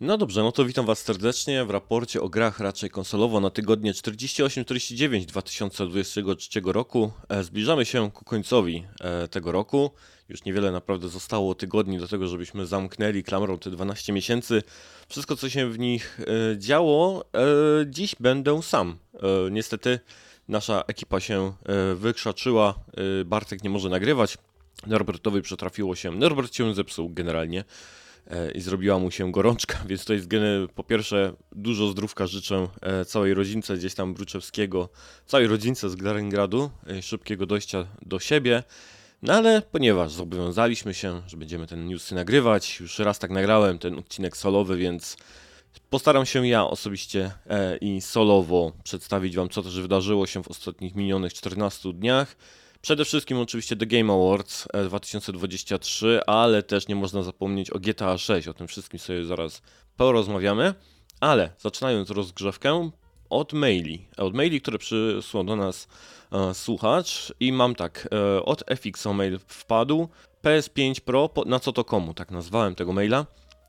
[0.00, 3.92] No dobrze, no to witam Was serdecznie w raporcie o grach raczej konsolowo na tygodnie
[3.92, 7.12] 48-49 2023 roku.
[7.28, 9.90] E, Zbliżamy się ku końcowi e, tego roku.
[10.28, 14.62] Już niewiele naprawdę zostało tygodni do tego, żebyśmy zamknęli klamrą te 12 miesięcy.
[15.08, 17.24] Wszystko, co się w nich e, działo,
[17.86, 18.98] dziś będę sam.
[19.50, 20.00] Niestety
[20.48, 22.74] nasza ekipa się e, wykrzaczyła.
[23.20, 24.38] E, Bartek nie może nagrywać.
[24.86, 26.10] Norbertowi przetrafiło się.
[26.10, 27.64] Norbert się zepsuł generalnie
[28.26, 30.28] e, i zrobiła mu się gorączka, więc to jest
[30.74, 32.68] po pierwsze dużo zdrówka życzę
[33.06, 34.88] całej rodzince gdzieś tam Bruczewskiego,
[35.26, 38.62] całej rodzince z Glaringradu, e, szybkiego dojścia do siebie.
[39.22, 43.98] No ale ponieważ zobowiązaliśmy się, że będziemy ten newsy nagrywać, już raz tak nagrałem ten
[43.98, 45.16] odcinek solowy, więc
[45.90, 50.94] postaram się ja osobiście e, i solowo przedstawić Wam, co też wydarzyło się w ostatnich
[50.94, 52.36] minionych 14 dniach.
[52.80, 58.18] Przede wszystkim oczywiście The Game Awards e, 2023, ale też nie można zapomnieć o GTA
[58.18, 58.48] 6.
[58.48, 59.62] O tym wszystkim sobie zaraz
[59.96, 60.74] porozmawiamy.
[61.20, 62.90] Ale zaczynając rozgrzewkę
[63.30, 64.08] od maili.
[64.16, 65.88] Od maili, które przysłał do nas
[66.32, 67.34] e, słuchacz.
[67.40, 70.08] I mam tak, e, od FX mail wpadł.
[70.44, 72.14] PS5 Pro, po, na co to komu?
[72.14, 73.26] Tak nazwałem tego maila.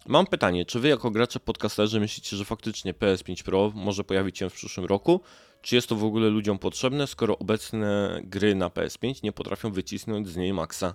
[0.07, 4.49] Mam pytanie, czy wy jako gracze podcasterzy myślicie, że faktycznie PS5 Pro może pojawić się
[4.49, 5.21] w przyszłym roku?
[5.61, 10.27] Czy jest to w ogóle ludziom potrzebne, skoro obecne gry na PS5 nie potrafią wycisnąć
[10.27, 10.93] z niej maksa?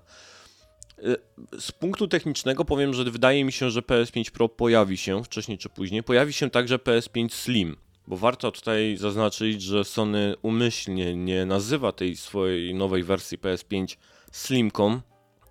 [0.98, 1.16] Y,
[1.60, 5.68] Z punktu technicznego powiem, że wydaje mi się, że PS5 Pro pojawi się wcześniej czy
[5.68, 6.02] później.
[6.02, 12.16] Pojawi się także PS5 Slim, bo warto tutaj zaznaczyć, że Sony umyślnie nie nazywa tej
[12.16, 13.96] swojej nowej wersji PS5
[14.32, 15.00] Slimką.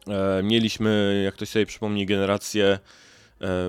[0.08, 3.11] E, mieliśmy, jak ktoś sobie przypomni, generację e,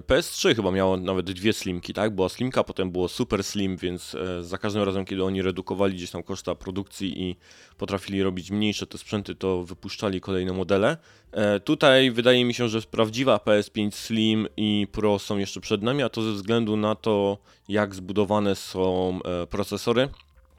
[0.06, 2.15] PS3 chyba miało nawet dwie slimki, tak?
[2.15, 6.11] Była slimka, potem było super slim, więc e, za każdym razem, kiedy oni redukowali gdzieś
[6.11, 7.37] tam koszta produkcji i
[7.79, 10.97] potrafili robić mniejsze te sprzęty, to wypuszczali kolejne modele.
[11.33, 16.03] E, tutaj wydaje mi się, że prawdziwa PS5 Slim i Pro są jeszcze przed nami,
[16.03, 17.39] a to ze względu na to,
[17.69, 20.08] jak zbudowane są e, procesory.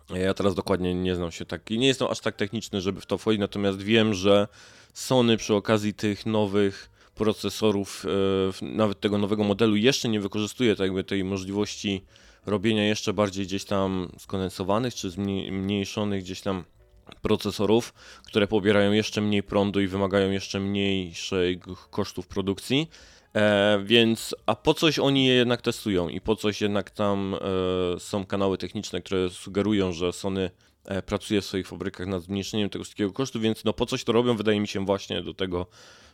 [0.10, 3.18] Ja teraz dokładnie nie znam się tak, nie jestem aż tak techniczny, żeby w to
[3.18, 4.48] wchodzić, natomiast wiem, że
[4.94, 8.06] Sony przy okazji tych nowych procesorów,
[8.62, 12.04] e, nawet tego nowego modelu jeszcze nie wykorzystuje tak jakby tej możliwości
[12.46, 16.64] robienia jeszcze bardziej gdzieś tam skondensowanych czy zmniejszonych gdzieś tam
[17.22, 17.94] procesorów,
[18.26, 21.58] które pobierają jeszcze mniej prądu i wymagają jeszcze mniejszych
[21.90, 22.90] kosztów produkcji.
[23.36, 27.36] E, więc, a po coś oni je jednak testują i po coś jednak tam
[27.96, 30.50] e, są kanały techniczne, które sugerują, że Sony
[31.06, 34.38] pracuje w swoich fabrykach nad zmniejszeniem tego wszystkiego kosztu, więc no po coś to robią,
[34.38, 35.68] wydaje mi się właśnie do tego,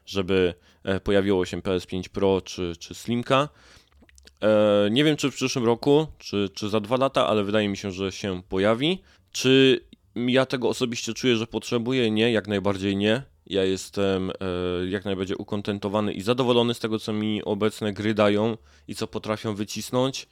[0.06, 0.54] żeby
[0.84, 3.50] e, pojawiło się PS5 Pro czy, czy Slimka.
[4.42, 7.78] E, nie wiem, czy w przyszłym roku, czy, czy za dwa lata, ale wydaje mi
[7.78, 9.02] się, że się pojawi.
[9.32, 9.86] Czy
[10.16, 12.12] ja tego osobiście czuję, że potrzebuję?
[12.12, 13.24] Nie, jak najbardziej nie.
[13.46, 14.34] Ja jestem e,
[14.90, 19.56] jak najbardziej ukontentowany i zadowolony z tego, co mi obecne gry dają i co potrafią
[19.56, 20.28] wycisnąć.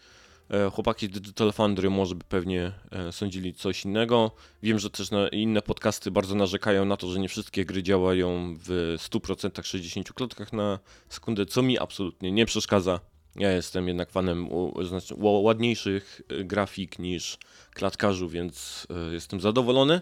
[0.49, 1.53] E, chłopaki Digital
[1.89, 4.31] może by pewnie e, sądzili coś innego.
[4.63, 8.95] Wiem, że też inne podcasty bardzo narzekają na to, że nie wszystkie gry działają w
[8.97, 12.99] 100% 60 klatkach na sekundę, co mi absolutnie nie przeszkadza.
[13.35, 14.49] Ja jestem jednak fanem
[14.87, 17.37] znaczy, ła- ładniejszych e, grafik niż
[17.73, 20.01] klatkarzów, więc jestem zadowolony.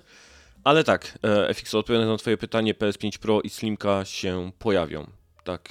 [0.63, 1.19] Ale tak,
[1.53, 5.07] FX odpowiadając na Twoje pytanie, PS5 Pro i Slimka się pojawią.
[5.43, 5.69] Tak,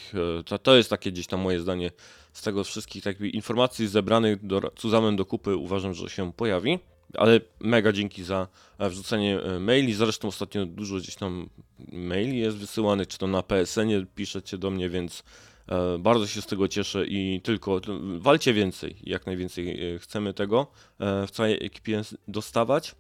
[0.62, 1.90] to jest takie gdzieś tam moje zdanie
[2.34, 6.78] z tego wszystkich takich informacji zebranych do, cuzamen do kupy uważam, że się pojawi.
[7.14, 9.94] Ale mega dzięki za e, wrzucenie e, maili.
[9.94, 11.48] Zresztą ostatnio dużo gdzieś tam
[11.92, 15.22] maili jest wysyłanych, czy to na PSN-ie piszecie do mnie, więc
[15.68, 17.80] e, bardzo się z tego cieszę i tylko
[18.18, 18.96] walcie więcej.
[19.02, 20.66] Jak najwięcej chcemy tego
[21.00, 22.94] w całej ekipie dostawać.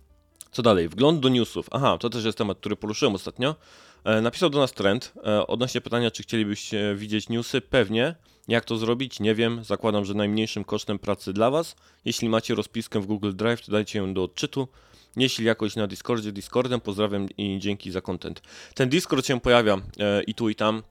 [0.50, 0.88] Co dalej?
[0.88, 1.66] Wgląd do newsów.
[1.70, 3.54] Aha, to też jest temat, który poruszyłem ostatnio.
[4.04, 7.60] E, Napisał do nas trend e, odnośnie pytania, czy chcielibyście widzieć newsy.
[7.60, 8.14] Pewnie.
[8.48, 9.20] Jak to zrobić?
[9.20, 9.64] Nie wiem.
[9.64, 11.76] Zakładam, że najmniejszym kosztem pracy dla Was.
[12.04, 14.68] Jeśli macie rozpiskę w Google Drive, to dajcie ją do odczytu.
[15.16, 18.42] Jeśli jakoś na Discordzie, Discordem, pozdrawiam i dzięki za content.
[18.74, 20.82] Ten Discord się pojawia e, i tu i tam.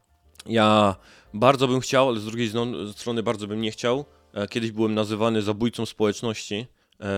[0.46, 0.96] Ja
[1.34, 2.52] bardzo bym chciał, ale z drugiej
[2.96, 4.06] strony bardzo bym nie chciał.
[4.50, 6.68] Kiedyś byłem nazywany zabójcą społeczności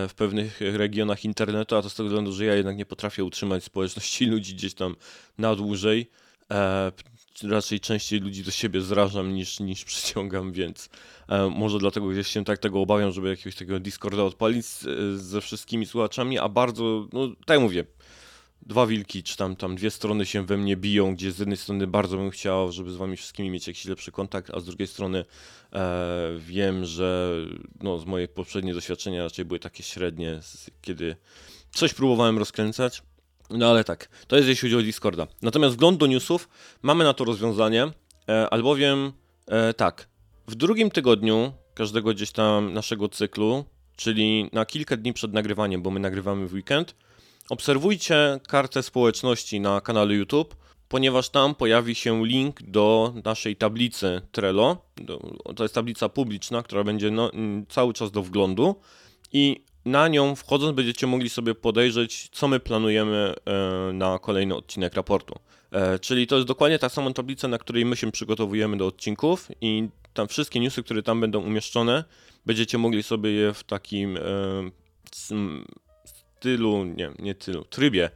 [0.10, 3.64] w pewnych regionach internetu, a to z tego względu, że ja jednak nie potrafię utrzymać
[3.64, 4.96] społeczności ludzi gdzieś tam
[5.38, 6.10] na dłużej.
[6.52, 6.92] E,
[7.44, 10.90] raczej częściej ludzi do siebie zrażam niż, niż przyciągam, więc
[11.30, 14.86] e, może dlatego gdzieś się tak tego obawiam, żeby jakiegoś takiego Discorda odpalić z,
[15.22, 17.86] ze wszystkimi słuchaczami, a bardzo, no tak mówię,
[18.66, 21.88] dwa wilki, czy tam, tam dwie strony się we mnie biją, gdzie z jednej strony
[21.88, 25.26] bardzo bym chciał, żeby z wami wszystkimi mieć jakiś lepszy kontakt, a z drugiej strony
[25.74, 27.36] e, wiem, że
[27.84, 30.40] no, z moje poprzednie doświadczenia raczej były takie średnie,
[30.82, 31.16] kiedy
[31.72, 33.02] coś próbowałem rozkręcać.
[33.50, 35.28] No ale tak, to jest jeśli chodzi o Discorda.
[35.42, 36.50] Natomiast wgląd do newsów
[36.82, 37.92] mamy na to rozwiązanie,
[38.30, 39.12] e, albowiem
[39.48, 40.08] e, tak,
[40.48, 43.66] w drugim tygodniu każdego gdzieś tam naszego cyklu,
[43.96, 46.96] czyli na kilka dni przed nagrywaniem, bo my nagrywamy w weekend,
[47.50, 50.56] obserwujcie kartę społeczności na kanale YouTube,
[50.88, 54.78] ponieważ tam pojawi się link do naszej tablicy Trello.
[55.56, 57.32] To jest tablica publiczna, która będzie no,
[57.70, 58.76] cały czas do wglądu
[59.34, 64.94] i na nią wchodząc będziecie mogli sobie podejrzeć, co my planujemy e, na kolejny odcinek
[64.94, 65.40] raportu.
[65.72, 69.52] E, czyli to jest dokładnie ta sama tablica, na której my się przygotowujemy do odcinków
[69.62, 72.04] i tam wszystkie newsy, które tam będą umieszczone,
[72.46, 74.22] będziecie mogli sobie je w takim e,
[76.46, 78.10] stylu, nie, nie tylu, trybie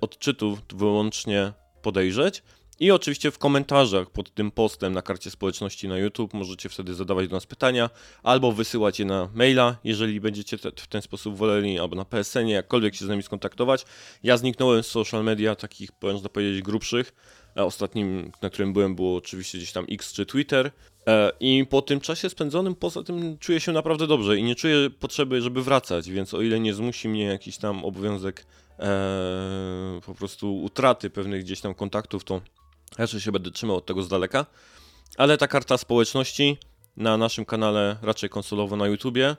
[0.00, 1.52] odczytu wyłącznie
[1.82, 2.42] podejrzeć.
[2.78, 7.28] I oczywiście w komentarzach pod tym postem na karcie społeczności na YouTube możecie wtedy zadawać
[7.28, 7.90] do nas pytania
[8.22, 12.54] albo wysyłać je na maila, jeżeli będziecie te, w ten sposób woleli, albo na PSN-ie,
[12.54, 13.84] jakkolwiek się z nami skontaktować.
[14.22, 17.12] Ja zniknąłem z social media takich, można powiedzieć, grubszych.
[17.54, 20.70] Ostatnim, na którym byłem, było oczywiście gdzieś tam X czy Twitter.
[21.06, 24.90] E, I po tym czasie spędzonym, poza tym czuję się naprawdę dobrze i nie czuję
[24.90, 28.46] potrzeby, żeby wracać, więc o ile nie zmusi mnie jakiś tam obowiązek
[28.78, 32.40] e, po prostu utraty pewnych gdzieś tam kontaktów, to
[32.98, 34.46] raczej się będę trzymał od tego z daleka.
[35.16, 36.58] Ale ta karta społeczności
[36.96, 39.36] na naszym kanale, raczej konsolowo na YouTubie,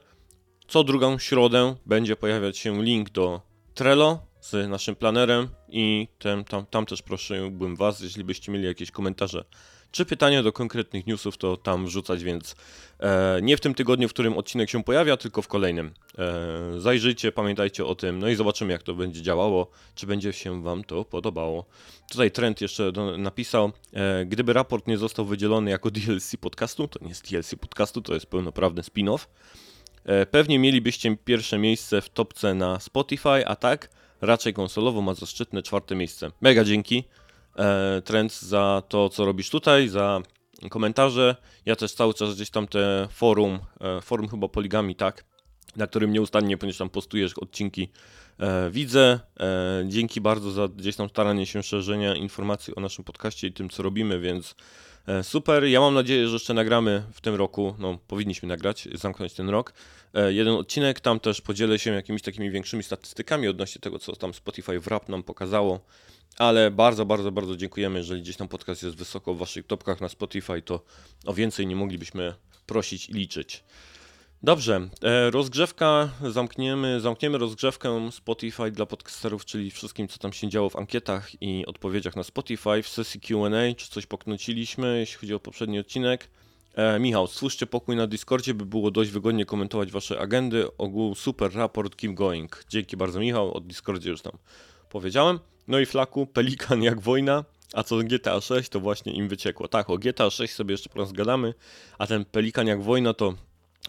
[0.67, 3.41] co drugą środę będzie pojawiać się link do
[3.73, 8.91] Trello z naszym planerem i tam, tam, tam też prosiłbym Was, jeśli byście mieli jakieś
[8.91, 9.45] komentarze
[9.91, 12.55] czy pytania do konkretnych newsów, to tam wrzucać, więc
[12.99, 15.91] e, nie w tym tygodniu, w którym odcinek się pojawia, tylko w kolejnym.
[16.17, 20.63] E, zajrzyjcie, pamiętajcie o tym, no i zobaczymy, jak to będzie działało, czy będzie się
[20.63, 21.65] Wam to podobało.
[22.11, 26.99] Tutaj Trend jeszcze do, napisał, e, gdyby raport nie został wydzielony jako DLC podcastu, to
[27.03, 29.27] nie jest DLC podcastu, to jest pełnoprawny spin-off,
[30.05, 33.89] e, pewnie mielibyście pierwsze miejsce w topce na Spotify, a tak
[34.21, 36.31] raczej konsolowo ma zaszczytne czwarte miejsce.
[36.41, 37.03] Mega dzięki.
[37.55, 40.21] E, trend za to, co robisz tutaj, za
[40.69, 41.35] komentarze.
[41.65, 45.25] Ja też cały czas gdzieś tam te forum, e, forum chyba Poligami, tak,
[45.75, 47.91] na którym nieustannie, ponieważ tam postujesz odcinki,
[48.39, 49.19] e, widzę.
[49.85, 53.83] Dzięki bardzo za gdzieś tam staranie się szerzenia informacji o naszym podcaście i tym, co
[53.83, 54.55] robimy, więc
[55.21, 55.63] super.
[55.63, 59.73] Ja mam nadzieję, że jeszcze nagramy w tym roku, no powinniśmy nagrać, zamknąć ten rok,
[60.29, 60.99] jeden odcinek.
[60.99, 65.23] Tam też podzielę się jakimiś takimi większymi statystykami odnośnie tego, co tam Spotify Wrap nam
[65.23, 65.79] pokazało
[66.37, 67.99] ale bardzo, bardzo, bardzo dziękujemy.
[67.99, 70.83] Jeżeli gdzieś tam podcast jest wysoko w waszych topkach na Spotify, to
[71.25, 72.33] o więcej nie moglibyśmy
[72.65, 73.63] prosić i liczyć.
[74.43, 80.69] Dobrze, e, rozgrzewka, zamkniemy, zamkniemy rozgrzewkę Spotify dla podcasterów, czyli wszystkim, co tam się działo
[80.69, 85.39] w ankietach i odpowiedziach na Spotify w sesji Q&A, czy coś poknociliśmy, jeśli chodzi o
[85.39, 86.29] poprzedni odcinek.
[86.75, 90.77] E, Michał, stwórzcie pokój na Discordzie, by było dość wygodnie komentować wasze agendy.
[90.77, 92.65] Ogół super raport, keep going.
[92.69, 94.37] Dzięki bardzo Michał, od Discordzie już tam
[94.89, 95.39] powiedziałem.
[95.71, 99.67] No i flaku, Pelikan jak wojna, a co GTA 6 to właśnie im wyciekło.
[99.67, 101.53] Tak, o GTA 6 sobie jeszcze po raz gadamy,
[101.97, 103.33] a ten Pelikan jak wojna to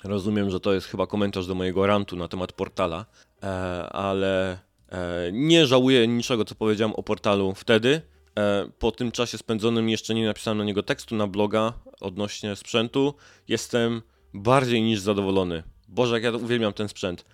[0.04, 3.06] rozumiem, że to jest chyba komentarz do mojego rantu na temat portala,
[3.42, 3.46] e,
[3.92, 4.58] ale
[4.88, 8.02] e, nie żałuję niczego, co powiedziałem o portalu wtedy.
[8.38, 13.14] E, po tym czasie spędzonym jeszcze nie napisałem na niego tekstu na bloga odnośnie sprzętu.
[13.48, 14.02] Jestem
[14.34, 15.62] bardziej niż zadowolony.
[15.88, 17.24] Boże, jak ja uwielbiam ten sprzęt.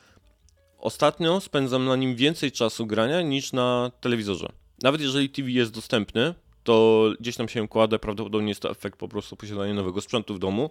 [0.79, 4.53] Ostatnio spędzam na nim więcej czasu grania niż na telewizorze.
[4.83, 6.35] Nawet jeżeli TV jest dostępny,
[6.65, 10.39] to gdzieś tam się kładę, prawdopodobnie jest to efekt po prostu posiadania nowego sprzętu w
[10.39, 10.71] domu,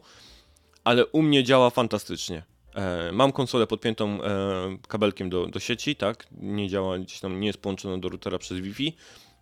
[0.84, 2.44] ale u mnie działa fantastycznie.
[2.76, 7.48] E, mam konsolę podpiętą e, kabelkiem do, do sieci, tak, nie działa, gdzieś tam nie
[7.48, 8.96] jest połączona do routera przez Wi-Fi,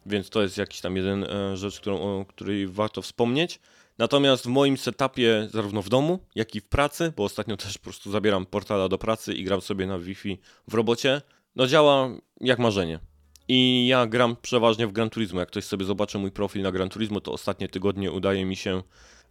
[0.05, 3.59] więc to jest jakiś tam jeden e, rzecz, którą, o której warto wspomnieć.
[3.97, 7.83] Natomiast w moim setupie, zarówno w domu, jak i w pracy, bo ostatnio też po
[7.83, 10.37] prostu zabieram portala do pracy i gram sobie na Wi-Fi
[10.67, 11.21] w robocie,
[11.55, 12.09] no działa
[12.41, 12.99] jak marzenie.
[13.47, 15.39] I ja gram przeważnie w Gran Turismo.
[15.39, 18.83] Jak ktoś sobie zobaczy mój profil na Gran Turismo, to ostatnie tygodnie udaje mi się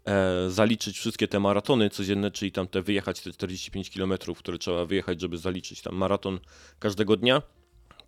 [0.06, 4.84] e, zaliczyć wszystkie te maratony codzienne, czyli tam te wyjechać te 45 km, które trzeba
[4.84, 6.40] wyjechać, żeby zaliczyć tam maraton
[6.78, 7.42] każdego dnia.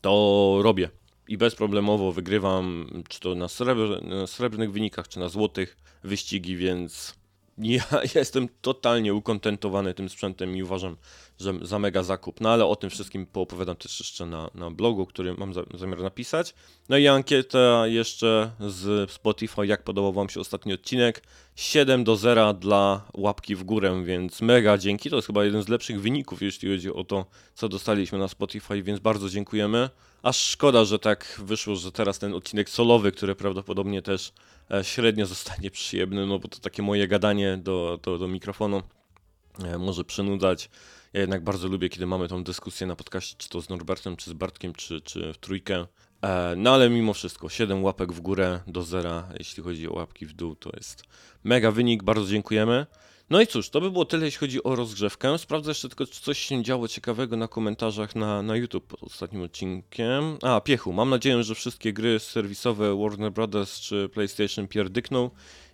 [0.00, 0.90] To robię
[1.28, 7.14] i bezproblemowo wygrywam, czy to na, srebr, na srebrnych wynikach, czy na złotych wyścigi, więc
[7.58, 7.84] ja
[8.14, 10.96] jestem totalnie ukontentowany tym sprzętem i uważam,
[11.38, 12.40] że za mega zakup.
[12.40, 15.98] No ale o tym wszystkim poopowiadam też jeszcze na, na blogu, który mam za, zamiar
[15.98, 16.54] napisać.
[16.88, 21.22] No i ankieta jeszcze z Spotify, jak podobał Wam się ostatni odcinek.
[21.56, 25.10] 7 do 0 dla łapki w górę, więc mega dzięki.
[25.10, 28.82] To jest chyba jeden z lepszych wyników, jeśli chodzi o to, co dostaliśmy na Spotify,
[28.82, 29.90] więc bardzo dziękujemy.
[30.22, 34.32] Aż szkoda, że tak wyszło, że teraz ten odcinek solowy, który prawdopodobnie też
[34.82, 38.82] średnio zostanie przyjemny, no bo to takie moje gadanie do, do, do mikrofonu
[39.64, 40.70] e, może przynudzać.
[41.12, 44.30] Ja jednak bardzo lubię, kiedy mamy tą dyskusję na podcaście, czy to z Norbertem, czy
[44.30, 45.86] z Bartkiem, czy, czy w trójkę.
[46.22, 50.26] E, no ale mimo wszystko, 7 łapek w górę do zera, jeśli chodzi o łapki
[50.26, 51.02] w dół, to jest
[51.44, 52.86] mega wynik, bardzo dziękujemy.
[53.30, 55.38] No i cóż, to by było tyle, jeśli chodzi o rozgrzewkę.
[55.38, 59.42] Sprawdzę jeszcze tylko, czy coś się działo ciekawego na komentarzach na, na YouTube pod ostatnim
[59.42, 60.38] odcinkiem.
[60.42, 60.92] A, piechu.
[60.92, 65.30] Mam nadzieję, że wszystkie gry serwisowe Warner Brothers czy PlayStation pierdykną.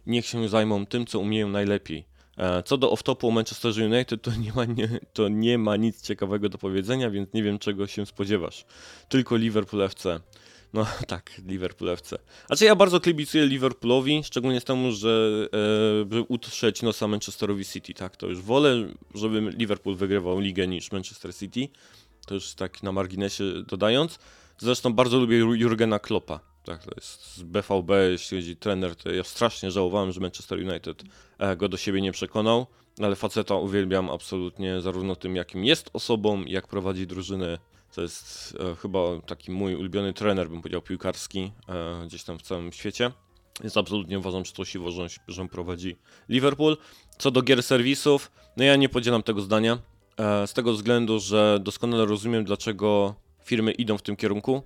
[0.07, 2.05] Niech się zajmą tym, co umieją najlepiej.
[2.39, 6.49] E, co do off-topu Manchester United, to nie, ma, nie, to nie ma nic ciekawego
[6.49, 8.65] do powiedzenia, więc nie wiem, czego się spodziewasz.
[9.09, 10.21] Tylko Liverpool FC.
[10.73, 12.19] No tak, Liverpool FC.
[12.47, 15.49] Znaczy ja bardzo kibicuję Liverpoolowi, szczególnie z temu, że
[16.03, 20.93] e, by utrzeć nosa Manchesterowi City, tak, to już wolę, żeby Liverpool wygrywał ligę niż
[20.93, 21.69] Manchester City,
[22.27, 24.19] to już tak na marginesie dodając.
[24.59, 29.25] Zresztą bardzo lubię Jurgena Kloppa, tak, to jest z BVB, jeśli chodzi trener, to ja
[29.25, 31.03] strasznie żałowałem, że Manchester United
[31.39, 32.67] e, go do siebie nie przekonał,
[33.01, 37.59] ale faceta uwielbiam absolutnie, zarówno tym, jakim jest osobą, jak prowadzi drużynę
[37.95, 42.43] to jest e, chyba taki mój ulubiony trener, bym powiedział, piłkarski e, gdzieś tam w
[42.43, 43.11] całym świecie.
[43.61, 45.97] Więc absolutnie uważam, że to siwo, że, że prowadzi
[46.29, 46.77] Liverpool.
[47.19, 49.79] Co do gier serwisów, no ja nie podzielam tego zdania.
[50.19, 54.63] E, z tego względu, że doskonale rozumiem, dlaczego firmy idą w tym kierunku.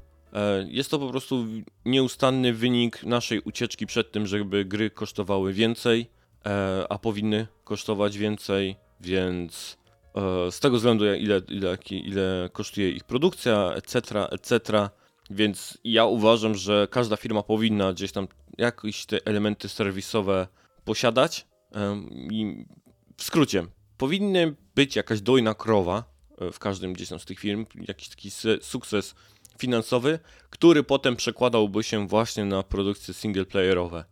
[0.67, 1.47] Jest to po prostu
[1.85, 6.11] nieustanny wynik naszej ucieczki przed tym, żeby gry kosztowały więcej,
[6.89, 9.79] a powinny kosztować więcej, więc
[10.51, 14.89] z tego względu, ile, ile, ile kosztuje ich produkcja, etc., etc.
[15.31, 20.47] Więc ja uważam, że każda firma powinna gdzieś tam jakieś te elementy serwisowe
[20.85, 21.47] posiadać.
[22.31, 22.65] I
[23.17, 23.67] w skrócie,
[23.99, 26.05] powinny być jakaś dojna krowa
[26.39, 28.31] e, w każdym gdzieś tam z tych firm, jakiś taki
[28.61, 29.15] sukces
[29.59, 30.19] finansowy,
[30.51, 34.05] który potem przekładałby się właśnie na produkcje singleplayerowe.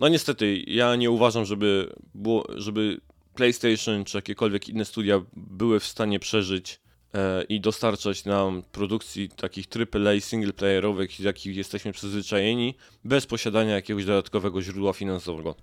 [0.00, 3.00] No niestety, ja nie uważam, żeby, było, żeby
[3.34, 6.80] PlayStation czy jakiekolwiek inne studia były w stanie przeżyć
[7.14, 12.74] e, i dostarczać nam produkcji takich AAA singleplayerowych, jakich jesteśmy przyzwyczajeni,
[13.04, 15.54] bez posiadania jakiegoś dodatkowego źródła finansowego.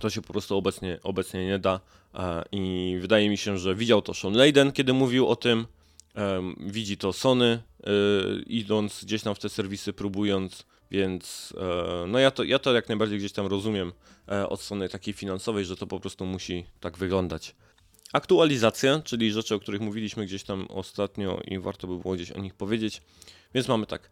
[0.00, 1.80] To się po prostu obecnie, obecnie nie da
[2.14, 5.66] e, i wydaje mi się, że widział to Sean Layden, kiedy mówił o tym,
[6.16, 7.90] e, widzi to Sony, e,
[8.46, 12.88] idąc gdzieś tam w te serwisy, próbując więc e, no ja to, ja to jak
[12.88, 13.92] najbardziej gdzieś tam rozumiem
[14.28, 17.54] e, od strony takiej finansowej, że to po prostu musi tak wyglądać.
[18.12, 22.40] Aktualizacje, czyli rzeczy, o których mówiliśmy gdzieś tam ostatnio i warto by było gdzieś o
[22.40, 23.02] nich powiedzieć.
[23.54, 24.10] Więc mamy tak.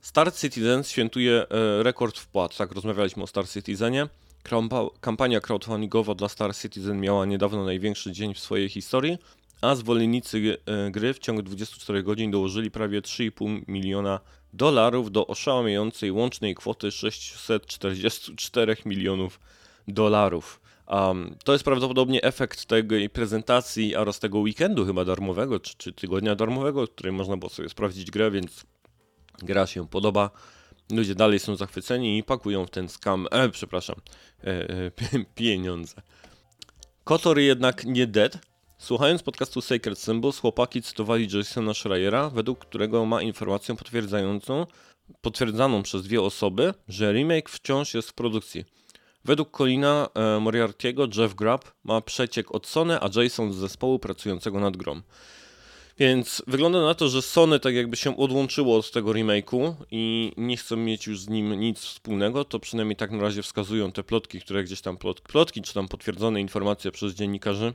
[0.00, 2.56] Star Citizen świętuje e, rekord wpłat.
[2.56, 4.08] Tak, rozmawialiśmy o Star Citizenie.
[5.00, 9.18] Kampania crowdfundingowa dla Star Citizen miała niedawno największy dzień w swojej historii,
[9.60, 10.56] a zwolennicy
[10.90, 14.20] gry w ciągu 24 godzin dołożyli prawie 3,5 miliona
[14.52, 19.40] dolarów do oszałamiającej łącznej kwoty 644 milionów
[19.88, 20.60] dolarów.
[20.86, 26.34] Um, to jest prawdopodobnie efekt tej prezentacji oraz tego weekendu chyba darmowego, czy, czy tygodnia
[26.34, 28.66] darmowego, w którym można było sobie sprawdzić grę, więc
[29.42, 30.30] gra się podoba.
[30.92, 33.96] Ludzie dalej są zachwyceni i pakują w ten skam, e, przepraszam,
[34.44, 34.90] e, e,
[35.34, 36.02] pieniądze.
[37.04, 38.38] Kotor jednak nie dead,
[38.82, 44.66] Słuchając podcastu Sacred Symbols, chłopaki cytowali Jasona Schreiera, według którego ma informację potwierdzającą,
[45.20, 48.64] potwierdzaną przez dwie osoby, że remake wciąż jest w produkcji.
[49.24, 54.60] Według Colina e, Moriarty'ego Jeff Grubb ma przeciek od Sony, a Jason z zespołu pracującego
[54.60, 55.00] nad grą.
[55.98, 60.56] Więc wygląda na to, że Sony tak jakby się odłączyło od tego remake'u i nie
[60.56, 64.40] chce mieć już z nim nic wspólnego, to przynajmniej tak na razie wskazują te plotki,
[64.40, 67.72] które gdzieś tam plot, plotki, czy tam potwierdzone informacje przez dziennikarzy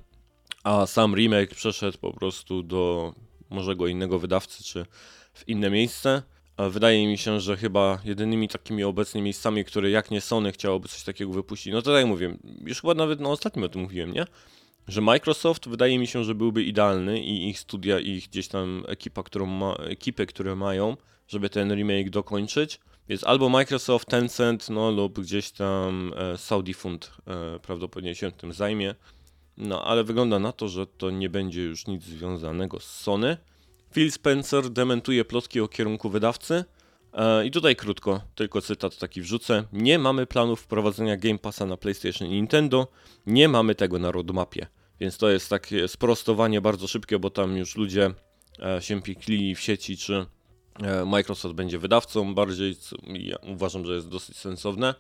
[0.63, 3.13] a sam remake przeszedł po prostu do
[3.49, 4.85] może go innego wydawcy, czy
[5.33, 6.21] w inne miejsce.
[6.69, 11.03] Wydaje mi się, że chyba jedynymi takimi obecnymi miejscami, które jak nie Sony chciałoby coś
[11.03, 14.13] takiego wypuścić, no to tak jak mówię, już chyba nawet na ostatnim o tym mówiłem,
[14.13, 14.25] nie?
[14.87, 18.83] Że Microsoft wydaje mi się, że byłby idealny i ich studia, i ich gdzieś tam
[18.87, 20.97] ekipa, którą ma, ekipy, które mają,
[21.27, 22.79] żeby ten remake dokończyć.
[23.09, 28.53] Więc albo Microsoft, Tencent, no lub gdzieś tam e, Saudi Fund e, prawdopodobnie się tym
[28.53, 28.95] zajmie.
[29.57, 33.37] No, ale wygląda na to, że to nie będzie już nic związanego z Sony.
[33.93, 36.65] Phil Spencer dementuje plotki o kierunku wydawcy.
[37.13, 39.63] E, I tutaj krótko, tylko cytat taki wrzucę.
[39.73, 42.87] Nie mamy planów wprowadzenia Game Passa na PlayStation i Nintendo.
[43.25, 44.67] Nie mamy tego na roadmapie.
[44.99, 48.13] Więc to jest takie sprostowanie bardzo szybkie, bo tam już ludzie
[48.59, 50.25] e, się pikli w sieci, czy
[50.83, 54.95] e, Microsoft będzie wydawcą bardziej, co ja uważam, że jest dosyć sensowne,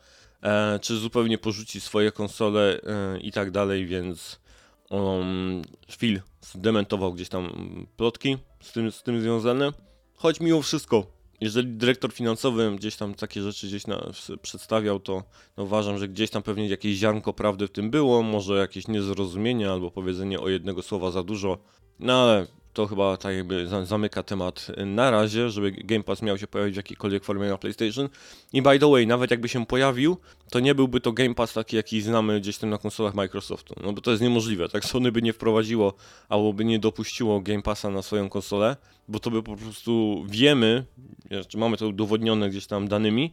[0.81, 2.81] czy zupełnie porzuci swoje konsole
[3.21, 4.39] i tak dalej, więc
[4.89, 7.49] um, Phil zdementował gdzieś tam
[7.97, 9.71] plotki z tym, z tym związane.
[10.15, 15.23] Choć mimo wszystko, jeżeli dyrektor finansowy gdzieś tam takie rzeczy gdzieś na, przedstawiał, to
[15.57, 19.71] no uważam, że gdzieś tam pewnie jakieś ziarnko prawdy w tym było, może jakieś niezrozumienie
[19.71, 21.57] albo powiedzenie o jednego słowa za dużo,
[21.99, 22.47] no ale
[22.77, 26.77] to chyba tak jakby zamyka temat na razie, żeby Game Pass miał się pojawić w
[26.77, 28.09] jakiejkolwiek formie na PlayStation.
[28.53, 30.17] I by the way, nawet jakby się pojawił,
[30.51, 33.75] to nie byłby to Game Pass taki, jaki znamy gdzieś tam na konsolach Microsoftu.
[33.83, 34.69] No bo to jest niemożliwe.
[34.69, 35.93] Tak Sony by nie wprowadziło
[36.29, 38.75] albo by nie dopuściło Game Passa na swoją konsolę,
[39.07, 40.85] bo to by po prostu wiemy,
[41.55, 43.31] mamy to udowodnione gdzieś tam danymi,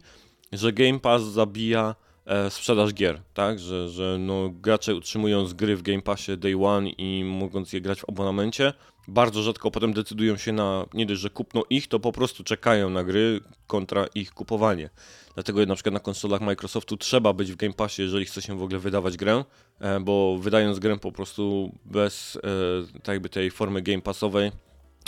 [0.51, 3.59] że Game Pass zabija e, sprzedaż gier, tak?
[3.59, 7.99] Że, że no, gracze utrzymując gry w Game Passie Day One i mogąc je grać
[7.99, 8.73] w abonamencie,
[9.07, 12.89] bardzo rzadko potem decydują się na nie dość, że kupno ich, to po prostu czekają
[12.89, 14.89] na gry kontra ich kupowanie.
[15.33, 18.63] Dlatego na przykład na konsolach Microsoftu trzeba być w Game Passie, jeżeli chce się w
[18.63, 19.43] ogóle wydawać grę,
[19.79, 24.51] e, bo wydając grę po prostu bez e, tak jakby tej formy Game Passowej,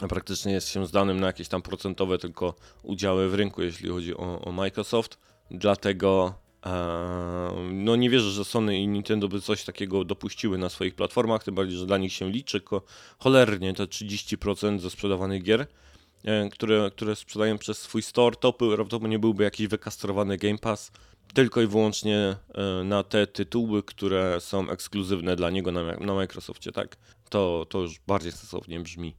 [0.09, 4.41] praktycznie jest się zdanym na jakieś tam procentowe tylko udziały w rynku, jeśli chodzi o,
[4.41, 5.17] o Microsoft.
[5.51, 6.33] Dlatego
[7.71, 11.55] no nie wierzę, że Sony i Nintendo by coś takiego dopuściły na swoich platformach, tym
[11.55, 12.61] bardziej, że dla nich się liczy
[13.19, 15.67] cholernie te 30% ze sprzedawanych gier,
[16.23, 20.91] e, które, które sprzedają przez swój store, to prawdopodobnie byłby jakiś wykastrowany Game Pass
[21.33, 26.71] tylko i wyłącznie e, na te tytuły, które są ekskluzywne dla niego na, na Microsoftie,
[26.71, 26.97] tak?
[27.29, 29.15] To, to już bardziej sensownie brzmi.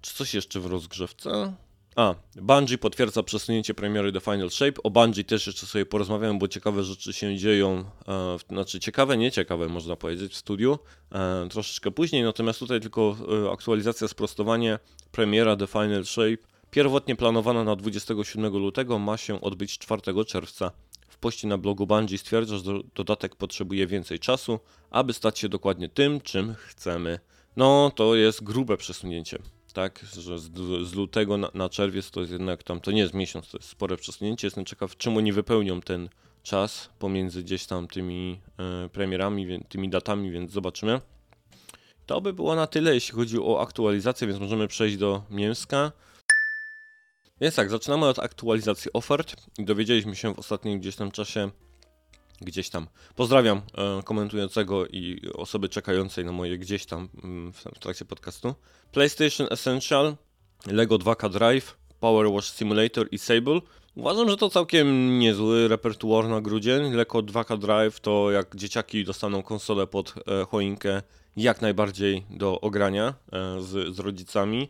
[0.00, 1.52] Czy coś jeszcze w rozgrzewce?
[1.96, 4.82] A, Bungie potwierdza przesunięcie premiery The Final Shape.
[4.82, 9.68] O Bungie też jeszcze sobie porozmawiamy, bo ciekawe rzeczy się dzieją, e, znaczy ciekawe, nieciekawe
[9.68, 10.78] można powiedzieć w studiu,
[11.12, 14.78] e, troszeczkę później, natomiast tutaj tylko e, aktualizacja, sprostowanie.
[15.12, 16.36] Premiera The Final Shape
[16.70, 20.70] pierwotnie planowana na 27 lutego ma się odbyć 4 czerwca.
[21.08, 25.88] W poście na blogu Bungie stwierdza, że dodatek potrzebuje więcej czasu, aby stać się dokładnie
[25.88, 27.18] tym, czym chcemy.
[27.56, 29.38] No, to jest grube przesunięcie
[29.72, 30.50] tak, że z,
[30.88, 33.68] z lutego na, na, czerwiec to jest jednak tam, to nie jest miesiąc, to jest
[33.68, 34.46] spore przesunięcie.
[34.46, 36.08] Jestem ciekaw, czym oni wypełnią ten
[36.42, 41.00] czas pomiędzy gdzieś tam tymi e, premierami, tymi datami, więc zobaczymy.
[42.06, 45.92] To by było na tyle, jeśli chodzi o aktualizację, więc możemy przejść do mięska.
[47.40, 51.50] Więc tak, zaczynamy od aktualizacji ofert dowiedzieliśmy się w ostatnim gdzieś tam czasie,
[52.42, 52.86] gdzieś tam.
[53.16, 58.54] Pozdrawiam e, komentującego i osoby czekającej na moje gdzieś tam mm, w, trakcie podcastu.
[58.92, 60.16] PlayStation Essential,
[60.66, 63.60] Lego 2K Drive, Power Wash Simulator i Sable.
[63.96, 66.94] Uważam, że to całkiem niezły repertuar na grudzień.
[66.94, 71.02] Lego 2K Drive to jak dzieciaki dostaną konsolę pod e, choinkę,
[71.36, 74.68] jak najbardziej do ogrania e, z, z rodzicami.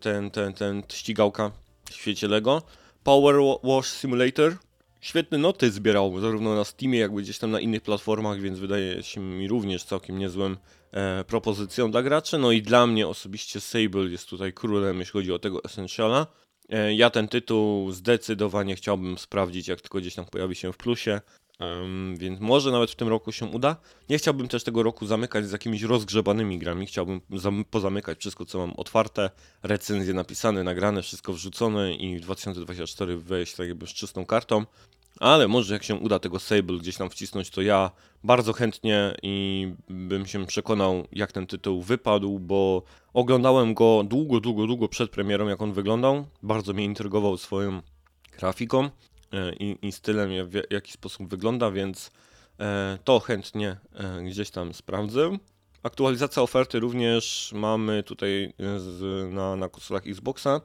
[0.00, 1.50] Ten, ten, ten ścigałka
[1.90, 2.62] w świecie Lego.
[3.04, 4.56] Power Wash Simulator
[5.00, 9.02] świetne noty zbierał, zarówno na Steamie, jak i gdzieś tam na innych platformach, więc wydaje
[9.02, 10.56] się mi również całkiem niezłym
[10.92, 12.38] e, propozycją dla graczy.
[12.38, 16.26] No i dla mnie osobiście Sable jest tutaj królem, jeśli chodzi o tego Essentiala.
[16.68, 21.20] E, ja ten tytuł zdecydowanie chciałbym sprawdzić, jak tylko gdzieś tam pojawi się w plusie.
[22.14, 23.76] Więc może nawet w tym roku się uda.
[24.08, 26.86] Nie chciałbym też tego roku zamykać z jakimiś rozgrzebanymi grami.
[26.86, 27.20] Chciałbym
[27.70, 29.30] pozamykać wszystko, co mam otwarte,
[29.62, 34.64] recenzje napisane, nagrane, wszystko wrzucone i w 2024 wejść tak jakby z czystą kartą.
[35.20, 37.90] Ale może jak się uda tego Sable gdzieś tam wcisnąć, to ja
[38.24, 42.82] bardzo chętnie i bym się przekonał, jak ten tytuł wypadł, bo
[43.14, 46.26] oglądałem go długo, długo, długo przed premierą, jak on wyglądał.
[46.42, 47.82] Bardzo mnie intrygował swoją
[48.38, 48.90] grafiką
[49.60, 52.10] i, i stylem, w jaki sposób wygląda, więc
[52.60, 55.38] e, to chętnie e, gdzieś tam sprawdzę.
[55.82, 60.60] Aktualizacja oferty również mamy tutaj z, na, na konsolach Xboxa.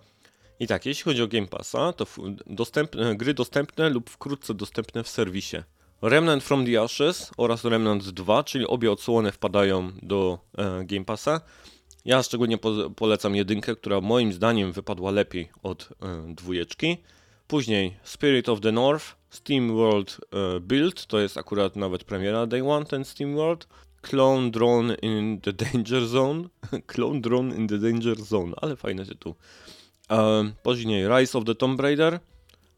[0.60, 2.06] I tak, jeśli chodzi o Game Passa, to
[2.46, 5.58] dostępne, gry dostępne lub wkrótce dostępne w serwisie.
[6.02, 11.42] Remnant from the Ashes oraz Remnant 2, czyli obie odsłony wpadają do e, Game Passa.
[12.06, 16.98] Ja szczególnie po, polecam jedynkę, która moim zdaniem wypadła lepiej od e, dwójeczki.
[17.54, 22.62] Później Spirit of the North, Steam World e, Build, to jest akurat nawet premiera Day
[22.62, 23.68] One, ten Steam World.
[24.02, 26.50] Clone Drone in the Danger Zone.
[26.94, 29.36] Clone Drone in the Danger Zone, ale fajny tytuł.
[30.64, 32.20] Później Rise of the Tomb Raider,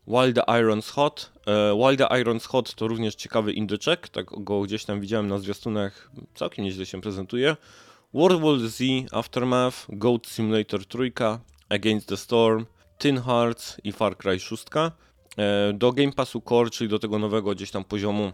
[0.07, 1.31] the Iron's Hot.
[1.47, 6.11] E, the Iron's Hot to również ciekawy indyczek, tak go gdzieś tam widziałem na zwiastunach,
[6.33, 7.57] całkiem nieźle się prezentuje.
[8.13, 11.11] World War Z, Aftermath, Goat Simulator 3,
[11.69, 12.65] Against the Storm,
[12.97, 14.65] Tin Hearts i Far Cry 6.
[15.37, 18.31] E, do Game Passu Core, czyli do tego nowego gdzieś tam poziomu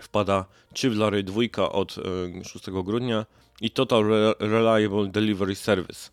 [0.00, 1.96] wpada Chivalry 2 od
[2.44, 3.26] 6 e, grudnia
[3.60, 4.04] i Total
[4.40, 6.10] Reliable Delivery Service.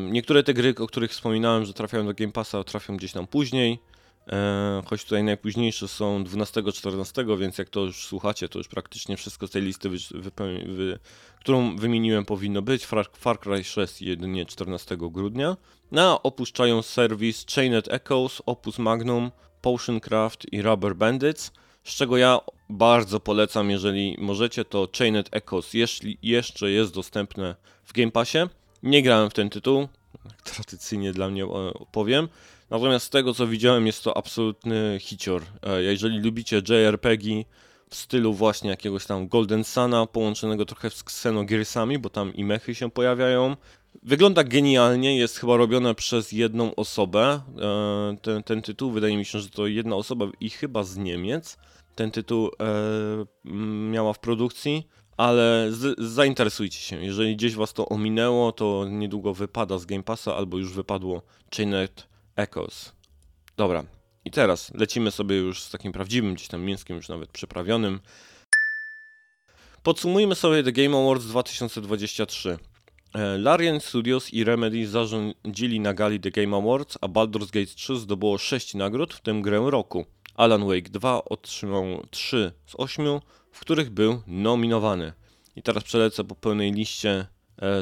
[0.00, 3.78] Niektóre te gry, o których wspominałem, że trafiają do Game Passa, trafią gdzieś tam później.
[4.86, 9.50] Choć tutaj najpóźniejsze są 12-14, więc jak to już słuchacie, to już praktycznie wszystko z
[9.50, 10.98] tej listy, wy,
[11.40, 12.86] którą wymieniłem, powinno być.
[12.86, 15.56] Far, Far Cry 6 jedynie 14 grudnia.
[15.92, 19.30] No, opuszczają serwis Chained Echoes, Opus Magnum,
[19.62, 21.52] Potioncraft i Rubber Bandits,
[21.84, 27.92] z czego ja bardzo polecam, jeżeli możecie, to Chained Echoes, jeśli jeszcze jest dostępne w
[27.92, 28.38] Game Passie
[28.82, 29.88] Nie grałem w ten tytuł,
[30.44, 31.46] tradycyjnie dla mnie
[31.92, 32.28] powiem.
[32.70, 35.42] Natomiast z tego co widziałem jest to absolutny hicior.
[35.62, 37.44] E, jeżeli lubicie JRPG
[37.90, 42.74] w stylu właśnie jakiegoś tam Golden Suna połączonego trochę z Xenogearsami, bo tam i mechy
[42.74, 43.56] się pojawiają.
[44.02, 47.40] Wygląda genialnie, jest chyba robione przez jedną osobę.
[47.60, 51.56] E, ten, ten tytuł, wydaje mi się, że to jedna osoba i chyba z Niemiec.
[51.94, 53.50] Ten tytuł e,
[53.90, 57.04] miała w produkcji ale z, zainteresujcie się.
[57.04, 61.22] Jeżeli gdzieś was to ominęło, to niedługo wypada z Game Passa albo już wypadło
[61.56, 62.07] Chained
[62.38, 62.92] Echoes.
[63.56, 63.84] Dobra,
[64.24, 68.00] i teraz lecimy sobie już z takim prawdziwym gdzieś tam mięskiem, już nawet przyprawionym.
[69.82, 72.58] Podsumujmy sobie The Game Awards 2023.
[73.14, 77.96] E, Larian Studios i Remedy zarządzili na gali The Game Awards, a Baldur's Gate 3
[77.96, 80.04] zdobyło 6 nagród, w tym grę roku.
[80.34, 83.20] Alan Wake 2 otrzymał 3 z 8,
[83.52, 85.12] w których był nominowany.
[85.56, 87.26] I teraz przelecę po pełnej liście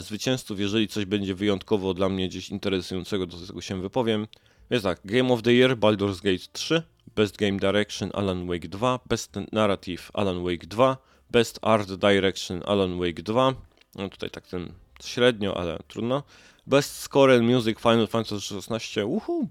[0.01, 0.61] zwycięzców.
[0.61, 4.27] Jeżeli coś będzie wyjątkowo dla mnie gdzieś interesującego, do tego się wypowiem.
[4.71, 6.83] Więc tak, Game of the Year Baldur's Gate 3,
[7.17, 10.97] Best Game Direction Alan Wake 2, Best Narrative Alan Wake 2,
[11.31, 13.55] Best Art Direction Alan Wake 2.
[13.95, 14.73] No tutaj tak ten
[15.05, 16.23] średnio, ale trudno.
[16.67, 19.05] Best Score and Music Final Fantasy XVI.
[19.05, 19.49] Uhu.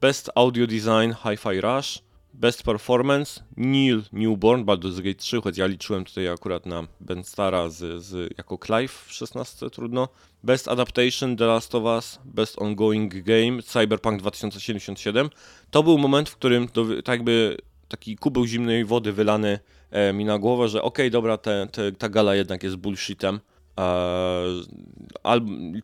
[0.00, 1.98] Best Audio Design Hi-Fi Rush.
[2.34, 7.68] Best Performance Neil Newborn, Baldur's Gate 3, choć ja liczyłem tutaj akurat na Ben Stara
[7.68, 10.08] z, z, jako Clive w 16, trudno.
[10.44, 15.30] Best Adaptation The Last of Us, Best Ongoing Game Cyberpunk 2077.
[15.70, 17.56] To był moment, w którym to, tak jakby
[17.88, 19.58] taki kubeł zimnej wody wylany
[19.90, 23.40] e, mi na głowę, że okej, okay, dobra, te, te, ta gala jednak jest bullshitem.
[23.78, 24.44] E,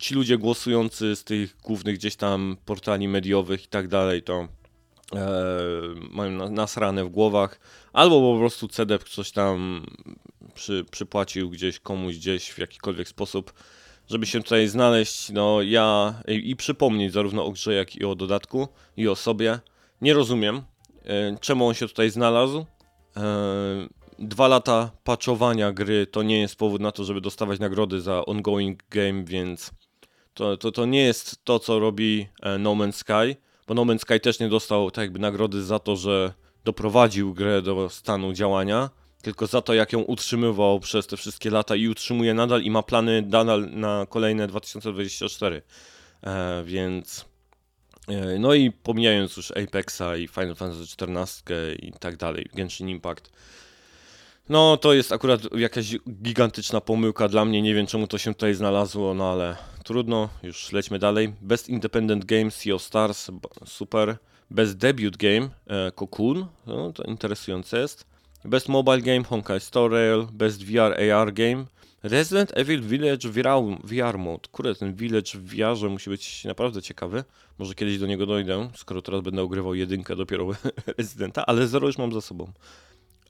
[0.00, 4.48] ci ludzie głosujący z tych głównych gdzieś tam portali mediowych i tak dalej, to
[6.11, 7.61] mają nasrane w głowach,
[7.92, 9.87] albo po prostu CDEP coś tam
[10.55, 13.53] przy, przypłacił gdzieś komuś gdzieś w jakikolwiek sposób,
[14.11, 18.14] żeby się tutaj znaleźć, no ja i, i przypomnieć zarówno o grze, jak i o
[18.14, 19.59] dodatku i o sobie.
[20.01, 20.62] Nie rozumiem,
[21.05, 22.66] e, czemu on się tutaj znalazł.
[23.16, 23.25] E,
[24.18, 28.83] dwa lata patchowania gry to nie jest powód na to, żeby dostawać nagrody za ongoing
[28.90, 29.71] game, więc
[30.35, 33.98] to, to, to nie jest to, co robi e, No Man's Sky bo No Man's
[33.98, 36.33] Sky też nie dostał tak jakby nagrody za to, że
[36.64, 38.90] doprowadził grę do stanu działania,
[39.22, 42.83] tylko za to, jak ją utrzymywał przez te wszystkie lata i utrzymuje nadal i ma
[42.83, 45.62] plany nadal na kolejne 2024.
[46.22, 47.24] E, więc
[48.09, 51.42] e, no i pomijając już Apexa i Final Fantasy XIV
[51.83, 53.31] i tak dalej, Genshin Impact,
[54.48, 58.54] no to jest akurat jakaś gigantyczna pomyłka dla mnie, nie wiem czemu to się tutaj
[58.54, 59.57] znalazło, no ale
[59.88, 61.33] trudno, już lećmy dalej.
[61.40, 63.31] Best Independent Game, of Stars,
[63.66, 64.16] super.
[64.51, 68.07] Best Debut Game, e, Cocoon, no, to interesujące jest.
[68.44, 71.64] Best Mobile Game, Honkai Star Rail, Best VR AR Game,
[72.03, 74.48] Resident Evil Village VR, VR Mode.
[74.53, 77.24] Kurde, ten Village w VR musi być naprawdę ciekawy.
[77.59, 80.48] Może kiedyś do niego dojdę, skoro teraz będę ogrywał jedynkę dopiero
[80.98, 82.53] Residenta, ale zero już mam za sobą.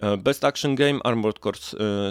[0.01, 1.59] E, Best Action Game, Armored Core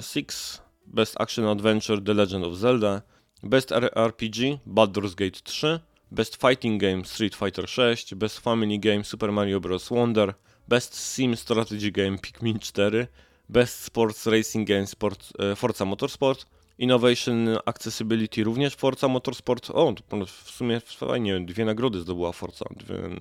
[0.02, 3.02] 6, e, Best Action Adventure, The Legend of Zelda,
[3.44, 5.80] Best RPG Baldur's Gate 3,
[6.12, 9.92] Best Fighting Game Street Fighter 6, Best Family Game Super Mario Bros.
[9.92, 10.34] Wonder,
[10.68, 13.08] Best Sim Strategy Game Pikmin 4,
[13.50, 16.48] Best Sports Racing Game Sport, e, Forza Motorsport,
[16.80, 19.70] Innovation Accessibility również Forza Motorsport.
[19.70, 19.94] O,
[20.26, 22.66] w sumie fajnie, dwie nagrody zdobyła Forza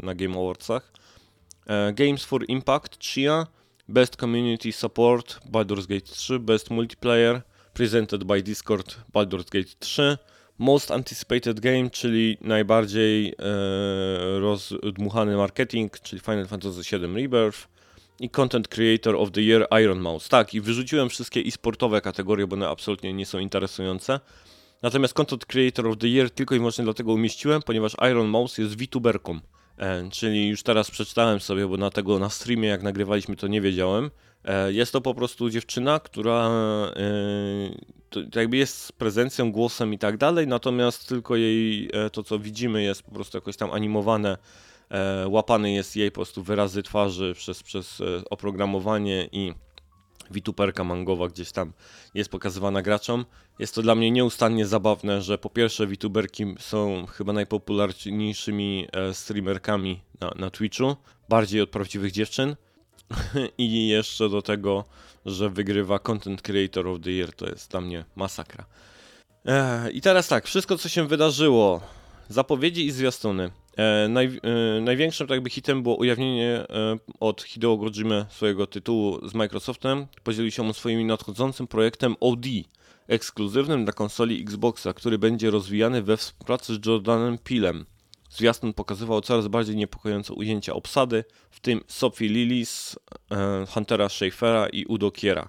[0.03, 0.93] na Game Awardsach.
[1.67, 3.47] E, Games for Impact Chia,
[3.89, 7.41] Best Community Support Baldur's Gate 3, Best Multiplayer
[7.77, 10.19] Presented by Discord Baldur's Gate 3,
[10.59, 17.69] Most Anticipated Game, czyli najbardziej e, rozdmuchany marketing, czyli Final Fantasy VII Rebirth
[18.21, 20.29] i Content Creator of the Year Iron Mouse.
[20.29, 24.21] Tak, i wyrzuciłem wszystkie e-sportowe kategorie, bo one absolutnie nie są interesujące.
[24.83, 28.83] Natomiast Content Creator of the Year tylko i wyłącznie dlatego umieściłem, ponieważ Iron Mouse jest
[28.83, 29.41] VTuberką.
[29.79, 33.61] E, czyli już teraz przeczytałem sobie, bo na tego na streamie jak nagrywaliśmy to nie
[33.61, 34.11] wiedziałem.
[34.47, 36.51] E, jest to po prostu dziewczyna, która
[36.97, 42.83] e, jakby jest prezencją, głosem i tak dalej, natomiast tylko jej e, to, co widzimy,
[42.83, 44.39] jest po prostu jakoś tam animowane.
[45.29, 49.53] Łapany jest jej po prostu wyrazy twarzy przez, przez oprogramowanie i
[50.31, 51.73] wituperka mangowa gdzieś tam
[52.15, 53.25] jest pokazywana graczom.
[53.59, 60.31] Jest to dla mnie nieustannie zabawne, że po pierwsze wituberki są chyba najpopularniejszymi streamerkami na,
[60.37, 60.97] na Twitchu,
[61.29, 62.57] bardziej od prawdziwych dziewczyn.
[63.59, 64.85] I jeszcze do tego,
[65.27, 68.65] że wygrywa Content Creator of the Year, to jest dla mnie masakra.
[69.93, 71.81] I teraz tak, wszystko co się wydarzyło,
[72.29, 73.51] zapowiedzi i zwiastuny.
[73.77, 79.29] E, naj, e, największym tak jakby hitem było ujawnienie e, od Hideo Kojimy swojego tytułu
[79.29, 80.07] z Microsoftem.
[80.25, 82.47] Podzielił się on swoim nadchodzącym projektem OD,
[83.09, 87.87] ekskluzywnym dla konsoli Xboxa, który będzie rozwijany we współpracy z Jordanem Pilem.
[88.37, 92.97] Zwiastun pokazywał coraz bardziej niepokojące ujęcia obsady, w tym Sophie Lillis,
[93.31, 95.49] e, Huntera Schaeffera i Udo Kiera.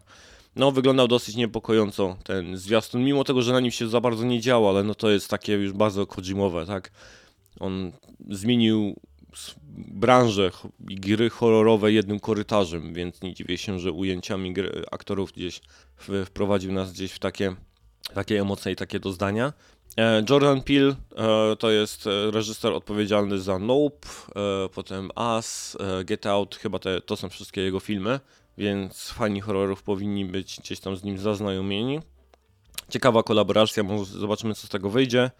[0.55, 4.41] No, wyglądał dosyć niepokojąco ten zwiastun, mimo tego, że na nim się za bardzo nie
[4.41, 6.91] działo, ale no to jest takie już bardzo Kojimowe, tak?
[7.59, 7.91] On
[8.29, 8.95] zmienił
[9.75, 15.61] branżę gry horrorowe jednym korytarzem, więc nie dziwię się, że ujęciami gry, aktorów gdzieś
[16.25, 17.55] wprowadził nas gdzieś w takie,
[18.13, 19.53] takie emocje i takie doznania.
[19.97, 24.07] E, Jordan Peele e, to jest e, reżyser odpowiedzialny za Nope,
[24.73, 28.19] potem Us, Get Out, chyba te, to są wszystkie jego filmy,
[28.57, 31.99] więc fani horrorów powinni być gdzieś tam z nim zaznajomieni.
[32.89, 35.31] Ciekawa kolaboracja, może zobaczymy co z tego wyjdzie.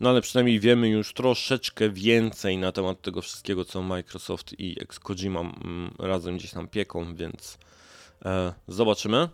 [0.00, 5.40] No ale przynajmniej wiemy już troszeczkę więcej na temat tego wszystkiego, co Microsoft i Kojima
[5.40, 7.58] mm, razem gdzieś tam pieką, więc
[8.68, 9.28] zobaczymy.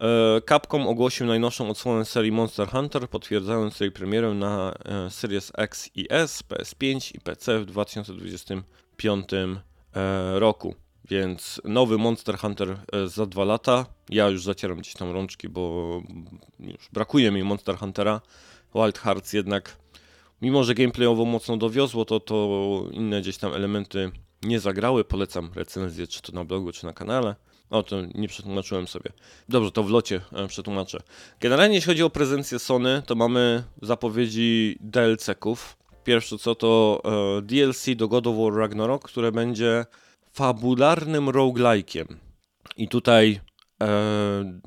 [0.00, 5.90] E, Capcom ogłosił najnowszą odsłonę serii Monster Hunter, potwierdzając jej premierę na e, Series X
[5.94, 10.74] i S, PS5 i PC w 2025 e, roku.
[11.10, 13.86] Więc nowy Monster Hunter za dwa lata.
[14.10, 16.02] Ja już zacieram gdzieś tam rączki, bo
[16.60, 18.20] już brakuje mi Monster Huntera.
[18.74, 19.76] Wild Hearts jednak,
[20.42, 24.10] mimo że gameplayowo mocno dowiozło, to, to inne gdzieś tam elementy
[24.42, 25.04] nie zagrały.
[25.04, 27.34] Polecam recenzję, czy to na blogu, czy na kanale.
[27.70, 29.12] O, to nie przetłumaczyłem sobie.
[29.48, 30.98] Dobrze, to w locie e, przetłumaczę.
[31.40, 35.76] Generalnie jeśli chodzi o prezencję Sony, to mamy zapowiedzi DLC-ków.
[36.04, 37.02] Pierwsze co to
[37.38, 39.86] e, DLC do God of War Ragnarok, które będzie
[40.32, 42.16] fabularnym roguelike'iem.
[42.76, 43.40] I tutaj
[43.82, 44.60] e,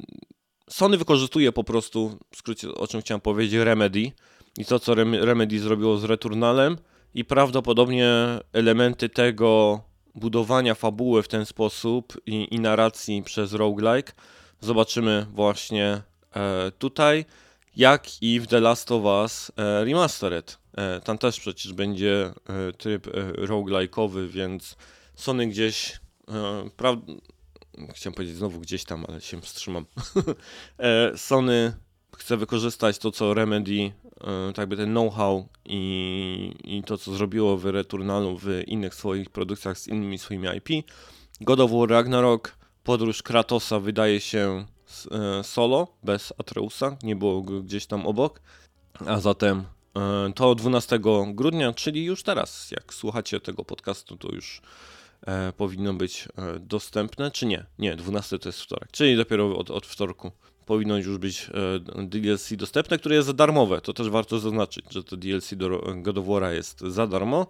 [0.70, 4.12] Sony wykorzystuje po prostu, w skrócie o czym chciałem powiedzieć, Remedy.
[4.58, 6.78] I to co Remedy zrobiło z Returnalem
[7.14, 8.14] i prawdopodobnie
[8.54, 9.82] elementy tego
[10.16, 14.14] budowania fabuły w ten sposób i, i narracji przez roguelike
[14.60, 16.02] zobaczymy właśnie
[16.36, 17.26] e, tutaj,
[17.76, 20.58] jak i w The Last of Us e, Remastered.
[20.78, 24.76] E, tam też przecież będzie e, tryb e, roguelike'owy, więc
[25.16, 27.14] Sony gdzieś, e, prawda,
[27.94, 29.86] chciałem powiedzieć znowu gdzieś tam, ale się wstrzymam.
[30.78, 31.74] e, Sony
[32.18, 33.92] chce wykorzystać to, co Remedy
[34.24, 39.30] E, tak jakby ten know-how i, i to, co zrobiło w Returnalu w innych swoich
[39.30, 40.86] produkcjach z innymi swoimi IP.
[41.42, 44.66] God of War Ragnarok, podróż Kratosa wydaje się
[45.12, 48.42] e, solo, bez Atreusa, nie było go gdzieś tam obok,
[49.06, 49.64] a zatem
[49.96, 54.62] e, to 12 grudnia, czyli już teraz, jak słuchacie tego podcastu, to już
[55.58, 56.28] powinno być
[56.60, 57.66] dostępne, czy nie?
[57.80, 60.32] Nie, 12 to jest wtorek, czyli dopiero od, od wtorku
[60.72, 61.50] powinno już być
[61.96, 63.82] e, DLC dostępne, które jest za darmowe.
[63.82, 67.48] To też warto zaznaczyć, że to DLC do God of War jest za darmo.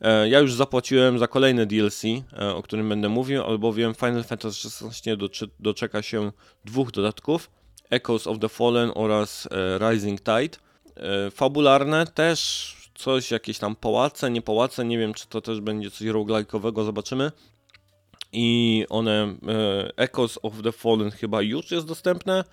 [0.00, 4.68] E, ja już zapłaciłem za kolejne DLC, e, o którym będę mówił, albowiem Final Fantasy
[4.86, 5.16] XVI
[5.60, 6.32] doczeka się
[6.64, 7.50] dwóch dodatków:
[7.90, 9.48] Echoes of the Fallen oraz
[9.90, 10.58] Rising Tide.
[11.30, 16.06] Fabularne też coś, jakieś tam pałace, nie pałace, nie wiem czy to też będzie coś
[16.06, 17.32] roguelike'owego, zobaczymy
[18.32, 22.44] i one e, Echoes of the Fallen chyba już jest dostępne.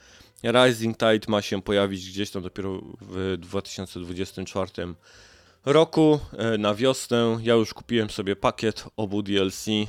[0.44, 4.72] Rising Tide ma się pojawić gdzieś tam dopiero w 2024
[5.65, 7.38] roku e, na wiosnę.
[7.42, 9.86] Ja już kupiłem sobie pakiet obu DLC e,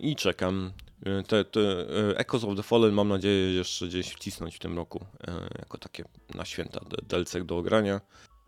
[0.00, 0.72] i czekam.
[1.28, 1.60] Te, te
[2.16, 5.04] Echoes of the Fallen mam nadzieję jeszcze gdzieś wcisnąć w tym roku
[5.58, 8.00] jako takie na święta DLC do ogrania.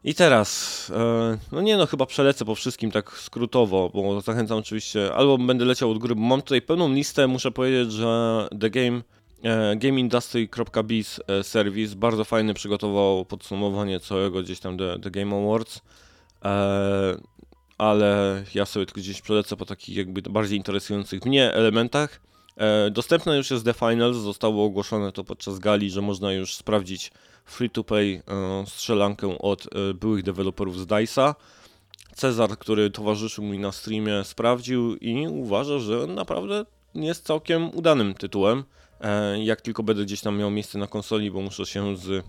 [0.04, 5.14] I teraz, e, no nie no, chyba przelecę po wszystkim tak skrótowo, bo zachęcam oczywiście,
[5.14, 9.02] albo będę leciał od góry, bo mam tutaj pełną listę, muszę powiedzieć, że The Game,
[9.42, 15.80] e, GameIndustry.biz e, serwis bardzo fajny przygotował podsumowanie całego gdzieś tam The, The Game Awards,
[17.78, 22.20] ale ja sobie tylko gdzieś przelecę po takich jakby bardziej interesujących mnie elementach.
[22.90, 27.12] Dostępne już jest The Finals, zostało ogłoszone to podczas gali, że można już sprawdzić
[27.44, 31.34] free-to-play e, strzelankę od e, byłych deweloperów z DICE'a.
[32.14, 38.64] Cezar, który towarzyszył mi na streamie, sprawdził i uważa, że naprawdę jest całkiem udanym tytułem.
[39.00, 42.24] E, jak tylko będę gdzieś tam miał miejsce na konsoli, bo muszę się z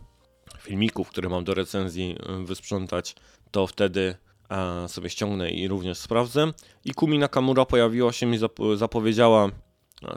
[0.60, 3.16] filmików, które mam do recenzji, wysprzątać,
[3.52, 4.16] to wtedy
[4.88, 6.52] sobie ściągnę i również sprawdzę.
[6.86, 8.40] I Kumi Nakamura pojawiła się i
[8.76, 9.50] zapowiedziała,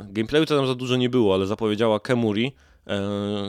[0.09, 2.53] gameplayu to tam za dużo nie było, ale zapowiedziała Kemuri,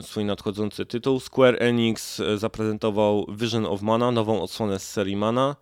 [0.01, 1.19] swój nadchodzący tytuł.
[1.19, 5.55] Square Enix e, zaprezentował Vision of Mana, nową odsłonę z serii Mana.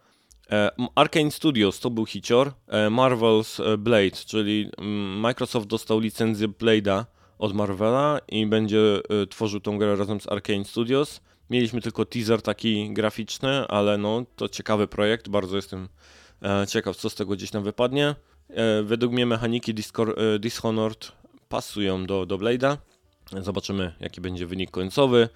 [0.51, 2.51] E, Arkane Studios to był hicior.
[2.89, 4.69] Marvel's Blade, czyli
[5.17, 7.05] Microsoft dostał licencję Blade'a
[7.39, 11.21] od Marvela i będzie tworzył tą grę razem z Arkane Studios.
[11.49, 15.89] Mieliśmy tylko teaser taki graficzny, ale no to ciekawy projekt, bardzo jestem
[16.67, 18.15] ciekaw co z tego gdzieś tam wypadnie.
[18.83, 19.73] Według mnie mechaniki
[20.39, 21.11] Dishonored
[21.49, 22.77] pasują do, do Blade'a.
[23.31, 25.29] Zobaczymy, jaki będzie wynik końcowy.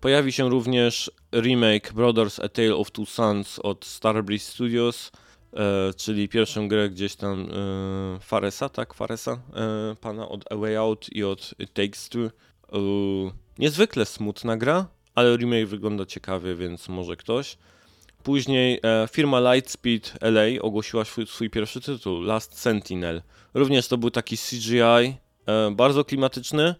[0.00, 5.12] Pojawi się również remake Brothers A Tale of Two Sons od Starbreeze Studios,
[5.52, 8.94] e, czyli pierwszą grę gdzieś tam e, Faresa, tak?
[8.94, 12.30] Faresa, e, pana od A Way Out i od It Takes Two.
[13.58, 17.56] Niezwykle smutna gra, ale remake wygląda ciekawie, więc może ktoś.
[18.22, 23.22] Później e, firma Lightspeed LA ogłosiła swój, swój, pierwszy tytuł, Last Sentinel.
[23.54, 25.14] Również to był taki CGI, e,
[25.72, 26.74] bardzo klimatyczny,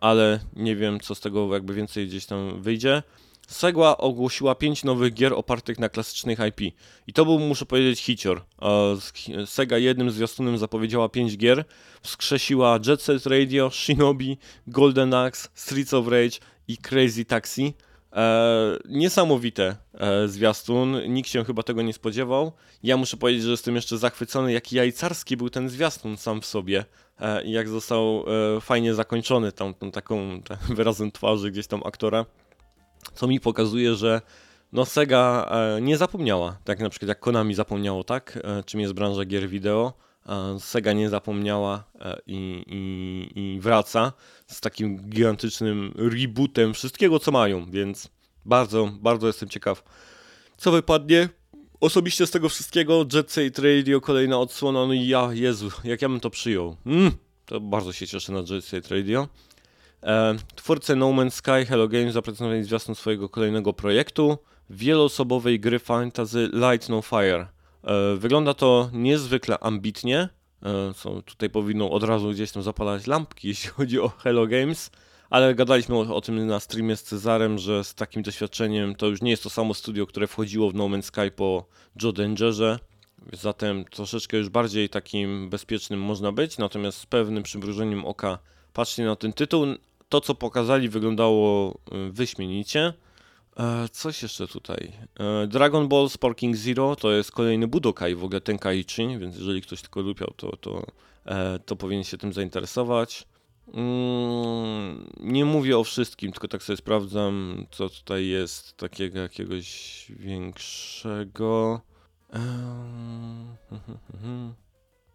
[0.00, 3.02] ale nie wiem, co z tego jakby więcej gdzieś tam wyjdzie.
[3.48, 6.74] Segła ogłosiła pięć nowych gier opartych na klasycznych IP.
[7.06, 8.42] I to był, muszę powiedzieć, hicior.
[9.46, 11.64] Sega jednym zwiastunem zapowiedziała pięć gier.
[12.02, 17.74] Wskrzesiła Jet Set Radio, Shinobi, Golden Axe, Streets of Rage i Crazy Taxi.
[18.12, 22.52] E, niesamowite e, zwiastun, nikt się chyba tego nie spodziewał.
[22.82, 26.84] Ja muszę powiedzieć, że jestem jeszcze zachwycony, jaki jajcarski był ten zwiastun sam w sobie
[27.44, 28.24] i jak został
[28.56, 30.40] e, fajnie zakończony tą, tą taką
[30.76, 32.26] wyrazem twarzy gdzieś tam aktora,
[33.14, 34.20] co mi pokazuje, że
[34.72, 38.92] no Sega e, nie zapomniała, tak na przykład jak Konami zapomniało, tak, e, czym jest
[38.92, 39.92] branża gier wideo,
[40.58, 41.84] Sega nie zapomniała
[42.26, 44.12] i, i, i, wraca
[44.46, 48.08] z takim gigantycznym rebootem wszystkiego, co mają, więc
[48.44, 49.82] bardzo, bardzo jestem ciekaw,
[50.56, 51.28] co wypadnie.
[51.80, 56.08] Osobiście z tego wszystkiego Jet Set Radio, kolejna odsłona, no i ja, Jezu, jak ja
[56.08, 56.76] bym to przyjął.
[56.86, 57.12] Mm,
[57.46, 59.28] to bardzo się cieszę na Jet Set Radio.
[60.02, 64.38] E, twórcy No Man's Sky Hello Games zaprezentowali zwiastun swojego kolejnego projektu,
[64.70, 67.46] wieloosobowej gry fantasy Light No Fire.
[67.84, 70.28] E, wygląda to niezwykle ambitnie.
[70.62, 74.90] E, tutaj powinno od razu gdzieś tam zapalać lampki, jeśli chodzi o Hello Games.
[75.30, 79.22] Ale gadaliśmy o, o, tym na streamie z Cezarem, że z takim doświadczeniem to już
[79.22, 81.64] nie jest to samo studio, które wchodziło w No Man's Sky po
[82.02, 82.78] Joe Dangerze.
[83.32, 88.38] Zatem troszeczkę już bardziej takim bezpiecznym można być, natomiast z pewnym przymrużeniem oka
[88.72, 89.66] patrzcie na ten tytuł.
[90.08, 91.74] To, co pokazali, wyglądało
[92.08, 92.92] y, wyśmienicie.
[93.56, 94.92] E, coś jeszcze tutaj.
[95.20, 99.82] E, Dragon Ball Sparking Zero to jest kolejny Budokai, w ogóle Tenkaichi, więc jeżeli ktoś
[99.82, 100.86] tylko lubiał, to, to,
[101.26, 103.26] e, to powinien się tym zainteresować.
[103.68, 111.80] Mm, nie mówię o wszystkim, tylko tak sobie sprawdzam, co tutaj jest takiego jakiegoś większego.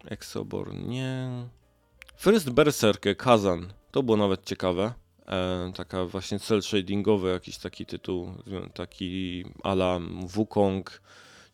[0.05, 1.29] Exoborn nie.
[2.17, 3.73] First Berserker Kazan.
[3.91, 4.93] To było nawet ciekawe
[5.27, 8.31] e, taka właśnie cel shadingowy, jakiś taki tytuł,
[8.73, 11.01] taki ala Wukong,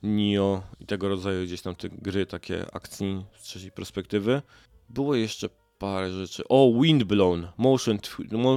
[0.04, 4.42] Nio i tego rodzaju gdzieś tam te gry, takie akcji z trzeciej perspektywy.
[4.90, 5.50] Było jeszcze
[5.82, 6.44] parę rzeczy.
[6.50, 8.00] O, Windblown, motion,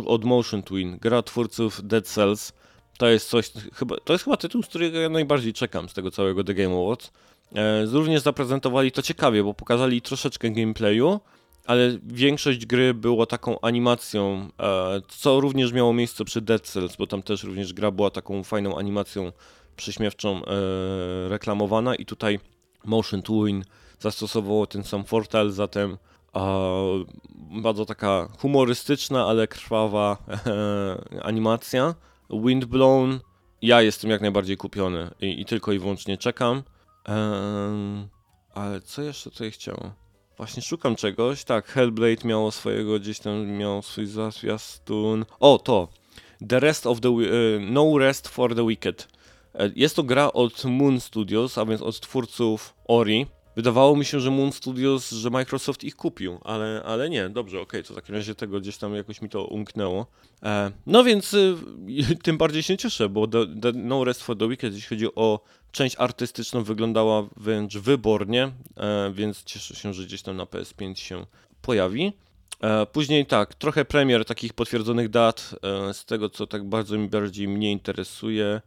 [0.07, 2.53] od Motion Twin, gra twórców Dead Cells.
[2.99, 6.11] To jest coś, chyba, to jest chyba tytuł, z którego ja najbardziej czekam z tego
[6.11, 7.13] całego The Game Awards.
[7.55, 11.21] E, również zaprezentowali to ciekawie, bo pokazali troszeczkę gameplayu,
[11.67, 17.07] ale większość gry było taką animacją, e, co również miało miejsce przy Dead Cells, bo
[17.07, 19.33] tam też również gra była taką fajną animacją
[19.77, 20.49] przyśmiewczą e,
[21.29, 22.41] reklamowana i tutaj
[22.85, 23.65] Motion Twin
[23.99, 25.97] zastosowało ten sam portal, zatem
[27.63, 31.95] bardzo taka humorystyczna, ale krwawa e, animacja.
[32.31, 33.21] Windblown,
[33.63, 36.63] ja jestem jak najbardziej kupiony i, i tylko i wyłącznie czekam.
[38.55, 39.91] ale co jeszcze tutaj chciałem?
[40.37, 41.45] Właśnie szukam czegoś.
[41.45, 45.25] Tak, Hellblade miało swojego, gdzieś tam miał swój zwiastun.
[45.41, 45.89] O, to.
[46.49, 47.11] The Rest of the...
[47.11, 47.23] Uh,
[47.61, 49.09] no Rest for the Wicked.
[49.55, 53.27] E, jest to gra od Moon Studios, a więc od twórców Ori.
[53.57, 57.81] Wydawało mi się, że Moon Studios, że Microsoft ich kupił, ale, ale nie, dobrze, okej,
[57.81, 60.07] okay, to w takim razie tego gdzieś tam jakoś mi to umknęło.
[60.43, 61.57] E, no więc y,
[62.25, 65.41] tym bardziej się cieszę, bo the, the No Rest for the Wicked, jeśli chodzi o
[65.73, 71.27] część artystyczną, wyglądała wręcz wybornie, e, więc cieszę się, że gdzieś tam na PS5 się
[71.63, 72.13] pojawi.
[72.61, 77.09] E, później tak, trochę premier takich potwierdzonych dat, e, z tego co tak bardzo mi
[77.09, 78.61] bardziej mnie interesuje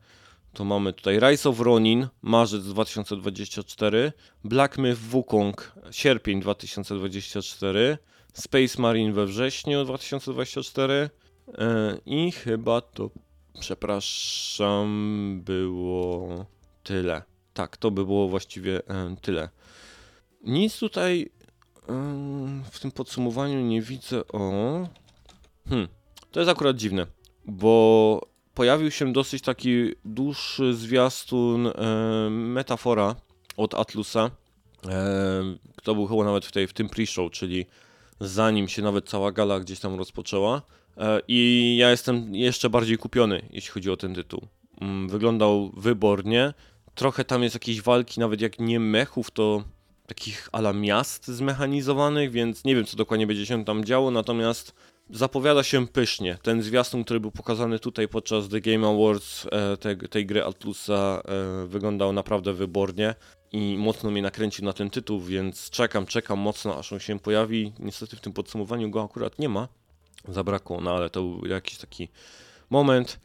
[0.57, 7.97] to mamy tutaj Rise of Ronin, marzec 2024, Black Myth Wukong, sierpień 2024,
[8.33, 11.09] Space Marine we wrześniu 2024 e,
[12.05, 13.09] i chyba to,
[13.59, 16.45] przepraszam, było
[16.83, 17.21] tyle.
[17.53, 19.49] Tak, to by było właściwie e, tyle.
[20.43, 21.29] Nic tutaj
[22.71, 24.39] w tym podsumowaniu nie widzę o...
[25.69, 25.87] Hmm,
[26.31, 27.07] to jest akurat dziwne,
[27.45, 31.71] bo pojawił się dosyć taki dłuższy zwiastun e,
[32.29, 33.15] metafora
[33.57, 34.31] od Atlusa.
[34.89, 35.43] E,
[35.83, 37.65] to był chyba nawet w, tej, w tym pre-show, czyli
[38.19, 40.61] zanim się nawet cała gala gdzieś tam rozpoczęła.
[40.97, 44.47] E, I ja jestem jeszcze bardziej kupiony, jeśli chodzi o ten tytuł.
[44.81, 46.53] Mm, wyglądał wybornie.
[46.95, 49.63] Trochę tam jest jakiejś walki, nawet jak nie mechów, to
[50.07, 54.73] takich ala miast zmechanizowanych, więc nie wiem co dokładnie będzie się tam działo, natomiast
[55.09, 56.37] zapowiada się pysznie.
[56.41, 61.21] Ten zwiastun, który był pokazany tutaj podczas The Game Awards e, te, tej gry Atlusa
[61.25, 63.15] e, wyglądał naprawdę wybornie
[63.51, 67.73] i mocno mnie nakręcił na ten tytuł, więc czekam, czekam mocno, aż on się pojawi.
[67.79, 69.67] Niestety w tym podsumowaniu go akurat nie ma.
[70.27, 72.07] Zabrakło, no ale to był jakiś taki
[72.69, 73.19] moment.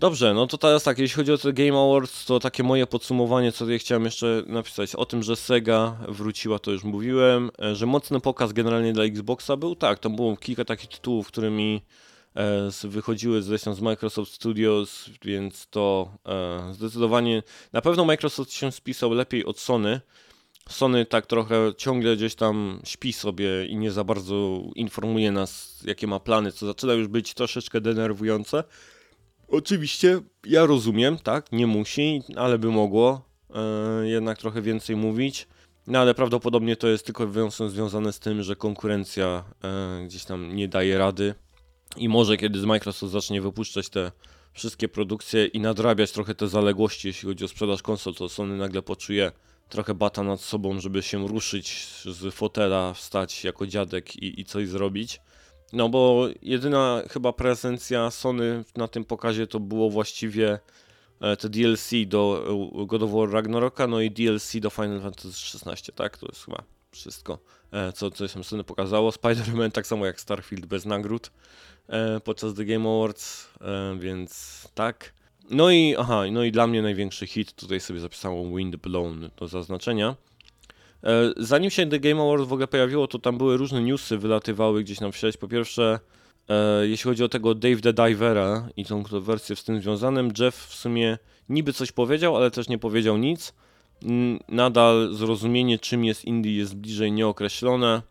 [0.00, 3.52] Dobrze, no to teraz tak, jeśli chodzi o te Game Awards, to takie moje podsumowanie,
[3.52, 4.94] co ja chciałem jeszcze napisać.
[4.94, 9.56] O tym, że Sega wróciła, to już mówiłem, e, że mocny pokaz generalnie dla Xboxa
[9.56, 11.82] był, tak, tam było kilka takich tytułów, którymi
[12.36, 17.42] e, wychodziły zresztą z Microsoft Studios, więc to e, zdecydowanie,
[17.72, 20.00] na pewno Microsoft się spisał lepiej od Sony.
[20.68, 26.06] Sony tak trochę ciągle gdzieś tam śpi sobie i nie za bardzo informuje nas, jakie
[26.06, 28.64] ma plany, co zaczyna już być troszeczkę denerwujące.
[29.50, 33.22] Oczywiście ja rozumiem, tak, nie musi, ale by mogło
[33.54, 35.48] e, jednak trochę więcej mówić.
[35.86, 37.28] No ale prawdopodobnie to jest tylko
[37.68, 41.34] związane z tym, że konkurencja e, gdzieś tam nie daje rady
[41.96, 44.12] i może kiedy Microsoft zacznie wypuszczać te
[44.52, 48.82] wszystkie produkcje i nadrabiać trochę te zaległości, jeśli chodzi o sprzedaż konsol, to Sony nagle
[48.82, 49.32] poczuje
[49.68, 54.68] trochę bata nad sobą, żeby się ruszyć z fotela, wstać jako dziadek i, i coś
[54.68, 55.20] zrobić.
[55.72, 60.58] No bo jedyna chyba prezencja Sony na tym pokazie to było właściwie
[61.20, 62.46] e, te DLC do
[62.82, 66.18] e, God of War Ragnaroka, no i DLC do Final Fantasy XVI, tak?
[66.18, 67.38] To jest chyba wszystko,
[67.72, 69.10] e, co coś tam Sony pokazało.
[69.10, 71.30] Spider-Man tak samo jak Starfield bez nagród
[72.24, 73.48] podczas The Game Awards,
[73.98, 75.12] więc tak.
[75.50, 79.48] No i aha, no i dla mnie największy hit, tutaj sobie zapisałem Wind Blown do
[79.48, 80.16] zaznaczenia.
[81.04, 84.84] E, zanim się The Game Awards w ogóle pojawiło, to tam były różne newsy, wylatywały
[84.84, 85.36] gdzieś nam w sieć.
[85.36, 86.00] Po pierwsze,
[86.48, 90.66] e, jeśli chodzi o tego Dave the Divera i tą kontrowersję z tym związanym, Jeff
[90.66, 93.54] w sumie niby coś powiedział, ale też nie powiedział nic.
[94.48, 98.02] Nadal zrozumienie, czym jest indie, jest bliżej nieokreślone.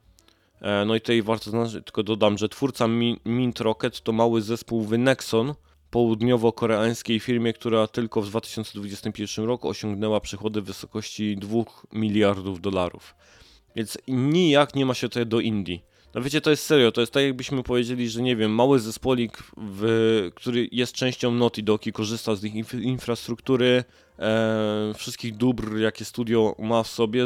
[0.61, 2.87] E, no i tutaj warto znać, tylko dodam, że twórca
[3.25, 5.53] Mint Rocket to mały zespół Wynexon,
[5.91, 11.63] południowo-koreańskiej firmie, która tylko w 2021 roku osiągnęła przychody w wysokości 2
[11.93, 13.15] miliardów dolarów.
[13.75, 15.89] Więc nijak nie ma się tutaj do Indii.
[16.15, 19.37] No wiecie, to jest serio, to jest tak jakbyśmy powiedzieli, że nie wiem, mały zespolik,
[19.57, 23.83] w, który jest częścią Naughty Dog i korzysta z ich inf infrastruktury,
[24.19, 27.25] e, wszystkich dóbr, jakie studio ma w sobie,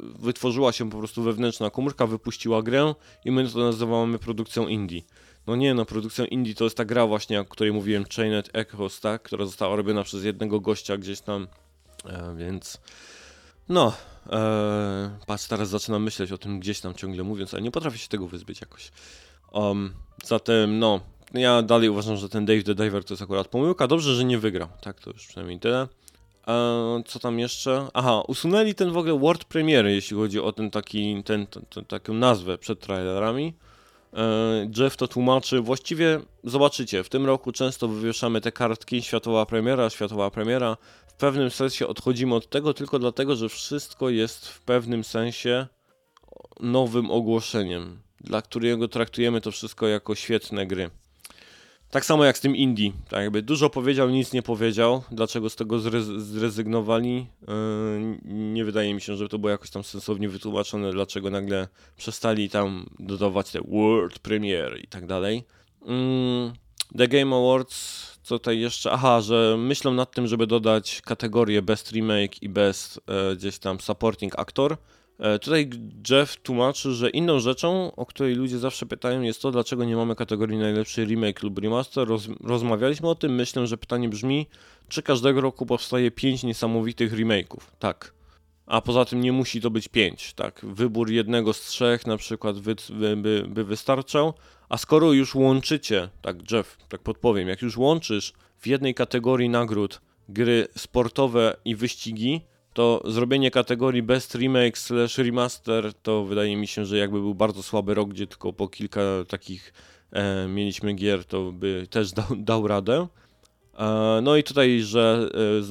[0.00, 2.94] wytworzyła się po prostu wewnętrzna komórka, wypuściła grę
[3.24, 5.02] i my to nazywamy produkcją indie.
[5.46, 9.00] No nie, no produkcja indie to jest ta gra właśnie, o której mówiłem, Chained Echoes,
[9.00, 9.22] tak?
[9.22, 11.48] Która została robiona przez jednego gościa gdzieś tam,
[12.04, 12.80] e, więc...
[13.68, 13.92] No,
[14.30, 18.08] e, patrz, teraz zaczynam myśleć o tym gdzieś tam ciągle mówiąc, ale nie potrafię się
[18.08, 18.92] tego wyzbyć jakoś.
[19.52, 19.92] Um,
[20.24, 21.00] zatem, no,
[21.34, 23.86] ja dalej uważam, że ten Dave the Diver to jest akurat pomyłka.
[23.86, 25.00] Dobrze, że nie wygrał, tak?
[25.00, 25.88] To już przynajmniej tyle.
[26.48, 27.88] E, co tam jeszcze?
[27.94, 31.84] Aha, usunęli ten w ogóle World Premiery, jeśli chodzi o ten taki, ten, ten, ten
[31.84, 33.54] taką nazwę przed trailerami.
[34.12, 35.60] E, Jeff to tłumaczy.
[35.60, 40.76] Właściwie zobaczycie, w tym roku często wywieszamy te kartki światowa premiera, światowa premiera.
[41.06, 45.66] W pewnym sensie odchodzimy od tego tylko dlatego, że wszystko jest w pewnym sensie
[46.60, 50.90] nowym ogłoszeniem, dla którego traktujemy to wszystko jako świetne gry.
[51.92, 52.92] Tak samo jak z tym Indie.
[53.08, 55.02] Tak jakby dużo powiedział, nic nie powiedział.
[55.10, 55.80] Dlaczego z tego
[56.16, 57.14] zrezygnowali?
[57.14, 62.50] Yy, nie wydaje mi się, że to było jakoś tam sensownie wytłumaczone, dlaczego nagle przestali
[62.50, 65.44] tam dodawać te World Premiere i tak dalej.
[65.86, 66.52] Yy,
[66.98, 68.92] The Game Awards, co tutaj jeszcze?
[68.92, 73.80] Aha, że myślą nad tym, żeby dodać kategorię Best Remake i Best e, gdzieś tam
[73.80, 74.76] Supporting Actor.
[75.18, 75.70] E, tutaj
[76.10, 80.16] Jeff tłumaczy, że inną rzeczą, o której ludzie zawsze pytają, jest to, dlaczego nie mamy
[80.16, 82.08] kategorii najlepszy remake lub remaster.
[82.08, 83.34] Roz, rozmawialiśmy o tym.
[83.34, 84.46] Myślę, że pytanie brzmi,
[84.88, 87.60] czy każdego roku powstaje 5 niesamowitych remake'ów?
[87.78, 88.12] Tak.
[88.66, 90.60] A poza tym nie musi to być 5, tak?
[90.62, 92.74] Wybór jednego z trzech na przykład by,
[93.48, 94.34] by wystarczał.
[94.68, 100.00] A skoro już łączycie, tak Jeff, tak podpowiem, jak już łączysz w jednej kategorii nagród
[100.28, 102.40] gry sportowe i wyścigi,
[102.72, 107.62] to zrobienie kategorii Best Remake slash Remaster to wydaje mi się, że jakby był bardzo
[107.62, 109.72] słaby rok, gdzie tylko po kilka takich
[110.12, 113.06] e, mieliśmy gier, to by też dał, dał radę.
[113.78, 115.28] E, no i tutaj, że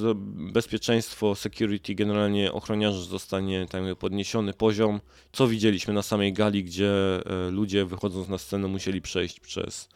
[0.09, 0.13] e,
[0.53, 6.91] bezpieczeństwo, security, generalnie ochroniarzy zostanie tam podniesiony poziom, co widzieliśmy na samej gali, gdzie
[7.25, 9.89] e, ludzie wychodząc na scenę musieli przejść przez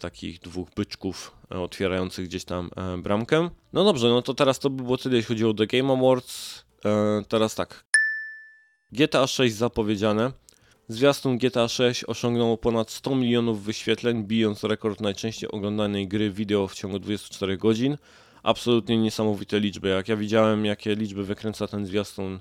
[0.00, 3.50] takich dwóch byczków e, otwierających gdzieś tam e, bramkę.
[3.72, 6.64] No dobrze, no to teraz to by było tyle, jeśli chodzi o The Game Awards.
[7.28, 7.84] Teraz tak.
[8.92, 10.32] GTA 6 zapowiedziane.
[10.88, 16.74] Zwiastun GTA 6 osiągnął ponad 100 milionów wyświetleń, bijąc rekord najczęściej oglądanej gry wideo w
[16.74, 17.96] ciągu 24 godzin.
[18.42, 19.88] Absolutnie niesamowite liczby.
[19.88, 22.40] Jak ja widziałem, jakie liczby wykręca ten zwiastun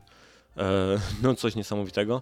[1.24, 2.22] no coś niesamowitego.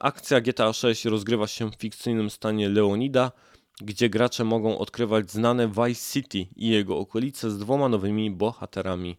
[0.00, 3.32] Akcja GTA 6 rozgrywa się w fikcyjnym stanie Leonida,
[3.80, 9.16] gdzie gracze mogą odkrywać znane Vice City i jego okolice z dwoma nowymi bohaterami.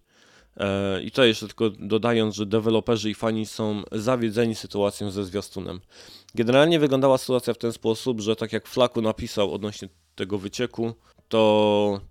[0.58, 5.82] E, I to jeszcze tylko dodając, że deweloperzy i fani są zawiedzeni sytuacją ze zwiastunem.
[6.36, 10.94] Generalnie wyglądała sytuacja w ten sposób, że tak jak Flaku napisał odnośnie tego wycieku,
[11.28, 12.02] to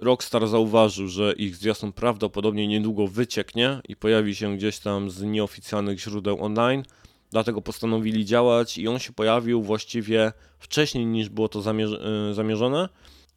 [0.00, 6.00] Rockstar zauważył, że ich zwiastun prawdopodobnie niedługo wycieknie i pojawi się gdzieś tam z nieoficjalnych
[6.00, 6.82] źródeł online,
[7.34, 12.88] dlatego postanowili działać i on się pojawił właściwie wcześniej niż było to e, zamierzone.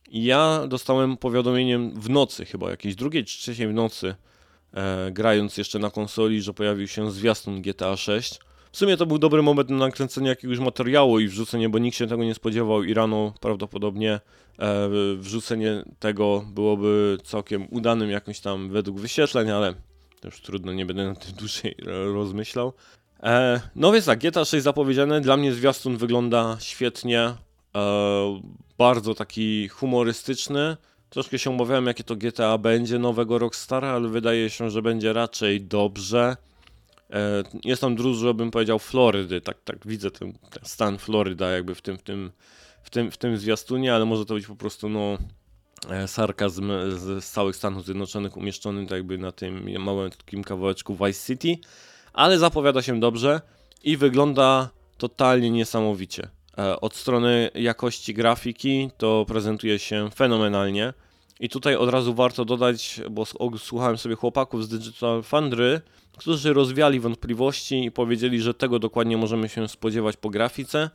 [0.10, 4.16] I ja dostałem powiadomieniem w nocy, chyba jakiejś drugiej czy trzeciej w nocy,
[4.74, 8.40] e, grając jeszcze na konsoli, że pojawił się zwiastun GTA 6.
[8.72, 12.08] W sumie to był dobry moment na nakręcenie jakiegoś materiału i wrzucenie, bo nikt się
[12.08, 14.12] tego nie spodziewał i rano prawdopodobnie
[14.60, 19.74] e, wrzucenie tego byłoby całkiem udanym jakimś tam według wyświetleń, ale
[20.20, 21.76] to już trudno, nie będę na tym dłużej
[22.14, 22.74] rozmyślał.
[23.24, 28.42] E, no więc tak, GTA 6 zapowiedziane, dla mnie zwiastun wygląda świetnie, e,
[28.78, 30.78] bardzo taki humorystyczny,
[31.10, 35.62] Troszkę się obawiałem, jakie to GTA będzie nowego Rockstara, ale wydaje się, że będzie raczej
[35.62, 36.38] dobrze.
[37.10, 39.42] E, jest tam dużo, bym powiedział, Florydy.
[39.42, 42.32] Tak, tak widzę ten, ten stan Floryda jakby w tym, w, tym,
[42.84, 45.18] w, tym, w tym zwiastunie, ale może to być po prostu no,
[45.90, 50.96] e, sarkazm z, z całych Stanów Zjednoczonych umieszczony tak jakby na tym małym takim kawałeczku
[50.96, 51.68] Vice City.
[52.18, 53.42] Ale zapowiada się dobrze
[53.84, 56.30] i wygląda totalnie niesamowicie.
[56.58, 60.94] E, od strony jakości grafiki to prezentuje się fenomenalnie.
[61.40, 63.26] I tutaj od razu warto dodać, bo
[63.58, 65.82] słuchałem sobie chłopaków z Digital Foundry,
[66.18, 70.90] którzy rozwiali wątpliwości i powiedzieli, że tego dokładnie możemy się spodziewać po grafice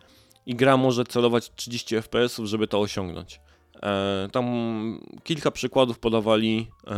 [0.47, 3.41] i gra może celować 30 fps, żeby to osiągnąć.
[3.83, 4.47] E, tam
[5.25, 6.95] kilka przykładów podawali e,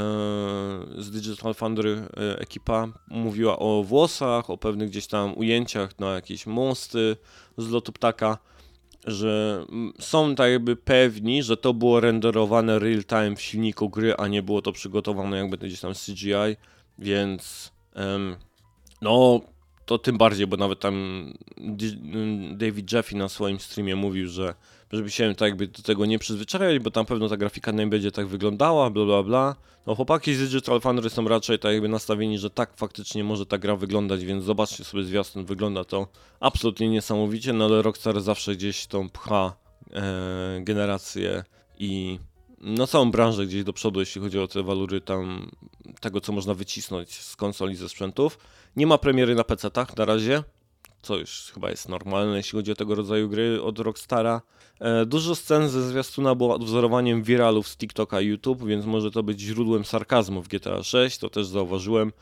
[0.99, 2.89] z Digital Foundry e, ekipa.
[3.09, 7.16] Mówiła o włosach, o pewnych gdzieś tam ujęciach na jakieś mosty
[7.59, 8.39] z lotu ptaka
[9.07, 9.64] że
[10.01, 14.43] są tak jakby pewni, że to było renderowane real time w silniku gry, a nie
[14.43, 16.57] było to przygotowane jakby gdzieś tam CGI,
[16.99, 17.72] więc
[19.03, 19.41] no
[19.87, 21.24] to tym bardziej, bo nawet tam
[22.53, 24.55] David Jeffy na swoim streamie mówił, że
[24.95, 28.13] żeby się tak jakby do tego nie przyzwyczajać, bo tam pewno ta grafika nie będzie
[28.13, 29.57] tak wyglądała, bla bla bla.
[29.87, 33.59] No chłopaki z Digital Foundry są raczej tak jakby nastawieni, że tak faktycznie może ta
[33.59, 36.09] gra wyglądać, więc zobaczcie sobie zwiastun, wygląda to
[36.41, 39.57] absolutnie niesamowicie, no ale Rockstar zawsze gdzieś tą pcha
[39.93, 41.45] e, generację
[41.79, 42.19] i
[42.61, 45.51] no całą branżę gdzieś do przodu, jeśli chodzi o te walury tam
[46.01, 48.39] tego, co można wycisnąć z konsoli, ze sprzętów.
[48.77, 50.43] Nie ma premiery na PC-tach na razie,
[51.05, 54.43] co już chyba jest normalne, jeśli chodzi o tego rodzaju gry od Rockstara.
[54.81, 59.23] E, dużo scen ze zwiastuna było odwzorowaniem wiralów z TikToka i YouTube, więc może to
[59.23, 62.13] być źródłem sarkazmu w GTA 6, to też zauważyłem,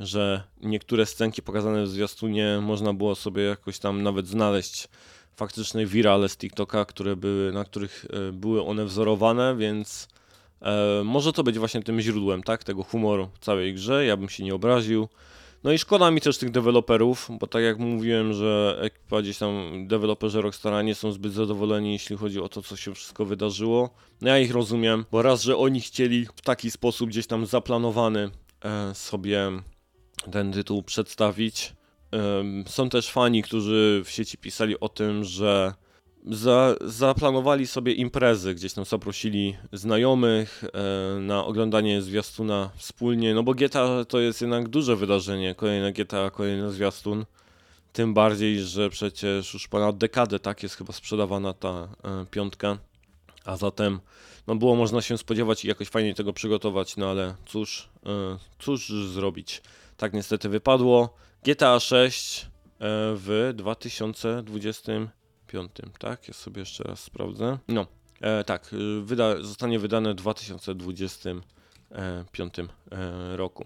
[0.00, 4.88] że niektóre scenki pokazane w zwiastunie można było sobie jakoś tam nawet znaleźć
[5.36, 10.08] faktyczne wirale z TikToka, które były, na których e, były one wzorowane, więc
[10.62, 14.28] e, może to być właśnie tym źródłem, tak, tego humoru w całej grze, ja bym
[14.28, 15.08] się nie obraził.
[15.66, 19.84] No i szkoda mi też tych deweloperów, bo tak jak mówiłem, że ekipa gdzieś tam,
[19.86, 23.90] deweloperzy Rockstara nie są zbyt zadowoleni, jeśli chodzi o to, co się wszystko wydarzyło.
[24.20, 28.30] No ja ich rozumiem, bo raz, że oni chcieli w taki sposób gdzieś tam zaplanowany
[28.64, 29.50] e, sobie
[30.32, 31.72] ten tytuł przedstawić.
[32.12, 35.74] E, są też fani, którzy w sieci pisali o tym, że
[36.26, 43.54] za, zaplanowali sobie imprezy, gdzieś tam zaprosili znajomych e, na oglądanie zwiastuna wspólnie, no bo
[43.54, 47.24] GTA to jest jednak duże wydarzenie, kolejne GTA, kolejny zwiastun.
[47.92, 52.78] Tym bardziej, że przecież już ponad dekadę tak jest chyba sprzedawana ta e, piątka,
[53.44, 54.00] a zatem
[54.46, 58.88] no było można się spodziewać i jakoś fajnie tego przygotować, no ale cóż, e, cóż
[58.88, 59.62] zrobić.
[59.96, 61.14] Tak niestety wypadło.
[61.44, 62.46] GTA 6 e,
[63.14, 64.92] w 2020
[65.56, 66.28] piątym, tak?
[66.28, 67.58] Ja sobie jeszcze raz sprawdzę.
[67.68, 67.86] No,
[68.20, 72.66] e, tak, y, wyda, zostanie wydane w 2025 e,
[73.36, 73.64] roku.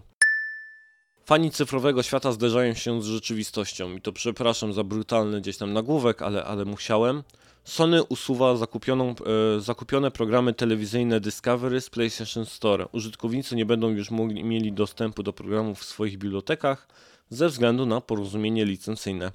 [1.25, 6.23] Fani cyfrowego świata zderzają się z rzeczywistością i to przepraszam za brutalny gdzieś tam nagłówek,
[6.23, 7.23] ale, ale musiałem.
[7.65, 9.15] Sony usuwa zakupioną,
[9.57, 12.87] e, zakupione programy telewizyjne Discovery z PlayStation Store.
[12.93, 16.89] Użytkownicy nie będą już mogli, mieli dostępu do programów w swoich bibliotekach
[17.29, 19.33] ze względu na porozumienie licencyjne.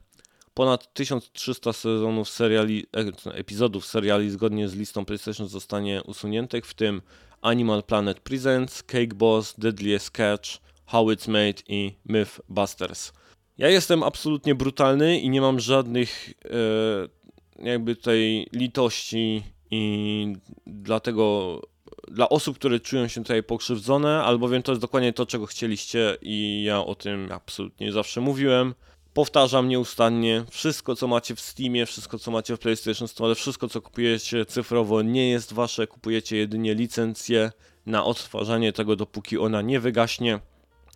[0.55, 7.01] Ponad 1300 sezonów seriali, e, epizodów seriali zgodnie z listą PlayStation zostanie usuniętych, w tym
[7.41, 10.49] Animal Planet Presents, Cake Boss, Deadliest Catch,
[10.85, 13.13] How It's Made i Mythbusters.
[13.57, 20.33] Ja jestem absolutnie brutalny i nie mam żadnych e, jakby tej litości i
[20.67, 21.61] dlatego
[22.07, 26.63] dla osób, które czują się tutaj pokrzywdzone, albowiem to jest dokładnie to, czego chcieliście i
[26.63, 28.73] ja o tym absolutnie zawsze mówiłem.
[29.16, 33.82] Powtarzam nieustannie, wszystko co macie w Steamie, wszystko co macie w PlayStation Store, wszystko co
[33.82, 37.51] kupujecie cyfrowo nie jest wasze, kupujecie jedynie licencję
[37.86, 40.39] na odtwarzanie tego, dopóki ona nie wygaśnie.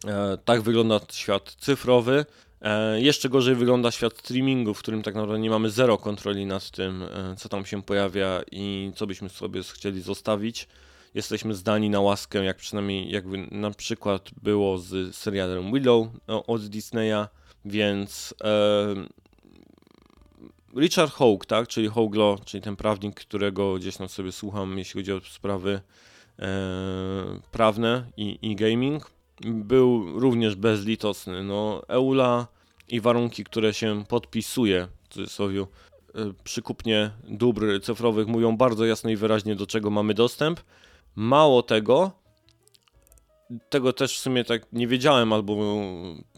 [0.08, 2.26] E, tak wygląda świat cyfrowy.
[2.62, 6.72] E, jeszcze gorzej wygląda świat streamingu, w którym tak naprawdę nie mamy zero kontroli nad
[6.72, 10.68] tym, e, co tam się pojawia i co byśmy sobie chcieli zostawić.
[11.14, 16.66] Jesteśmy zdani na łaskę, jak przynajmniej jakby na przykład było z serialem Willow no, od
[16.66, 18.95] Disneya, więc e,
[20.76, 25.01] Richard Hogue, tak, czyli Hogue Law, czyli ten prawnik, którego gdzieś tam sobie słucham, jeśli
[25.01, 25.82] chodzi o sprawy
[26.39, 26.47] e,
[27.51, 31.43] prawne i, i gaming, był również bezlitosny.
[31.43, 32.47] No, EULA
[32.88, 35.66] i warunki, które się podpisuje, w cudzysłowie, e,
[36.43, 40.60] przy kupnie dóbr cyfrowych mówią bardzo jasno i wyraźnie, do czego mamy dostęp.
[41.16, 42.12] Mało tego,
[43.70, 45.55] tego też w sumie tak nie wiedziałem, albo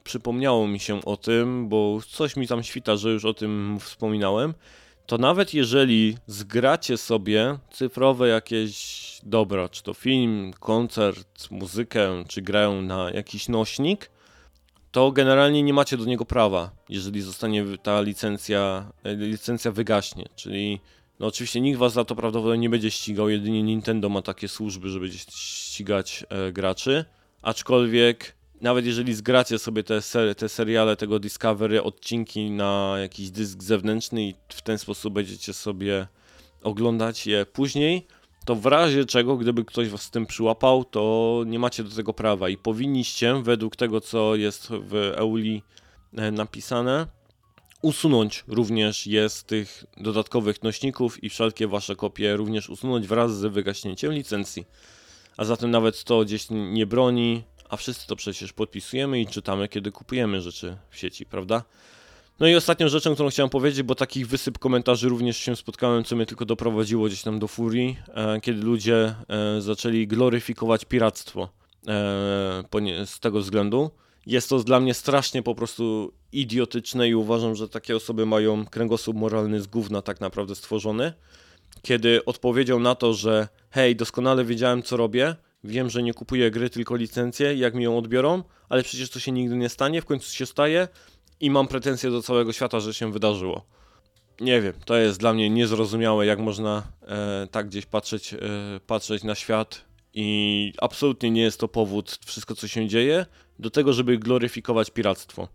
[0.04, 4.54] przypomniało mi się o tym, bo coś mi tam świta, że już o tym wspominałem.
[5.06, 12.82] To nawet jeżeli zgracie sobie cyfrowe jakieś dobra, czy to film, koncert, muzykę, czy grają
[12.82, 14.12] na jakiś nośnik,
[14.92, 20.30] to generalnie nie macie do niego prawa, jeżeli zostanie ta licencja, licencja wygaśnie.
[20.36, 20.80] Czyli
[21.20, 24.90] no oczywiście nikt was za to prawdopodobnie nie będzie ścigał, jedynie Nintendo ma takie służby,
[24.90, 27.06] żeby ścigać e, graczy.
[27.42, 33.64] Aczkolwiek nawet jeżeli zgracie sobie te, ser te seriale tego Discovery, odcinki na jakiś dysk
[33.64, 36.08] zewnętrzny i w ten sposób będziecie sobie
[36.64, 38.08] oglądać je później,
[38.46, 42.14] to w razie czego, gdyby ktoś was z tym przyłapał, to nie macie do tego
[42.14, 45.64] prawa i powinniście, według tego co jest w EULI
[46.18, 47.08] e, napisane,
[47.82, 53.46] usunąć również je z tych dodatkowych nośników i wszelkie wasze kopie również usunąć wraz z
[53.46, 54.66] wygaśnięciem licencji.
[55.38, 59.92] A zatem nawet to gdzieś nie broni, a wszyscy to przecież podpisujemy i czytamy, kiedy
[59.92, 61.64] kupujemy rzeczy w sieci, prawda?
[62.40, 66.16] No i ostatnią rzeczą, którą chciałem powiedzieć, bo takich wysyp komentarzy również się spotkałem, co
[66.16, 71.50] mnie tylko doprowadziło gdzieś tam do furii, e, kiedy ludzie e, zaczęli gloryfikować piractwo
[71.88, 73.92] e, z tego względu.
[74.26, 79.18] Jest to dla mnie strasznie po prostu idiotyczne i uważam, że takie osoby mają kręgosłup
[79.18, 81.14] moralny z gówna tak naprawdę stworzony.
[81.82, 86.70] Kiedy odpowiedział na to, że hej, doskonale wiedziałem co robię, wiem, że nie kupuję gry,
[86.70, 90.32] tylko licencję, jak mi ją odbiorą, ale przecież to się nigdy nie stanie, w końcu
[90.36, 90.88] się staje,
[91.40, 93.66] i mam pretensje do całego świata, że się wydarzyło.
[94.42, 98.38] Nie wiem, to jest dla mnie niezrozumiałe, jak można e, tak gdzieś patrzeć, e,
[98.88, 103.26] patrzeć na świat i absolutnie nie jest to powód, wszystko co się dzieje,
[103.60, 105.48] do tego, żeby gloryfikować piractwo.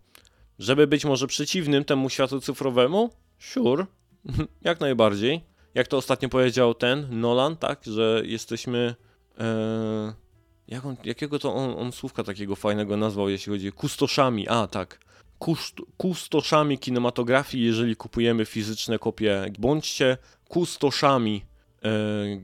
[0.59, 3.09] Żeby być może przeciwnym temu światu cyfrowemu?
[3.39, 3.85] Sure,
[4.61, 5.41] jak najbardziej.
[5.73, 8.95] Jak to ostatnio powiedział ten Nolan, tak, że jesteśmy.
[9.39, 10.13] E,
[10.67, 14.47] jak on, jakiego to on, on słówka takiego fajnego nazwał, jeśli chodzi o kustoszami?
[14.47, 14.99] A, tak
[15.97, 19.45] kustoszami kinematografii, jeżeli kupujemy fizyczne kopie.
[19.59, 20.17] Bądźcie
[20.47, 21.45] kustoszami
[21.83, 21.89] e,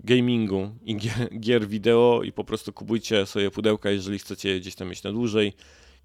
[0.03, 4.89] gamingu i gier, gier wideo i po prostu kupujcie sobie pudełka, jeżeli chcecie gdzieś tam
[4.89, 5.53] mieć na dłużej.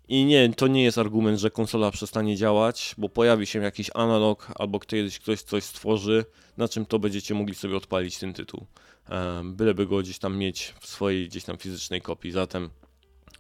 [0.09, 4.49] I nie, to nie jest argument, że konsola przestanie działać, bo pojawi się jakiś analog
[4.55, 6.25] albo kiedyś ktoś coś stworzy,
[6.57, 8.67] na czym to będziecie mogli sobie odpalić ten tytuł.
[9.11, 12.33] E, byleby go gdzieś tam mieć w swojej gdzieś tam fizycznej kopii.
[12.33, 12.71] Zatem,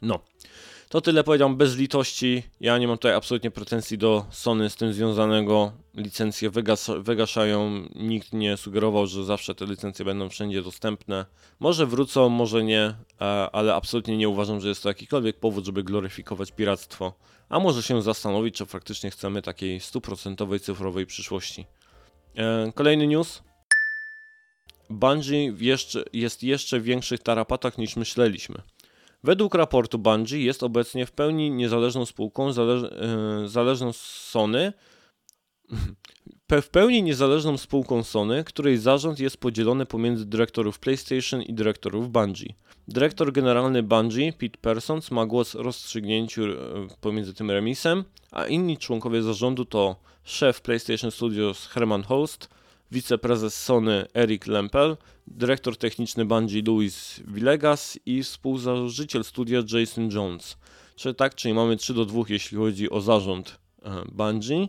[0.03, 0.21] no.
[0.89, 2.43] To tyle powiedziałem bez litości.
[2.61, 5.73] Ja nie mam tutaj absolutnie pretensji do Sony z tym związanego.
[5.95, 7.89] Licencje wygas wygaszają.
[7.95, 11.27] Nikt nie sugerował, że zawsze te licencje będą wszędzie dostępne.
[11.61, 12.95] Może wrócą, może nie,
[13.53, 17.13] ale absolutnie nie uważam, że jest to jakikolwiek powód, żeby gloryfikować piractwo.
[17.49, 21.67] A może się zastanowić, czy faktycznie chcemy takiej stuprocentowej cyfrowej przyszłości.
[22.37, 23.43] E, kolejny news.
[24.91, 25.53] Bungie
[26.13, 28.63] jest jeszcze w większych tarapatach niż myśleliśmy.
[29.25, 34.73] Według raportu Bungie jest obecnie w pełni niezależną spółką, zależ, yy, zależną z Sony,
[36.63, 42.55] w pełni niezależną spółką Sony, której zarząd jest podzielony pomiędzy dyrektorów PlayStation i dyrektorów Bungie.
[42.89, 46.57] Dyrektor generalny Bungie, Pete Persons, ma głos w rozstrzygnięciu e,
[47.01, 52.49] pomiędzy tym remisem, a inni członkowie zarządu to szef PlayStation Studios Herman Holst,
[52.91, 60.57] wiceprezes Sony Eric Lempel, dyrektor techniczny Bungie Louis Villegas i współzałożyciel studia Jason Jones.
[60.97, 64.69] Czyli tak, czyli mamy 3 do 2 jeśli chodzi o zarząd e, Bungie.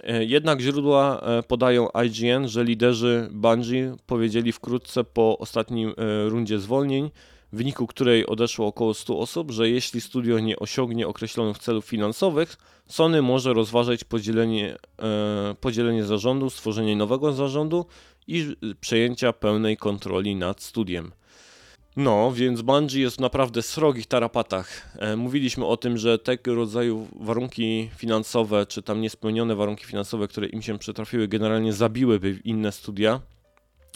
[0.00, 5.94] E, jednak źródła e, podają IGN, że liderzy Bungie powiedzieli wkrótce po ostatnim
[6.28, 7.10] rundzie zwolnień,
[7.52, 12.56] w wyniku której odeszło około 100 osób, że jeśli studio nie osiągnie określonych celów finansowych,
[12.88, 17.86] Sony może rozważać podzielenie, e, podzielenie zarządu, stworzenie nowego zarządu
[18.26, 21.12] i przejęcia pełnej kontroli nad studiem.
[21.96, 24.96] No, więc Bungie jest naprawdę srogich tarapatach.
[24.98, 30.46] E, mówiliśmy o tym, że tego rodzaju warunki finansowe, czy tam niespełnione warunki finansowe, które
[30.46, 33.20] im się przytrafiły, generalnie zabiłyby inne studia.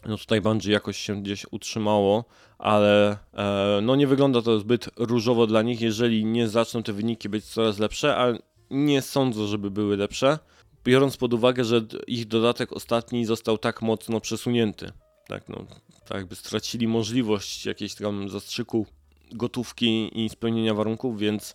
[0.06, 2.24] No tutaj Bungie jakoś się gdzieś utrzymało,
[2.58, 7.28] ale e, no nie wygląda to zbyt różowo dla nich, jeżeli nie zaczną te wyniki
[7.28, 8.32] być coraz lepsze, a
[8.70, 10.38] nie sądzę, żeby były lepsze,
[10.84, 14.92] biorąc pod uwagę, że ich dodatek ostatni został tak mocno przesunięty.
[15.26, 15.64] Tak, no,
[16.08, 18.86] tak jakby stracili możliwość jakiejś tam zastrzyku
[19.32, 21.54] gotówki i spełnienia warunków, więc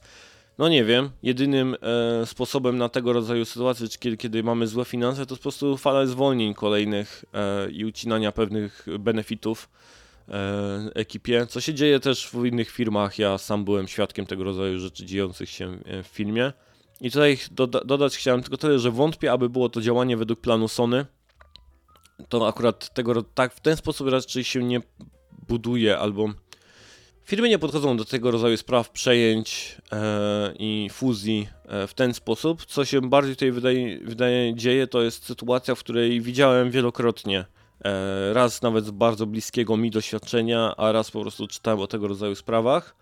[0.57, 1.75] no nie wiem, jedynym
[2.21, 6.05] e, sposobem na tego rodzaju sytuacje, kiedy, kiedy mamy złe finanse, to po prostu fala
[6.05, 9.69] zwolnień kolejnych e, i ucinania pewnych benefitów
[10.29, 13.19] e, ekipie, co się dzieje też w innych firmach.
[13.19, 16.53] Ja sam byłem świadkiem tego rodzaju rzeczy dziejących się e, w filmie.
[17.01, 20.67] I tutaj doda dodać chciałem tylko tyle, że wątpię, aby było to działanie według planu
[20.67, 21.05] Sony.
[22.29, 24.81] To akurat tego tak w ten sposób raczej się nie
[25.47, 26.29] buduje, albo
[27.25, 32.65] firmy nie podchodzą do tego rodzaju spraw przejęć e, i fuzji e, w ten sposób.
[32.65, 37.45] Co się bardziej tutaj wydaje, wydaje dzieje, to jest sytuacja, w której widziałem wielokrotnie.
[37.85, 42.07] E, raz nawet z bardzo bliskiego mi doświadczenia, a raz po prostu czytałem o tego
[42.07, 42.95] rodzaju sprawach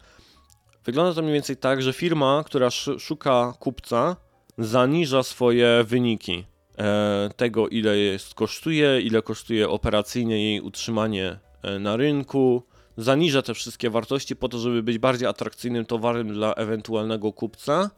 [0.85, 4.15] Wygląda to mniej więcej tak, że firma, która szuka kupca,
[4.57, 6.45] zaniża swoje wyniki
[6.77, 12.63] e, tego, ile jest kosztuje, ile kosztuje operacyjnie jej utrzymanie e, na rynku,
[12.97, 17.89] zaniża te wszystkie wartości po to, żeby być bardziej atrakcyjnym towarem dla ewentualnego kupca,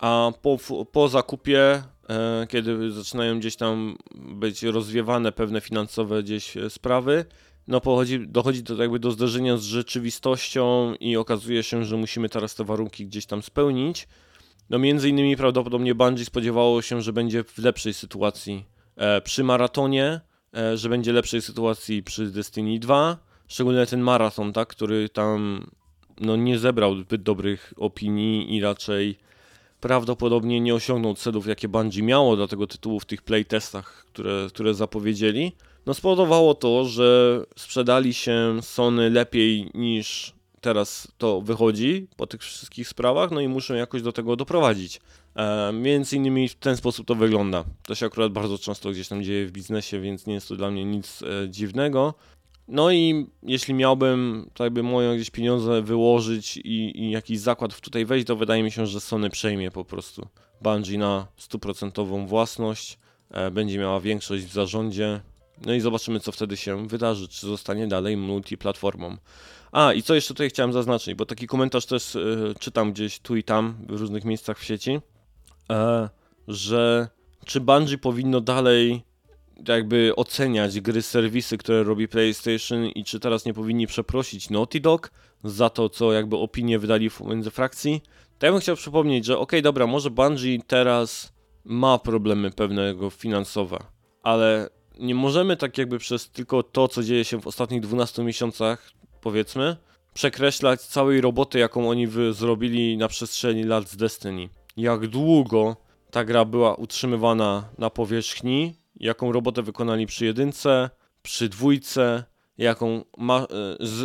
[0.00, 0.58] a po,
[0.92, 7.24] po zakupie, e, kiedy zaczynają gdzieś tam być rozwiewane pewne finansowe gdzieś sprawy,
[7.68, 12.54] no pochodzi, dochodzi to jakby do zderzenia z rzeczywistością i okazuje się, że musimy teraz
[12.54, 14.08] te warunki gdzieś tam spełnić.
[14.70, 18.64] No między innymi prawdopodobnie Bungie spodziewało się, że będzie w lepszej sytuacji
[18.96, 20.20] e, przy maratonie,
[20.56, 23.18] e, że będzie lepszej sytuacji przy Destiny 2,
[23.48, 25.66] szczególnie ten maraton, tak, który tam
[26.20, 29.18] no, nie zebrał zbyt dobrych opinii i raczej
[29.80, 34.74] prawdopodobnie nie osiągnął celów, jakie Bungie miało dla tego tytułu w tych playtestach, które, które
[34.74, 35.52] zapowiedzieli
[35.86, 42.88] no spowodowało to, że sprzedali się Sony lepiej niż teraz to wychodzi po tych wszystkich
[42.88, 45.00] sprawach, no i muszą jakoś do tego doprowadzić.
[45.36, 47.64] E, między innymi w ten sposób to wygląda.
[47.82, 50.70] To się akurat bardzo często gdzieś tam dzieje w biznesie, więc nie jest to dla
[50.70, 52.14] mnie nic e, dziwnego.
[52.68, 58.04] No i jeśli miałbym tak jakby moje gdzieś pieniądze wyłożyć i, i, jakiś zakład tutaj
[58.04, 60.28] wejść, to wydaje mi się, że Sony przejmie po prostu
[60.62, 62.98] Bungie na stuprocentową własność,
[63.30, 65.20] e, będzie miała większość w zarządzie,
[65.66, 69.16] no i zobaczymy, co wtedy się wydarzy, czy zostanie dalej multiplatformą.
[69.72, 73.36] A, i co jeszcze tutaj chciałem zaznaczyć, bo taki komentarz też y, czytam gdzieś tu
[73.36, 75.00] i tam, w różnych miejscach w sieci,
[75.70, 76.08] e,
[76.48, 77.08] że
[77.44, 79.02] czy Bungie powinno dalej
[79.68, 85.10] jakby oceniać gry, serwisy, które robi PlayStation i czy teraz nie powinni przeprosić Naughty Dog
[85.44, 88.02] za to, co jakby opinie wydali między frakcji.
[88.38, 91.32] To ja bym chciał przypomnieć, że okay, dobra, może Bungie teraz
[91.64, 93.78] ma problemy pewnego finansowe,
[94.22, 98.90] ale nie możemy tak jakby przez tylko to, co dzieje się w ostatnich 12 miesiącach,
[99.20, 99.76] powiedzmy,
[100.14, 104.48] przekreślać całej roboty, jaką oni zrobili na przestrzeni lat z Destiny.
[104.76, 105.76] Jak długo
[106.10, 110.90] ta gra była utrzymywana na powierzchni, jaką robotę wykonali przy jedynce,
[111.22, 112.24] przy dwójce,
[112.58, 113.46] jaką ma, e,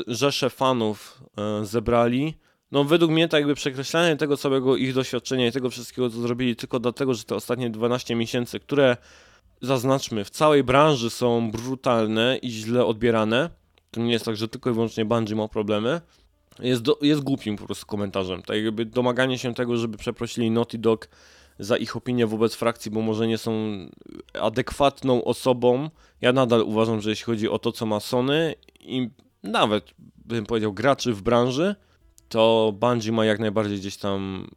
[0.08, 2.38] rzesze fanów e, zebrali.
[2.72, 6.56] No według mnie tak jakby przekreślanie tego całego ich doświadczenia i tego wszystkiego, co zrobili
[6.56, 8.98] tylko dlatego, że te ostatnie 12 miesięcy, które
[9.62, 13.50] zaznaczmy, w całej branży są brutalne i źle odbierane.
[13.92, 16.02] To nie jest tak, że tylko i wyłącznie Bungie ma problemy.
[16.60, 18.42] Jest, do, jest głupim po prostu komentarzem.
[18.42, 21.10] Tak jakby domaganie się tego, żeby przeprosili Naughty Dog
[21.62, 23.52] za ich opinię wobec frakcji, bo może nie są
[24.42, 25.90] adekwatną osobą.
[26.22, 29.10] Ja nadal uważam, że jeśli chodzi o to, co ma Sony i
[29.44, 29.86] nawet
[30.26, 31.76] bym powiedział graczy w branży,
[32.30, 34.48] to Bungie ma jak najbardziej gdzieś tam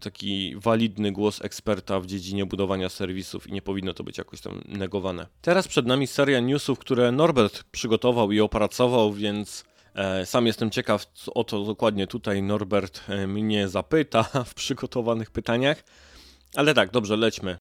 [0.00, 4.62] taki walidny głos eksperta w dziedzinie budowania serwisów i nie powinno to być jakoś tam
[4.68, 5.26] negowane.
[5.42, 11.06] Teraz przed nami seria newsów, które Norbert przygotował i opracował, więc e, sam jestem ciekaw
[11.34, 15.84] o to dokładnie tutaj Norbert e, mnie zapyta w przygotowanych pytaniach.
[16.56, 17.58] Ale tak, dobrze, lećmy.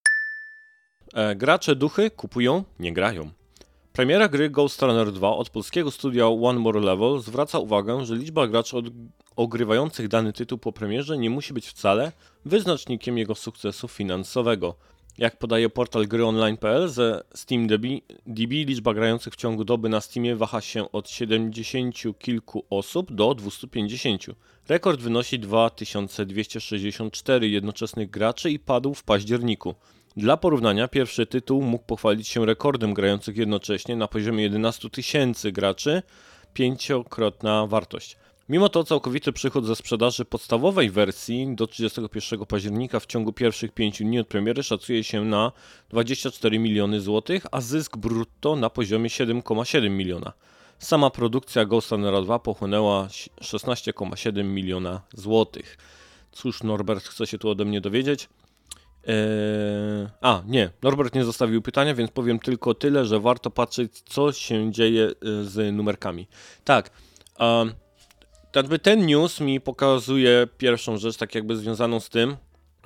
[1.14, 3.32] E, gracze duchy kupują, nie grają.
[3.94, 8.48] Premiera gry Ghost Runner 2 od polskiego studia One More Level zwraca uwagę, że liczba
[8.48, 8.86] graczy od
[9.36, 12.12] ogrywających dany tytuł po premierze nie musi być wcale
[12.46, 14.76] wyznacznikiem jego sukcesu finansowego.
[15.20, 17.84] Jak podaje portal gryonline.pl ze SteamDB,
[18.26, 23.36] DB liczba grających w ciągu doby na Steamie waha się od 70 kilku osób do
[23.36, 24.26] 250.
[24.68, 29.76] Rekord wynosi 2264 jednoczesnych graczy i padł w październiku.
[30.18, 36.02] Dla porównania, pierwszy tytuł mógł pochwalić się rekordem grających jednocześnie na poziomie 11 tysięcy graczy
[36.54, 38.18] pięciokrotna wartość.
[38.50, 44.00] Mimo to całkowity przychód ze sprzedaży podstawowej wersji do 31 października w ciągu pierwszych 5
[44.00, 45.52] dni od premiery szacuje się na
[45.90, 50.34] 24 miliony złotych, a zysk brutto na poziomie 7,7 miliona.
[50.80, 53.08] Sama produkcja Ghost Runner 2 pochłonęła
[53.42, 55.78] 16,7 miliona złotych.
[56.32, 58.30] Cóż, Norbert chce się tu ode mnie dowiedzieć.
[59.08, 59.14] Eee...
[60.22, 64.72] A, nie, Norbert nie zostawił pytania, więc powiem tylko tyle, że warto patrzeć, co się
[64.72, 66.28] dzieje e, z numerkami.
[66.64, 66.92] Tak,
[67.40, 67.74] um,
[68.56, 72.38] jakby ten news mi pokazuje pierwszą rzecz, tak jakby związaną z tym,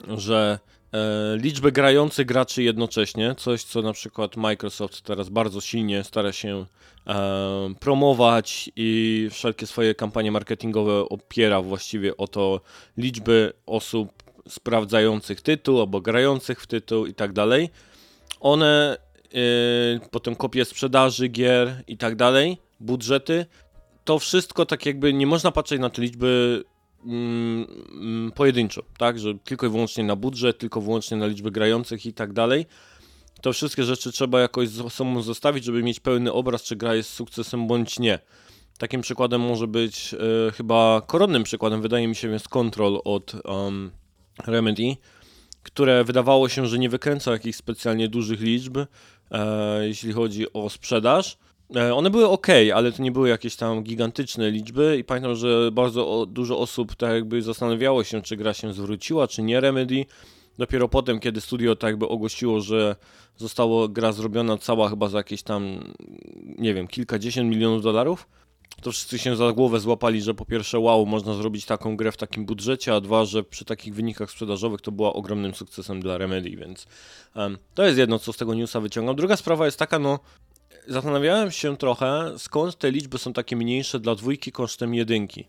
[0.08, 0.60] że
[0.94, 6.66] e, liczby grających graczy jednocześnie, coś co na przykład Microsoft teraz bardzo silnie stara się
[7.08, 12.62] e, promować i wszelkie swoje kampanie marketingowe opiera właściwie o to
[12.98, 17.70] liczby osób sprawdzających tytuł albo grających w tytuł i tak dalej.
[18.40, 18.98] One
[19.34, 23.46] e, potem kopie sprzedaży gier i tak dalej, budżety
[24.04, 26.64] to wszystko tak jakby nie można patrzeć na te liczby
[27.06, 32.06] mm, mm, pojedynczo, tak, że tylko i wyłącznie na budżet, tylko wyłącznie na liczby grających
[32.06, 32.66] i tak dalej.
[33.42, 37.10] To wszystkie rzeczy trzeba jakoś ze sobą zostawić, żeby mieć pełny obraz, czy gra jest
[37.10, 38.20] sukcesem bądź nie.
[38.78, 43.92] Takim przykładem może być e, chyba koronnym przykładem, wydaje mi się, jest Control od um,
[44.48, 44.96] Remedy,
[45.64, 48.78] które wydawało się, że nie wykręca jakichś specjalnie dużych liczb,
[49.32, 51.38] e, jeśli chodzi o sprzedaż,
[51.94, 56.26] one były ok, ale to nie były jakieś tam gigantyczne liczby i pamiętam, że bardzo
[56.30, 60.06] dużo osób tak jakby zastanawiało się, czy gra się zwróciła, czy nie Remedy.
[60.58, 62.96] Dopiero potem, kiedy studio tak jakby ogłosiło, że
[63.38, 65.94] została gra zrobiona cała chyba za jakieś tam,
[66.58, 68.28] nie wiem, kilkadziesiąt milionów dolarów,
[68.82, 72.18] to wszyscy się za głowę złapali, że po pierwsze, wow, można zrobić taką grę w
[72.18, 76.50] takim budżecie, a dwa, że przy takich wynikach sprzedażowych to była ogromnym sukcesem dla Remedy,
[76.50, 76.88] więc
[77.36, 79.16] um, to jest jedno, co z tego newsa wyciągam.
[79.16, 80.20] Druga sprawa jest taka, no,
[80.88, 85.48] zastanawiałem się trochę, skąd te liczby są takie mniejsze dla dwójki kosztem jedynki.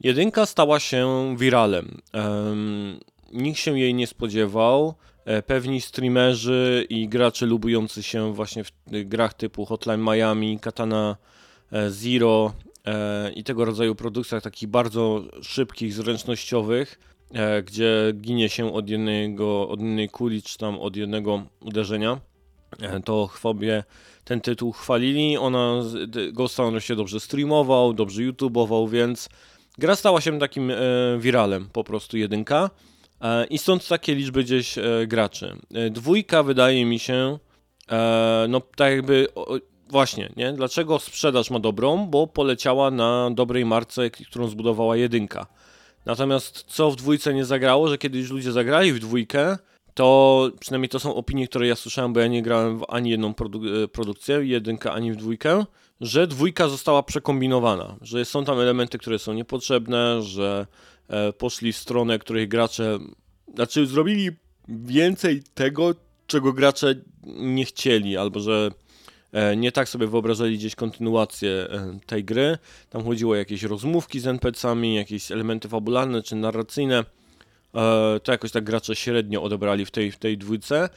[0.00, 2.00] Jedynka stała się wiralem.
[2.14, 3.00] Um,
[3.32, 4.94] nikt się jej nie spodziewał.
[5.28, 11.16] E, pewni streamerzy i gracze lubujący się właśnie w grach typu Hotline Miami, Katana
[11.72, 12.52] e, Zero
[12.86, 16.98] e, i tego rodzaju produkcjach takich bardzo szybkich, zręcznościowych,
[17.64, 22.20] gdzie ginie się od, jednego, od jednej kuli czy tam od jednego uderzenia,
[23.04, 23.84] to chwobie
[24.28, 25.36] ten tytuł chwalili.
[25.36, 25.82] Ona,
[26.32, 29.28] Ghost Runner się dobrze streamował, dobrze YouTubeował, więc
[29.78, 30.76] gra stała się takim e,
[31.18, 32.70] wiralem, po prostu jedynka.
[33.20, 35.56] E, I stąd takie liczby gdzieś e, graczy.
[35.90, 37.38] Dwójka wydaje mi się,
[38.48, 39.26] no tak jakby,
[39.88, 40.52] właśnie, nie?
[40.52, 42.06] Dlaczego sprzedaż ma dobrą?
[42.06, 45.46] Bo poleciała na dobrej marce, którą zbudowała jedynka.
[46.06, 49.58] Natomiast co w dwójce nie zagrało, że kiedyś ludzie zagrali w dwójkę,
[49.98, 53.34] to przynajmniej to są opinie, które ja słyszałem, bo ja nie grałem w ani jedną
[53.34, 55.64] produ e, produkcję, jedynkę, ani w dwójkę,
[56.00, 60.66] że dwójka została przekombinowana, że są tam elementy, które są niepotrzebne, że
[61.08, 62.98] e, poszli w stronę, której gracze,
[63.54, 64.30] znaczy zrobili
[64.68, 65.94] więcej tego,
[66.26, 66.94] czego gracze
[67.26, 68.70] nie chcieli, albo że
[69.32, 72.58] e, nie tak sobie wyobrażali gdzieś kontynuację e, tej gry.
[72.90, 77.04] Tam chodziło o jakieś rozmówki z NPC-ami, jakieś elementy fabularne czy narracyjne
[78.22, 80.88] to jakoś tak gracze średnio odebrali w tej, w tej dwójce.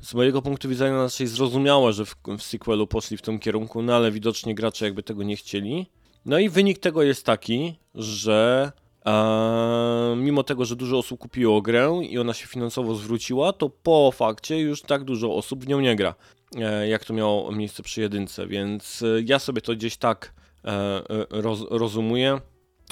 [0.00, 3.96] Z mojego punktu widzenia raczej zrozumiałe, że w, w sequelu poszli w tym kierunku, no
[3.96, 5.86] ale widocznie gracze jakby tego nie chcieli.
[6.26, 8.72] No i wynik tego jest taki, że
[9.06, 14.12] e, mimo tego, że dużo osób kupiło grę i ona się finansowo zwróciła, to po
[14.14, 16.14] fakcie już tak dużo osób w nią nie gra,
[16.56, 20.70] e, jak to miało miejsce przy jedynce, więc e, ja sobie to gdzieś tak e,
[20.70, 22.40] e, roz, rozumuję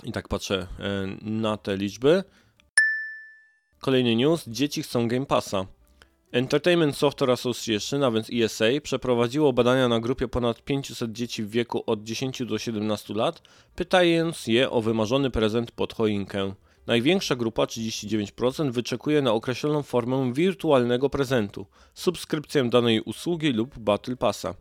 [0.05, 0.67] i tak patrzę
[1.23, 2.25] na te liczby.
[3.85, 4.45] Kolejny news.
[4.47, 5.67] Dzieci chcą Game Passa.
[6.33, 11.83] Entertainment Software Association, a więc ESA, przeprowadziło badania na grupie ponad 500 dzieci w wieku
[11.87, 13.43] od 10 do 17 lat,
[13.75, 16.55] pytając je o wymarzony prezent pod choinkę.
[16.87, 24.55] Największa grupa, 39%, wyczekuje na określoną formę wirtualnego prezentu, subskrypcję danej usługi lub Battle Passa.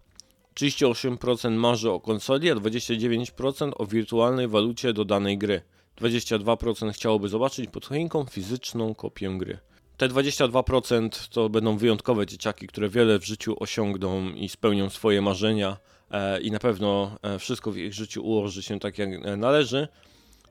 [0.55, 5.61] 38% marzy o konsoli, a 29% o wirtualnej walucie do danej gry.
[6.01, 9.59] 22% chciałoby zobaczyć pod choinką fizyczną kopię gry.
[9.97, 15.77] Te 22% to będą wyjątkowe dzieciaki, które wiele w życiu osiągną i spełnią swoje marzenia
[16.11, 19.87] e, i na pewno e, wszystko w ich życiu ułoży się tak jak e, należy.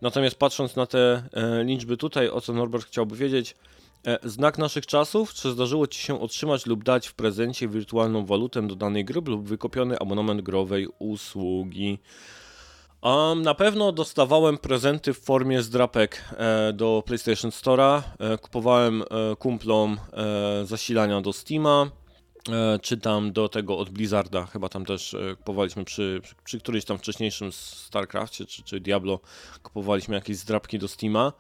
[0.03, 1.23] Natomiast patrząc na te
[1.65, 3.57] liczby tutaj, o co Norbert chciałby wiedzieć,
[4.25, 8.77] znak naszych czasów, czy zdarzyło Ci się otrzymać lub dać w prezencie wirtualną walutę do
[8.77, 11.99] danej gry lub wykopiony abonament growej usługi?
[13.03, 18.03] Um, na pewno dostawałem prezenty w formie zdrapek e, do PlayStation Store'a.
[18.19, 21.91] E, kupowałem e, kumplom e, zasilania do Steama.
[22.49, 26.85] E, czytam do tego od Blizzarda, chyba tam też e, kupowaliśmy przy, przy, przy którymś
[26.85, 29.21] tam wcześniejszym StarCraftie czy, czy Diablo,
[29.63, 31.33] kupowaliśmy jakieś zdrabki do Steama,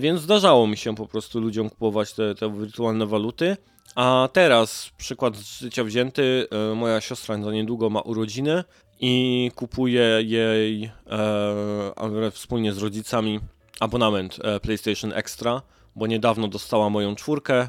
[0.00, 3.56] więc zdarzało mi się po prostu ludziom kupować te, te wirtualne waluty.
[3.94, 8.64] A teraz, przykład z życia wzięty, moja siostra za niedługo ma urodziny
[9.00, 13.40] i kupuje jej e, wspólnie z rodzicami
[13.80, 15.62] abonament e, PlayStation Extra,
[15.96, 17.68] bo niedawno dostała moją czwórkę, e,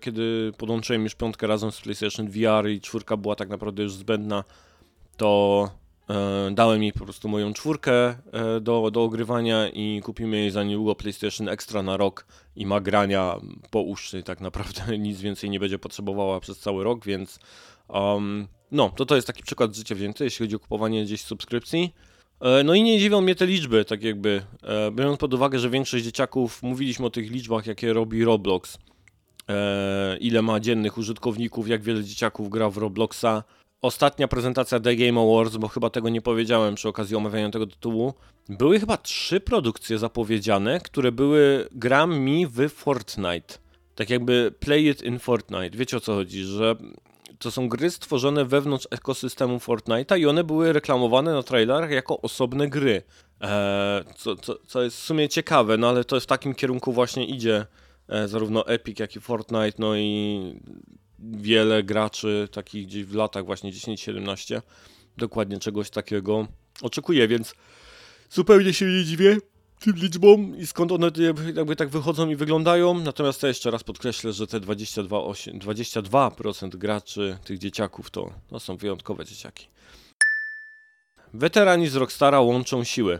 [0.00, 4.44] kiedy podłączyłem już piątkę razem z PlayStation VR i czwórka była tak naprawdę już zbędna,
[5.16, 5.70] to
[6.10, 8.16] e, dałem jej po prostu moją czwórkę e,
[8.60, 13.36] do, do ogrywania i kupimy jej za niedługo PlayStation Extra na rok i ma grania
[13.70, 17.38] po uszy, tak naprawdę nic więcej nie będzie potrzebowała przez cały rok, więc
[17.88, 21.94] um, no, to to jest taki przykład życia wzięty, jeśli chodzi o kupowanie gdzieś subskrypcji.
[22.40, 25.70] E, no i nie dziwią mnie te liczby, tak jakby, e, biorąc pod uwagę, że
[25.70, 28.78] większość dzieciaków, mówiliśmy o tych liczbach, jakie robi Roblox,
[29.48, 33.42] e, ile ma dziennych użytkowników, jak wiele dzieciaków gra w Robloxa.
[33.82, 38.14] Ostatnia prezentacja The Game Awards, bo chyba tego nie powiedziałem przy okazji omawiania tego tytułu,
[38.48, 43.58] były chyba trzy produkcje zapowiedziane, które były grami w Fortnite.
[43.94, 45.78] Tak jakby play it in Fortnite.
[45.78, 46.76] Wiecie o co chodzi, że
[47.38, 52.68] to są gry stworzone wewnątrz ekosystemu Fortnite'a i one były reklamowane na trailerach jako osobne
[52.68, 53.02] gry.
[53.40, 57.26] Eee, co, co, co jest w sumie ciekawe, no ale to w takim kierunku właśnie
[57.26, 57.66] idzie
[58.08, 60.40] e, zarówno Epic, jak i Fortnite, no i
[61.18, 64.60] wiele graczy takich gdzieś w latach właśnie 10-17
[65.16, 66.46] dokładnie czegoś takiego
[66.82, 67.54] oczekuje, więc
[68.30, 69.36] zupełnie się nie dziwię
[69.84, 71.10] tym liczbom i skąd one
[71.54, 72.94] jakby tak wychodzą i wyglądają.
[72.94, 78.60] Natomiast to jeszcze raz podkreślę, że te 22, 8, 22% graczy, tych dzieciaków, to, to
[78.60, 79.66] są wyjątkowe dzieciaki.
[81.34, 83.18] Weterani z Rockstara łączą siły.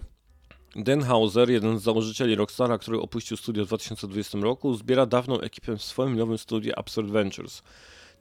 [0.76, 5.76] Dan Hauser, jeden z założycieli Rockstara, który opuścił studio w 2020 roku, zbiera dawną ekipę
[5.76, 7.62] w swoim nowym studiu Absurd Ventures.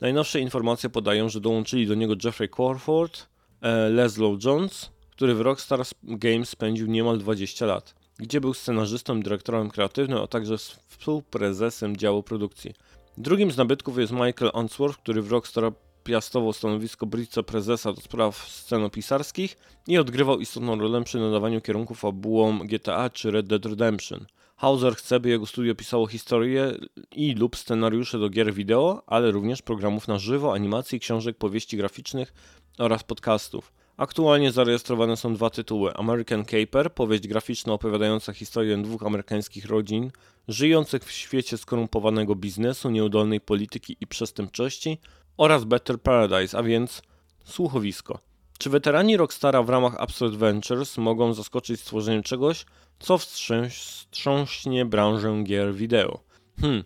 [0.01, 3.27] Najnowsze informacje podają, że dołączyli do niego Jeffrey Crawford,
[3.61, 9.69] e, Leslie Jones, który w Rockstar Games spędził niemal 20 lat gdzie był scenarzystą dyrektorem
[9.69, 10.57] kreatywnym, a także
[10.87, 12.73] współprezesem działu produkcji.
[13.17, 19.57] Drugim z nabytków jest Michael Answorth, który w Rockstar piastował stanowisko wiceprezesa do spraw scenopisarskich
[19.87, 24.25] i odgrywał istotną rolę przy nadawaniu kierunków fabułom GTA czy Red Dead Redemption.
[24.55, 26.71] Hauser chce, by jego studio pisało historię
[27.11, 32.33] i lub scenariusze do gier wideo, ale również programów na żywo, animacji, książek, powieści graficznych
[32.77, 33.73] oraz podcastów.
[33.97, 40.11] Aktualnie zarejestrowane są dwa tytuły: American Caper, powieść graficzna opowiadająca historię dwóch amerykańskich rodzin
[40.47, 44.97] żyjących w świecie skorumpowanego biznesu, nieudolnej polityki i przestępczości,
[45.37, 47.01] oraz Better Paradise, a więc
[47.43, 48.19] słuchowisko.
[48.57, 52.65] Czy weterani Rockstara w ramach Absurd Ventures mogą zaskoczyć stworzeniem czegoś,
[52.99, 56.19] co wstrząśnie branżę gier wideo?
[56.61, 56.83] Hmm,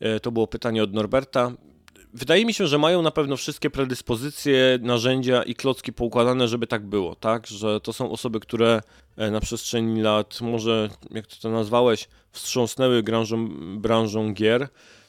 [0.00, 1.52] e, to było pytanie od Norberta.
[2.14, 6.86] Wydaje mi się, że mają na pewno wszystkie predyspozycje, narzędzia i klocki poukładane, żeby tak
[6.86, 7.46] było, tak?
[7.46, 8.82] Że to są osoby, które
[9.16, 14.68] e, na przestrzeni lat, może jak ty to nazwałeś, wstrząsnęły branżą, branżą gier.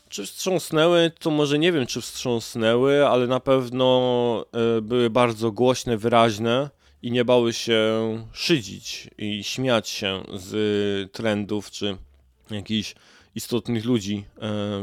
[0.09, 4.45] Czy wstrząsnęły, to może nie wiem, czy wstrząsnęły, ale na pewno
[4.77, 6.69] e, były bardzo głośne, wyraźne
[7.01, 7.81] i nie bały się
[8.33, 11.97] szydzić i śmiać się z trendów czy
[12.51, 12.95] jakichś
[13.35, 14.41] istotnych ludzi e,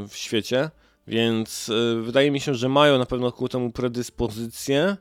[0.09, 0.71] w świecie.
[1.07, 4.97] Więc y, wydaje mi się, że mają na pewno ku temu predyspozycję.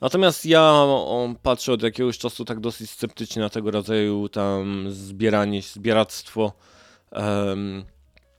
[0.00, 0.86] Natomiast ja
[1.42, 6.52] patrzę od jakiegoś czasu tak dosyć sceptycznie na tego rodzaju tam zbieranie, zbieractwo
[7.12, 7.84] um,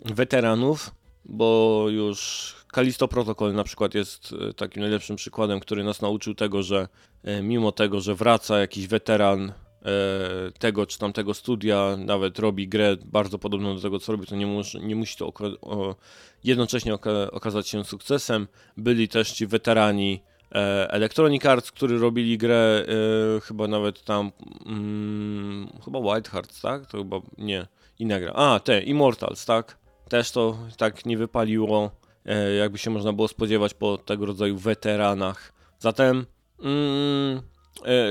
[0.05, 0.91] weteranów,
[1.25, 6.63] bo już Kalisto Protocol na przykład jest y, takim najlepszym przykładem, który nas nauczył tego,
[6.63, 6.87] że
[7.27, 9.70] y, mimo tego, że wraca jakiś weteran E,
[10.59, 14.47] tego czy tamtego studia, nawet robi grę bardzo podobną do tego, co robi, to nie,
[14.47, 15.95] musi, nie musi to o,
[16.43, 18.47] jednocześnie oka okazać się sukcesem.
[18.77, 22.85] Byli też ci weterani e, Electronic Arts, którzy robili grę,
[23.37, 24.31] e, chyba nawet tam,
[24.65, 26.85] mm, chyba White Hearts, tak?
[26.85, 27.67] To chyba nie,
[27.99, 28.33] inna gra.
[28.33, 29.77] A, te, Immortals, tak?
[30.09, 31.91] Też to tak nie wypaliło,
[32.25, 35.53] e, jakby się można było spodziewać po tego rodzaju weteranach.
[35.79, 36.25] Zatem,
[36.63, 37.50] mm, E,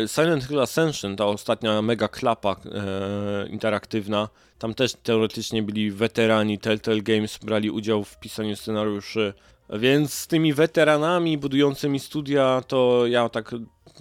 [0.06, 7.02] Silent Hill Ascension, ta ostatnia mega klapa e, interaktywna, tam też teoretycznie byli weterani Telltale
[7.02, 9.34] Games, brali udział w pisaniu scenariuszy,
[9.72, 13.54] więc z tymi weteranami budującymi studia, to ja tak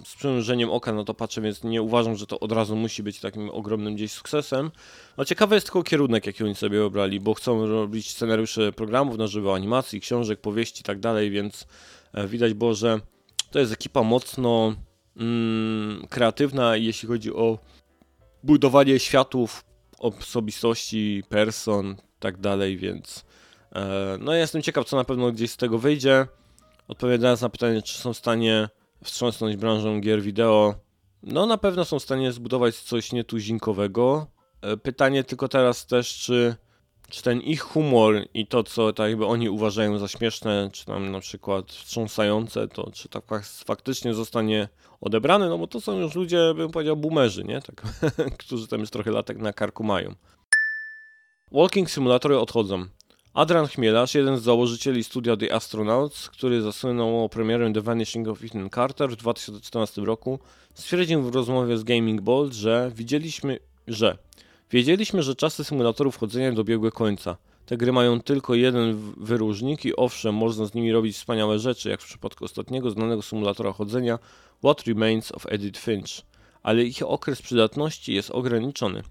[0.04, 3.20] z przymrużeniem oka na to patrzę, więc nie uważam, że to od razu musi być
[3.20, 4.70] takim ogromnym gdzieś sukcesem.
[5.16, 9.26] No ciekawy jest tylko kierunek, jaki oni sobie obrali, bo chcą robić scenariusze programów na
[9.26, 11.66] żywo, animacji, książek, powieści i tak dalej, więc
[12.12, 13.00] e, widać było, że
[13.50, 14.74] to jest ekipa mocno
[15.16, 17.58] mm, kreatywna, jeśli chodzi o
[18.42, 19.64] budowanie światów,
[19.98, 23.24] osobistości, person, tak dalej, więc
[23.74, 26.26] e, no ja jestem ciekaw, co na pewno gdzieś z tego wyjdzie.
[26.88, 28.68] odpowiadając na pytanie, czy są w stanie
[29.04, 30.74] wstrząsnąć branżą gier wideo,
[31.22, 34.26] no na pewno są w stanie zbudować coś nietuzinkowego.
[34.62, 36.56] E, pytanie tylko teraz też, czy,
[37.10, 41.10] czy ten ich humor i to, co tak jakby oni uważają za śmieszne, czy tam
[41.10, 44.68] na przykład wstrząsające, to czy tak faktycznie zostanie
[45.00, 47.62] odebrane, no bo to są już ludzie, bym powiedział, boomerzy, nie?
[47.62, 47.82] Tak,
[48.38, 50.14] którzy tam już trochę latek na karku mają.
[51.52, 52.86] Walking Simulatory odchodzą.
[53.34, 58.70] Adrian Chmielarz, jeden z założycieli studia The Astronauts, który zasłynął premierę The Vanishing of Ethan
[58.70, 60.38] Carter w 2014 roku,
[60.74, 64.18] stwierdził w rozmowie z Gaming Bolt, że widzieliśmy, że
[64.70, 67.36] wiedzieliśmy, że czasy symulatorów chodzenia dobiegły końca.
[67.66, 72.02] Te gry mają tylko jeden wyróżnik i owszem, można z nimi robić wspaniałe rzeczy, jak
[72.02, 74.18] w przypadku ostatniego znanego symulatora chodzenia
[74.64, 76.22] What Remains of Edith Finch,
[76.62, 79.02] ale ich okres przydatności jest ograniczony.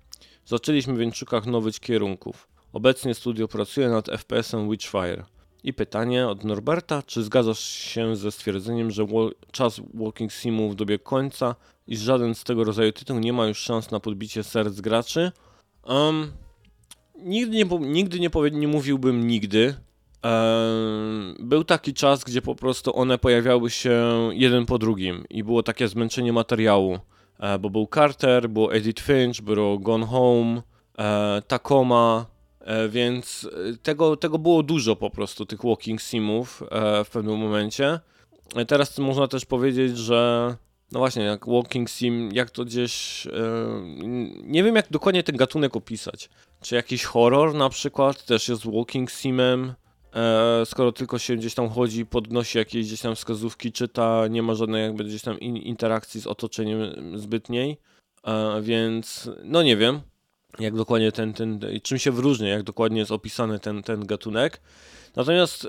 [0.45, 2.47] Zaczęliśmy więc szukać nowych kierunków.
[2.73, 5.23] Obecnie studio pracuje nad FPS-em Witchfire.
[5.63, 9.05] I pytanie od Norberta, czy zgadzasz się ze stwierdzeniem, że
[9.51, 11.55] czas Walking Simu dobiegł końca
[11.87, 15.31] i żaden z tego rodzaju tytuł nie ma już szans na podbicie serc graczy?
[15.89, 16.31] Um,
[17.17, 19.75] nigdy nie, nigdy nie, powie, nie mówiłbym nigdy.
[21.39, 23.99] Był taki czas, gdzie po prostu one pojawiały się
[24.33, 26.99] jeden po drugim i było takie zmęczenie materiału,
[27.39, 30.61] e, bo był Carter, było Edith Finch, było Gone Home,
[30.97, 32.25] e, Tacoma,
[32.69, 36.63] E, więc e, tego, tego było dużo po prostu, tych walking simów
[37.05, 37.99] w pewnym momencie.
[38.67, 40.55] Teraz można też powiedzieć, że
[40.91, 43.27] no właśnie, jak walking sim, jak to gdzieś.
[44.43, 46.29] Nie wiem, jak dokładnie ten gatunek opisać.
[46.61, 49.73] Czy jakiś horror na przykład też jest walking simem,
[50.65, 54.83] skoro tylko się gdzieś tam chodzi, podnosi jakieś gdzieś tam wskazówki, czyta, nie ma żadnej
[54.83, 56.79] jakby gdzieś tam interakcji z otoczeniem
[57.19, 57.77] zbytniej.
[58.61, 60.01] Więc no nie wiem
[60.59, 64.61] jak dokładnie ten, ten, czym się wyróżnia, jak dokładnie jest opisany ten, ten gatunek.
[65.15, 65.67] Natomiast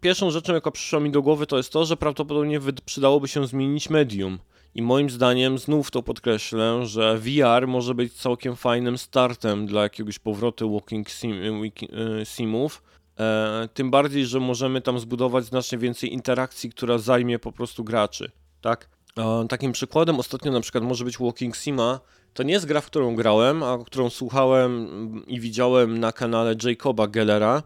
[0.00, 3.90] pierwszą rzeczą, jaka przyszła mi do głowy, to jest to, że prawdopodobnie przydałoby się zmienić
[3.90, 4.38] medium.
[4.74, 10.18] I moim zdaniem, znów to podkreślę, że VR może być całkiem fajnym startem dla jakiegoś
[10.18, 12.82] powrotu walking sim, e, simów.
[13.18, 18.30] E, tym bardziej, że możemy tam zbudować znacznie więcej interakcji, która zajmie po prostu graczy.
[18.60, 18.88] Tak?
[19.18, 22.00] E, takim przykładem ostatnio na przykład może być Walking Sima,
[22.34, 24.88] to nie jest gra, w którą grałem, a którą słuchałem
[25.26, 27.62] i widziałem na kanale Jacoba Gellera.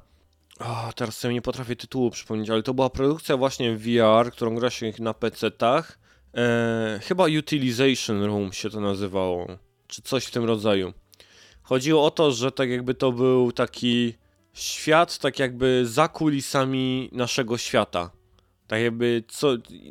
[0.61, 4.71] Oh, teraz sobie nie potrafię tytułu przypomnieć, ale to była produkcja właśnie VR, którą gra
[4.71, 5.99] się na PC-tach.
[6.37, 9.47] Eee, chyba Utilization Room się to nazywało,
[9.87, 10.93] czy coś w tym rodzaju.
[11.63, 14.15] Chodziło o to, że tak jakby to był taki
[14.53, 18.11] świat, tak jakby za kulisami naszego świata.
[18.67, 19.49] Tak jakby, co,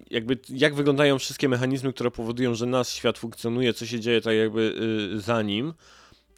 [0.09, 4.35] jakby jak wyglądają wszystkie mechanizmy, które powodują, że nasz świat funkcjonuje, co się dzieje tak
[4.35, 4.75] jakby
[5.11, 5.73] yy, za nim.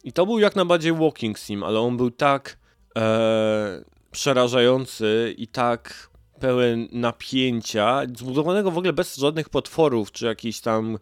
[0.04, 2.58] I to był jak najbardziej walking sim, ale on był tak
[2.98, 6.07] e, przerażający i tak
[6.40, 10.98] pełen napięcia, zbudowanego w ogóle bez żadnych potworów, czy jakichś tam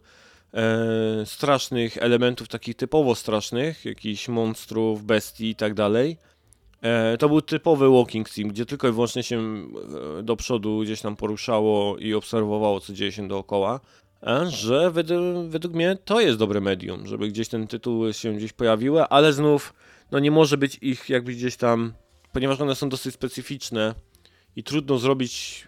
[0.53, 6.17] e, strasznych elementów, takich typowo strasznych, jakichś monstrów, bestii i tak dalej
[6.81, 9.67] E, to był typowy walking sim, gdzie tylko i wyłącznie się
[10.19, 13.79] e, do przodu gdzieś tam poruszało i obserwowało, co dzieje się dookoła.
[14.47, 19.03] Że według, według mnie to jest dobre medium, żeby gdzieś ten tytuł się gdzieś pojawiły,
[19.03, 19.73] ale znów
[20.11, 21.93] no nie może być ich jakby gdzieś tam,
[22.33, 23.95] ponieważ one są dosyć specyficzne
[24.57, 25.67] i trudno zrobić,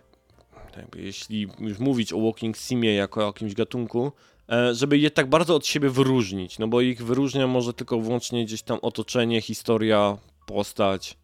[0.78, 4.12] jakby jeśli już mówić o walking simie jako o jakimś gatunku,
[4.52, 8.46] e, żeby je tak bardzo od siebie wyróżnić, no bo ich wyróżnia może tylko wyłącznie
[8.46, 11.18] gdzieś tam otoczenie, historia, postać,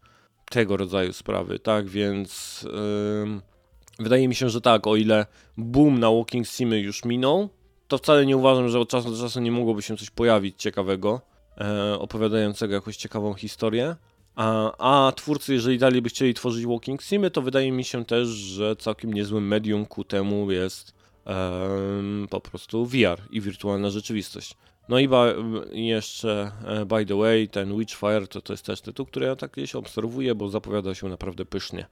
[0.50, 3.40] tego rodzaju sprawy, tak, więc yy,
[3.98, 7.48] wydaje mi się, że tak, o ile boom na Walking Simy już minął,
[7.88, 11.20] to wcale nie uważam, że od czasu do czasu nie mogłoby się coś pojawić ciekawego,
[11.58, 13.96] e, opowiadającego jakąś ciekawą historię.
[14.36, 14.72] A,
[15.06, 18.76] a twórcy, jeżeli dalej by chcieli tworzyć Walking Simy, to wydaje mi się też, że
[18.76, 20.96] całkiem niezłym medium ku temu jest
[22.30, 24.56] po prostu VR i wirtualna rzeczywistość.
[24.88, 25.08] No i
[25.86, 29.50] jeszcze, e, by the way, ten Witchfire to, to jest też tytuł, który ja tak
[29.50, 31.86] gdzieś obserwuję, bo zapowiada się naprawdę pysznie.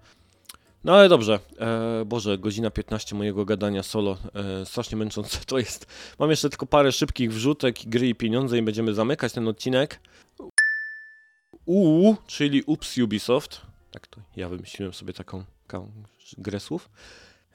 [0.84, 5.86] No ale dobrze, e, Boże, godzina 15 mojego gadania solo, e, strasznie męczące to jest.
[6.18, 10.00] Mam jeszcze tylko parę szybkich wrzutek, gry i pieniądze i będziemy zamykać ten odcinek.
[11.66, 13.60] U, czyli Ups Ubisoft,
[13.90, 15.92] tak to ja wymyśliłem sobie taką, taką
[16.38, 16.90] grę słów.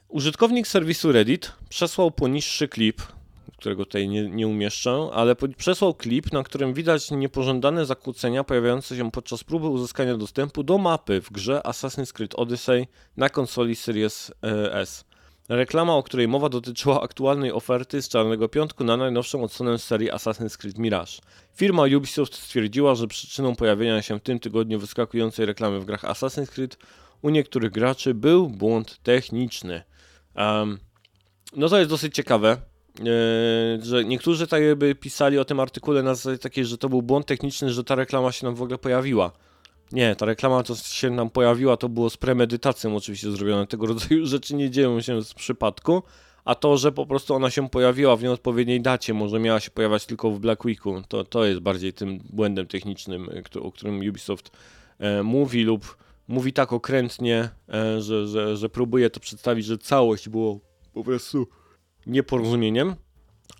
[0.08, 3.02] Użytkownik serwisu Reddit przesłał poniższy klip
[3.60, 9.10] którego tutaj nie, nie umieszczę, ale przesłał klip, na którym widać niepożądane zakłócenia pojawiające się
[9.10, 14.74] podczas próby uzyskania dostępu do mapy w grze Assassin's Creed Odyssey na konsoli Series e,
[14.74, 15.04] S.
[15.50, 20.56] Reklama, o której mowa, dotyczyła aktualnej oferty z Czarnego Piątku na najnowszą odsłonę serii Assassin's
[20.56, 21.12] Creed Mirage.
[21.54, 26.46] Firma Ubisoft stwierdziła, że przyczyną pojawienia się w tym tygodniu wyskakującej reklamy w grach Assassin's
[26.46, 26.76] Creed
[27.22, 29.82] u niektórych graczy był błąd techniczny.
[30.36, 30.78] Um,
[31.56, 32.56] no to jest dosyć ciekawe,
[32.98, 33.04] yy,
[33.82, 37.26] że niektórzy tak jakby pisali o tym artykule na zasadzie takiej, że to był błąd
[37.26, 39.32] techniczny, że ta reklama się nam w ogóle pojawiła.
[39.92, 43.66] Nie, ta reklama, co się nam pojawiła, to było z premedytacją oczywiście zrobione.
[43.66, 46.02] Tego rodzaju rzeczy nie dzieją się z przypadku,
[46.44, 50.06] a to, że po prostu ona się pojawiła w nieodpowiedniej dacie, może miała się pojawiać
[50.06, 54.50] tylko w Black Weeku, to, to jest bardziej tym błędem technicznym, e, o którym Ubisoft
[54.98, 55.96] e, mówi lub
[56.28, 60.60] mówi tak okrętnie, e, że, że, że próbuje to przedstawić, że całość było
[60.92, 61.46] po prostu
[62.06, 62.94] nieporozumieniem.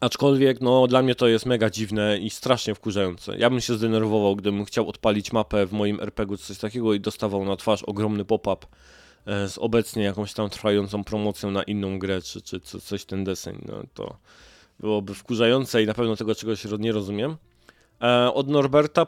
[0.01, 3.39] Aczkolwiek, no, dla mnie to jest mega dziwne i strasznie wkurzające.
[3.39, 7.44] Ja bym się zdenerwował, gdybym chciał odpalić mapę w moim RPG coś takiego i dostawał
[7.44, 8.66] na twarz ogromny pop-up
[9.27, 13.64] e, z obecnie jakąś tam trwającą promocją na inną grę, czy, czy coś ten deseń.
[13.68, 14.16] No, to
[14.81, 17.36] byłoby wkurzające i na pewno tego czegoś nie rozumiem.
[18.02, 19.06] E, od Norberta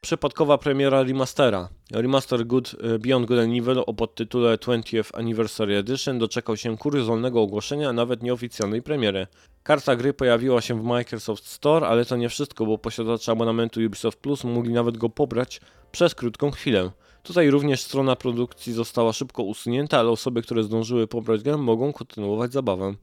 [0.00, 1.68] przypadkowa premiera remastera.
[1.92, 7.42] Remaster Good, e, Beyond Good and Evil o podtytule 20th Anniversary Edition doczekał się kuriozalnego
[7.42, 9.26] ogłoszenia, a nawet nieoficjalnej premiery.
[9.62, 14.18] Karta gry pojawiła się w Microsoft Store, ale to nie wszystko, bo posiadacze abonamentu Ubisoft
[14.18, 15.60] Plus mogli nawet go pobrać
[15.92, 16.90] przez krótką chwilę.
[17.22, 22.52] Tutaj również strona produkcji została szybko usunięta, ale osoby, które zdążyły pobrać grę mogą kontynuować
[22.52, 22.94] zabawę.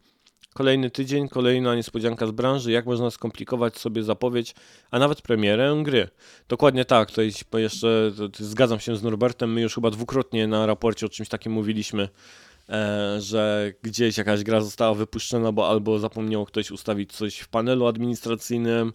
[0.58, 4.56] Kolejny tydzień, kolejna niespodzianka z branży, jak można skomplikować sobie zapowiedź,
[4.92, 6.08] a nawet premierę gry.
[6.48, 11.06] Dokładnie tak, tutaj jeszcze to, zgadzam się z Norbertem, my już chyba dwukrotnie na raporcie
[11.06, 12.10] o czymś takim mówiliśmy,
[12.70, 17.86] e, że gdzieś jakaś gra została wypuszczona, bo albo zapomniał ktoś ustawić coś w panelu
[17.88, 18.94] administracyjnym,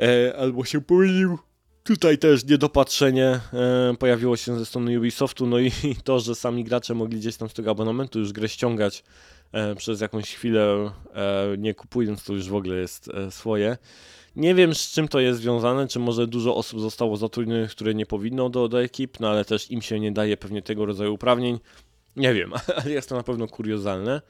[0.00, 1.38] e, albo się pomylił.
[1.82, 5.72] Tutaj też niedopatrzenie e, pojawiło się ze strony Ubisoftu, no i
[6.04, 9.04] to, że sami gracze mogli gdzieś tam z tego abonamentu już grę ściągać
[9.76, 13.76] przez jakąś chwilę, e, nie kupując, to już w ogóle jest e, swoje.
[14.36, 18.06] Nie wiem z czym to jest związane, czy może dużo osób zostało zatrudnionych, które nie
[18.06, 21.58] powinno do, do ekip, no ale też im się nie daje pewnie tego rodzaju uprawnień.
[22.16, 22.52] Nie wiem,
[22.82, 24.22] ale jest to na pewno kuriozalne.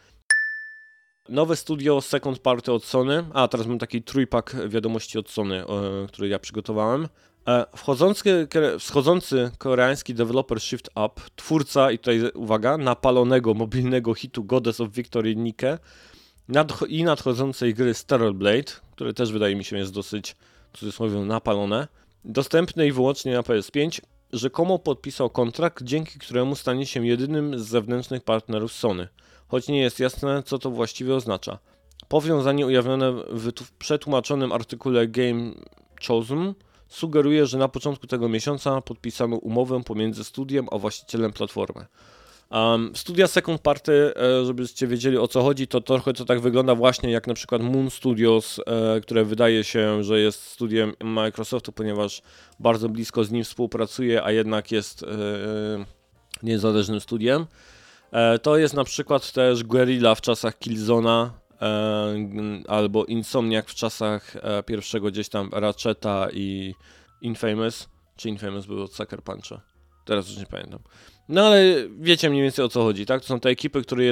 [1.28, 3.24] Nowe studio Second Party od Sony.
[3.34, 5.64] A, teraz mam taki trójpak wiadomości od Sony,
[6.08, 7.08] który ja przygotowałem.
[7.48, 8.48] E, wchodzący,
[8.78, 15.36] wschodzący koreański deweloper Shift Up, twórca, i tutaj uwaga, napalonego mobilnego hitu Goddess of Victory
[15.36, 15.78] Nike
[16.88, 20.36] i nadchodzącej gry Sterile Blade, które też wydaje mi się jest dosyć,
[20.72, 21.88] cudzysłowie, napalone,
[22.24, 24.00] dostępnej wyłącznie na PS5,
[24.32, 29.08] rzekomo podpisał kontrakt, dzięki któremu stanie się jedynym z zewnętrznych partnerów Sony,
[29.48, 31.58] choć nie jest jasne, co to właściwie oznacza.
[32.08, 35.52] Powiązanie ujawnione w przetłumaczonym artykule Game
[36.06, 36.54] Chosen
[36.88, 41.86] sugeruje, że na początku tego miesiąca podpisano umowę pomiędzy studiem a właścicielem platformy.
[42.50, 46.74] Um, studia Second Party, e, żebyście wiedzieli o co chodzi, to trochę to tak wygląda
[46.74, 52.22] właśnie jak na przykład Moon Studios, e, które wydaje się, że jest studiem Microsoftu, ponieważ
[52.60, 55.06] bardzo blisko z nim współpracuje, a jednak jest e,
[56.42, 57.46] niezależnym studiem.
[58.42, 61.30] To jest na przykład też Guerrilla w czasach Killzona,
[62.68, 66.74] albo Insomniac w czasach e, pierwszego gdzieś tam Ratcheta i
[67.20, 69.60] Infamous, czy Infamous był od Sucker Puncha.
[70.04, 70.80] Teraz już nie pamiętam.
[71.28, 73.20] No ale wiecie mniej więcej o co chodzi, tak?
[73.20, 74.04] To są te ekipy, które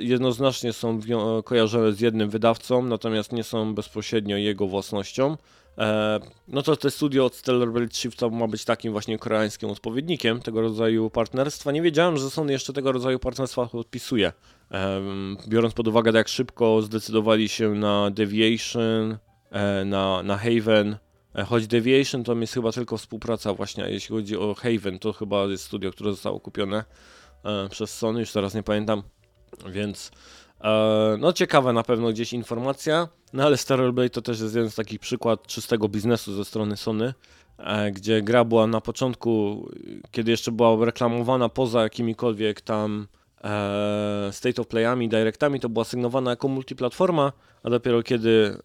[0.00, 1.00] jednoznacznie są
[1.44, 5.36] kojarzone z jednym wydawcą, natomiast nie są bezpośrednio jego własnością.
[5.78, 10.60] E, no to te studio od Stellar Blade ma być takim właśnie koreańskim odpowiednikiem tego
[10.60, 11.72] rodzaju partnerstwa.
[11.72, 14.32] Nie wiedziałem, że Sony jeszcze tego rodzaju partnerstwa podpisuje.
[14.70, 15.00] E,
[15.48, 19.18] biorąc pod uwagę, jak szybko zdecydowali się na Deviation,
[19.50, 20.96] e, na, na Haven,
[21.46, 25.64] choć Deviation to jest chyba tylko współpraca właśnie, jeśli chodzi o Haven, to chyba jest
[25.64, 26.84] studio, które zostało kupione
[27.70, 29.02] przez Sony, już teraz nie pamiętam,
[29.66, 30.10] więc
[31.18, 34.74] no ciekawa na pewno gdzieś informacja, no ale Stereo Blade to też jest jeden z
[34.74, 37.14] takich przykład czystego biznesu ze strony Sony,
[37.58, 39.66] e, gdzie gra była na początku,
[40.10, 43.06] kiedy jeszcze była reklamowana poza jakimikolwiek tam
[43.44, 47.32] e, state of playami, directami, to była sygnowana jako multiplatforma,
[47.62, 48.56] a dopiero kiedy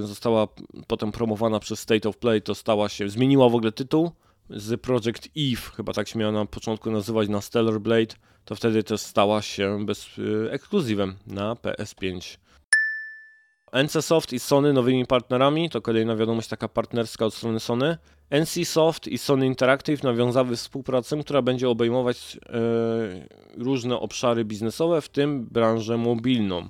[0.00, 0.48] została
[0.86, 4.10] potem promowana przez State of Play, to stała się, zmieniła w ogóle tytuł
[4.50, 8.14] z Project Eve, chyba tak się miała na początku nazywać na Stellar Blade,
[8.44, 12.38] to wtedy też stała się bez, y, ekskluzywem na PS5.
[13.72, 17.96] NCSoft i Sony nowymi partnerami, to kolejna wiadomość taka partnerska od strony Sony.
[18.30, 22.60] NCSoft i Sony Interactive nawiązały współpracę, która będzie obejmować e,
[23.56, 26.68] różne obszary biznesowe, w tym branżę mobilną.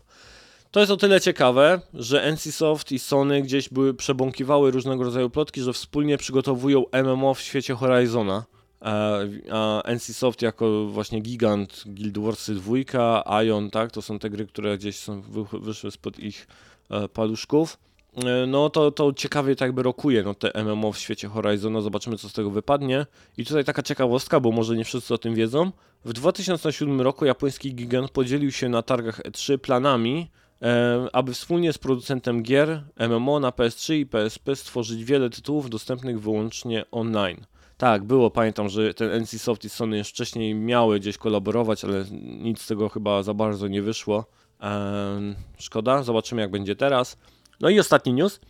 [0.70, 5.61] To jest o tyle ciekawe, że NCSoft i Sony gdzieś były przebąkiwały różnego rodzaju plotki,
[5.61, 8.45] że wspólnie przygotowują MMO w świecie Horizona.
[9.51, 14.78] A NCSoft jako właśnie gigant Guild Wars 2, Ion, tak, to są te gry, które
[14.78, 15.23] gdzieś są
[15.53, 16.47] wyszły spod ich
[16.90, 17.78] e, paluszków.
[18.16, 22.16] e, no to, to ciekawie tak jakby rokuje no, te MMO w świecie Horizona, zobaczymy
[22.16, 23.07] co z tego wypadnie.
[23.36, 25.73] I tutaj taka ciekawostka, bo może nie wszyscy o tym wiedzą.
[26.05, 30.48] W 2007 roku japoński gigant podzielił się na targach E3 planami, e,
[31.13, 36.85] aby wspólnie z producentem gier MMO na PS3 i PSP stworzyć wiele tytułów dostępnych wyłącznie
[36.91, 37.47] online.
[37.77, 42.63] Tak, było, pamiętam, że ten NCSoft i Sony już wcześniej miały gdzieś kolaborować, ale nic
[42.63, 44.25] z tego chyba za bardzo nie wyszło.
[44.61, 47.17] Eee, szkoda, zobaczymy jak będzie teraz.
[47.61, 48.41] No i ostatni news.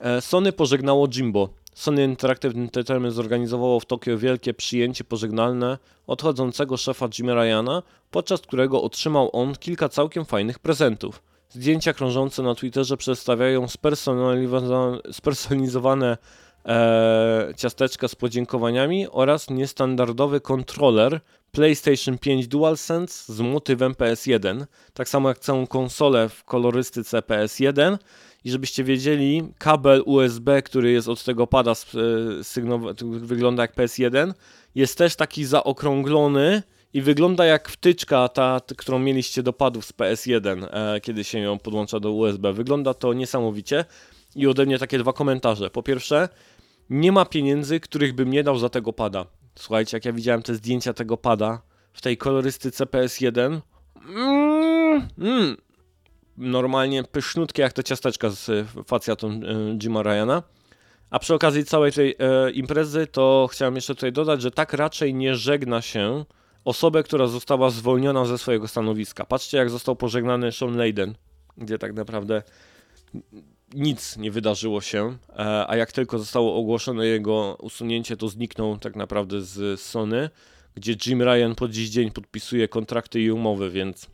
[0.00, 1.48] Eee, Sony pożegnało Jimbo.
[1.74, 8.82] Sony Interactive Entertainment zorganizowało w Tokio wielkie przyjęcie pożegnalne odchodzącego szefa Jimmy Ryana, podczas którego
[8.82, 11.22] otrzymał on kilka całkiem fajnych prezentów.
[11.48, 13.66] Zdjęcia krążące na Twitterze przedstawiają
[15.12, 16.18] spersonalizowane
[16.66, 21.20] e, ciasteczka z podziękowaniami oraz niestandardowy kontroler
[21.52, 27.98] PlayStation 5 DualSense z motywem PS1, tak samo jak całą konsolę w kolorystyce PS1
[28.44, 31.74] i żebyście wiedzieli, kabel USB, który jest od tego pada, e,
[33.02, 34.32] wygląda jak PS1,
[34.74, 36.62] jest też taki zaokrąglony
[36.94, 41.58] i wygląda jak wtyczka ta, którą mieliście do padów z PS1, e, kiedy się ją
[41.58, 42.52] podłącza do USB.
[42.52, 43.84] Wygląda to niesamowicie
[44.36, 45.70] i ode mnie takie dwa komentarze.
[45.70, 46.28] Po pierwsze,
[46.90, 49.26] nie ma pieniędzy, których bym nie dał za tego pada.
[49.54, 51.62] Słuchajcie, jak ja widziałem te zdjęcia tego pada
[51.92, 53.60] w tej kolorystyce PS1,
[54.08, 55.56] mm, mm,
[56.36, 59.40] normalnie pysznutkie jak te ciasteczka z facjatą e,
[59.82, 60.42] Jima Ryana.
[61.10, 65.14] A przy okazji całej tej e, imprezy to chciałem jeszcze tutaj dodać, że tak raczej
[65.14, 66.24] nie żegna się
[66.64, 69.24] osobę, która została zwolniona ze swojego stanowiska.
[69.24, 71.14] Patrzcie jak został pożegnany Sean Layden,
[71.56, 72.42] gdzie tak naprawdę
[73.74, 78.96] nic nie wydarzyło się, e, a jak tylko zostało ogłoszone jego usunięcie, to zniknął tak
[78.96, 80.30] naprawdę z Sony,
[80.74, 84.08] gdzie Jim Ryan po dziś dzień podpisuje kontrakty i umowy, więc e,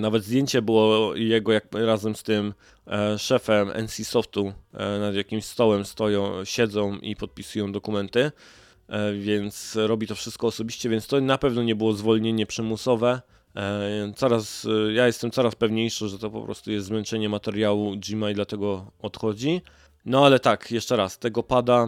[0.00, 2.54] nawet zdjęcie było jego jak razem z tym
[2.86, 4.52] e, szefem NC Softu
[5.00, 8.32] nad jakimś stołem stoją, siedzą i podpisują dokumenty,
[9.18, 13.20] więc robi to wszystko osobiście, więc to na pewno nie było zwolnienie przymusowe.
[13.56, 18.30] E, coraz, e, ja jestem coraz pewniejszy, że to po prostu jest zmęczenie materiału Jima
[18.30, 19.62] i dlatego odchodzi.
[20.04, 21.86] No ale tak, jeszcze raz, tego pada,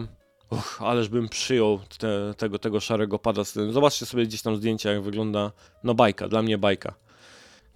[0.49, 3.43] uch, ależ bym przyjął te, tego, tego szarego pada.
[3.69, 5.51] Zobaczcie sobie gdzieś tam zdjęcia, jak wygląda,
[5.83, 6.93] no bajka, dla mnie bajka.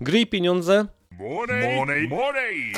[0.01, 0.85] Gry i pieniądze.
[1.11, 2.73] Money, money, money.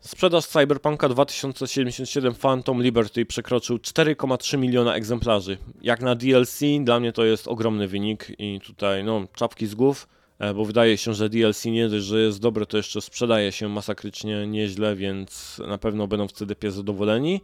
[0.00, 5.58] Sprzedaż Cyberpunka 2077 Phantom Liberty przekroczył 4,3 miliona egzemplarzy.
[5.82, 10.08] Jak na DLC, dla mnie to jest ogromny wynik i tutaj no, czapki z głów,
[10.38, 13.68] e, bo wydaje się, że DLC nie dość, że jest dobre, to jeszcze sprzedaje się
[13.68, 17.40] masakrycznie nieźle, więc na pewno będą w CDP zadowoleni.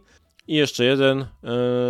[0.49, 1.27] I jeszcze jeden e,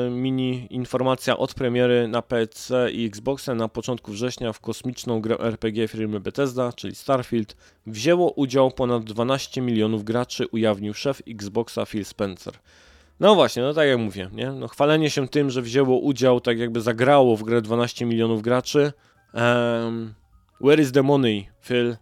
[0.10, 5.88] mini informacja od premiery na PC i Xboxa na początku września w kosmiczną grę RPG
[5.88, 7.56] firmy Bethesda, czyli Starfield,
[7.88, 12.54] wzięło udział ponad 12 milionów graczy, ujawnił szef Xboxa Phil Spencer.
[13.20, 14.52] No właśnie, no tak jak mówię, nie?
[14.52, 18.94] No chwalenie się tym, że wzięło udział, tak jakby zagrało w grę 12 milionów graczy.
[19.34, 20.14] Um,
[20.62, 21.96] where is the money, Phil?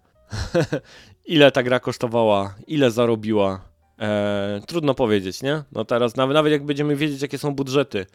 [1.25, 2.55] Ile ta gra kosztowała?
[2.67, 3.76] Ile zarobiła?
[3.99, 5.63] E, trudno powiedzieć, nie?
[5.71, 8.05] No teraz, nawet, nawet jak będziemy wiedzieć, jakie są budżety,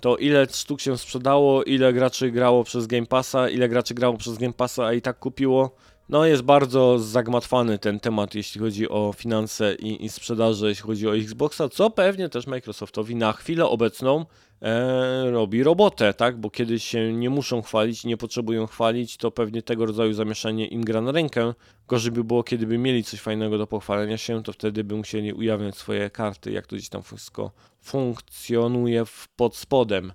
[0.00, 4.38] to ile sztuk się sprzedało, ile graczy grało przez Game Passa, ile graczy grało przez
[4.38, 5.74] Game Passa, a i tak kupiło.
[6.08, 11.08] No jest bardzo zagmatwany ten temat, jeśli chodzi o finanse i, i sprzedaże, jeśli chodzi
[11.08, 14.26] o Xboxa, co pewnie też Microsoftowi na chwilę obecną
[14.62, 16.36] e, robi robotę, tak?
[16.36, 20.84] Bo kiedy się nie muszą chwalić, nie potrzebują chwalić, to pewnie tego rodzaju zamieszanie im
[20.84, 21.54] gra na rękę.
[21.88, 25.32] Gorzej by było, kiedy by mieli coś fajnego do pochwalenia się, to wtedy by musieli
[25.32, 27.50] ujawniać swoje karty, jak to gdzieś tam wszystko
[27.80, 29.04] funkcjonuje
[29.36, 30.12] pod spodem.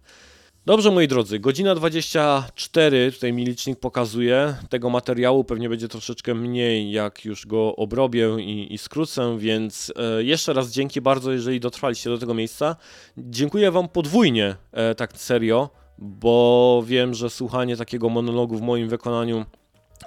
[0.68, 4.56] Dobrze, moi drodzy, godzina 24, tutaj mi licznik pokazuje.
[4.70, 10.24] Tego materiału pewnie będzie troszeczkę mniej, jak już go obrobię i, i skrócę, więc e,
[10.24, 12.76] jeszcze raz dzięki bardzo, jeżeli dotrwaliście do tego miejsca.
[13.18, 19.46] Dziękuję Wam podwójnie, e, tak serio, bo wiem, że słuchanie takiego monologu w moim wykonaniu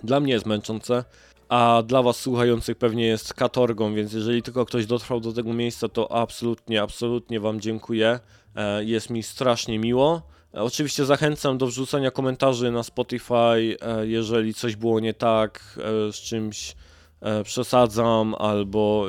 [0.02, 1.04] dla mnie jest męczące
[1.48, 5.88] a dla Was słuchających pewnie jest katorgą, więc jeżeli tylko ktoś dotrwał do tego miejsca,
[5.88, 8.20] to absolutnie, absolutnie Wam dziękuję.
[8.56, 10.22] E, jest mi strasznie miło.
[10.54, 15.78] E, oczywiście zachęcam do wrzucania komentarzy na Spotify, e, jeżeli coś było nie tak,
[16.12, 16.76] z czymś
[17.44, 19.06] przesadzam, albo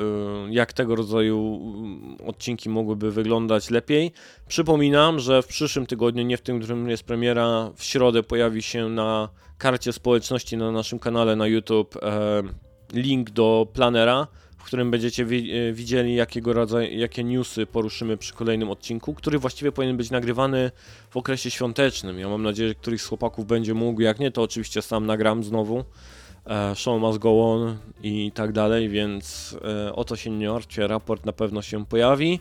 [0.50, 4.12] jak tego rodzaju mm, odcinki mogłyby wyglądać lepiej.
[4.48, 8.90] Przypominam, że w przyszłym tygodniu, nie w tym, którym jest premiera, w środę pojawi się
[8.90, 9.30] na
[9.60, 12.44] karcie społeczności na naszym kanale na YouTube e,
[12.94, 14.28] link do planera,
[14.60, 19.72] w którym będziecie wi widzieli, jakiego rodzaju, jakie newsy poruszymy przy kolejnym odcinku, który właściwie
[19.72, 20.72] powinien być nagrywany
[21.10, 22.20] w okresie świątecznym.
[22.20, 25.44] Ja mam nadzieję, że któryś z chłopaków będzie mógł, jak nie, to oczywiście sam nagram
[25.44, 25.84] znowu.
[26.46, 29.56] e, show must go on i tak dalej, więc
[29.88, 32.40] e, o to się nie martwcie, raport na pewno się pojawi.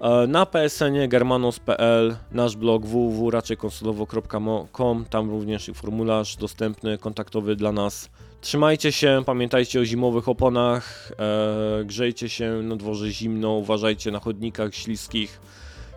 [0.00, 8.10] E, Na PSN-ie germanos.pl, nasz blog www.raczejkonsolowo.com, tam również formularz dostępny, kontaktowy dla nas.
[8.40, 14.74] Trzymajcie się, pamiętajcie o zimowych oponach, e, grzejcie się na dworze zimno, uważajcie na chodnikach
[14.74, 15.40] śliskich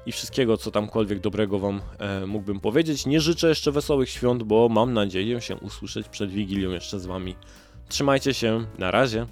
[0.06, 3.06] i wszystkiego, co tamkolwiek dobrego Wam e, mógłbym powiedzieć.
[3.06, 7.36] Nie życzę jeszcze wesołych świąt, bo mam nadzieję się usłyszeć przed Wigilią jeszcze z Wami.
[7.90, 9.26] Trzymajcie się, na razie.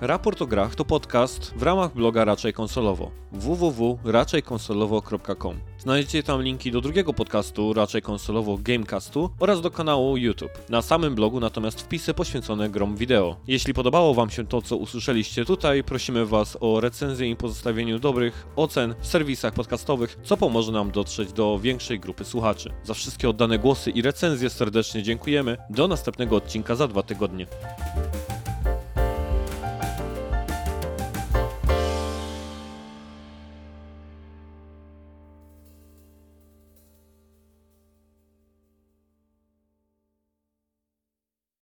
[0.00, 6.80] Raport o grach to podcast w ramach bloga Raczej Konsolowo www.raczejkonsolowo.com Znajdziecie tam linki do
[6.80, 10.50] drugiego podcastu Raczej Konsolowo Gamecastu oraz do kanału YouTube.
[10.68, 13.36] Na samym blogu natomiast wpisy poświęcone grom wideo.
[13.46, 18.46] Jeśli podobało Wam się to, co usłyszeliście tutaj, prosimy Was o recenzję i pozostawieniu dobrych
[18.56, 22.72] ocen w serwisach podcastowych, co pomoże nam dotrzeć do większej grupy słuchaczy.
[22.84, 25.56] Za wszystkie oddane głosy i recenzje serdecznie dziękujemy.
[25.70, 27.46] Do następnego odcinka za dwa tygodnie.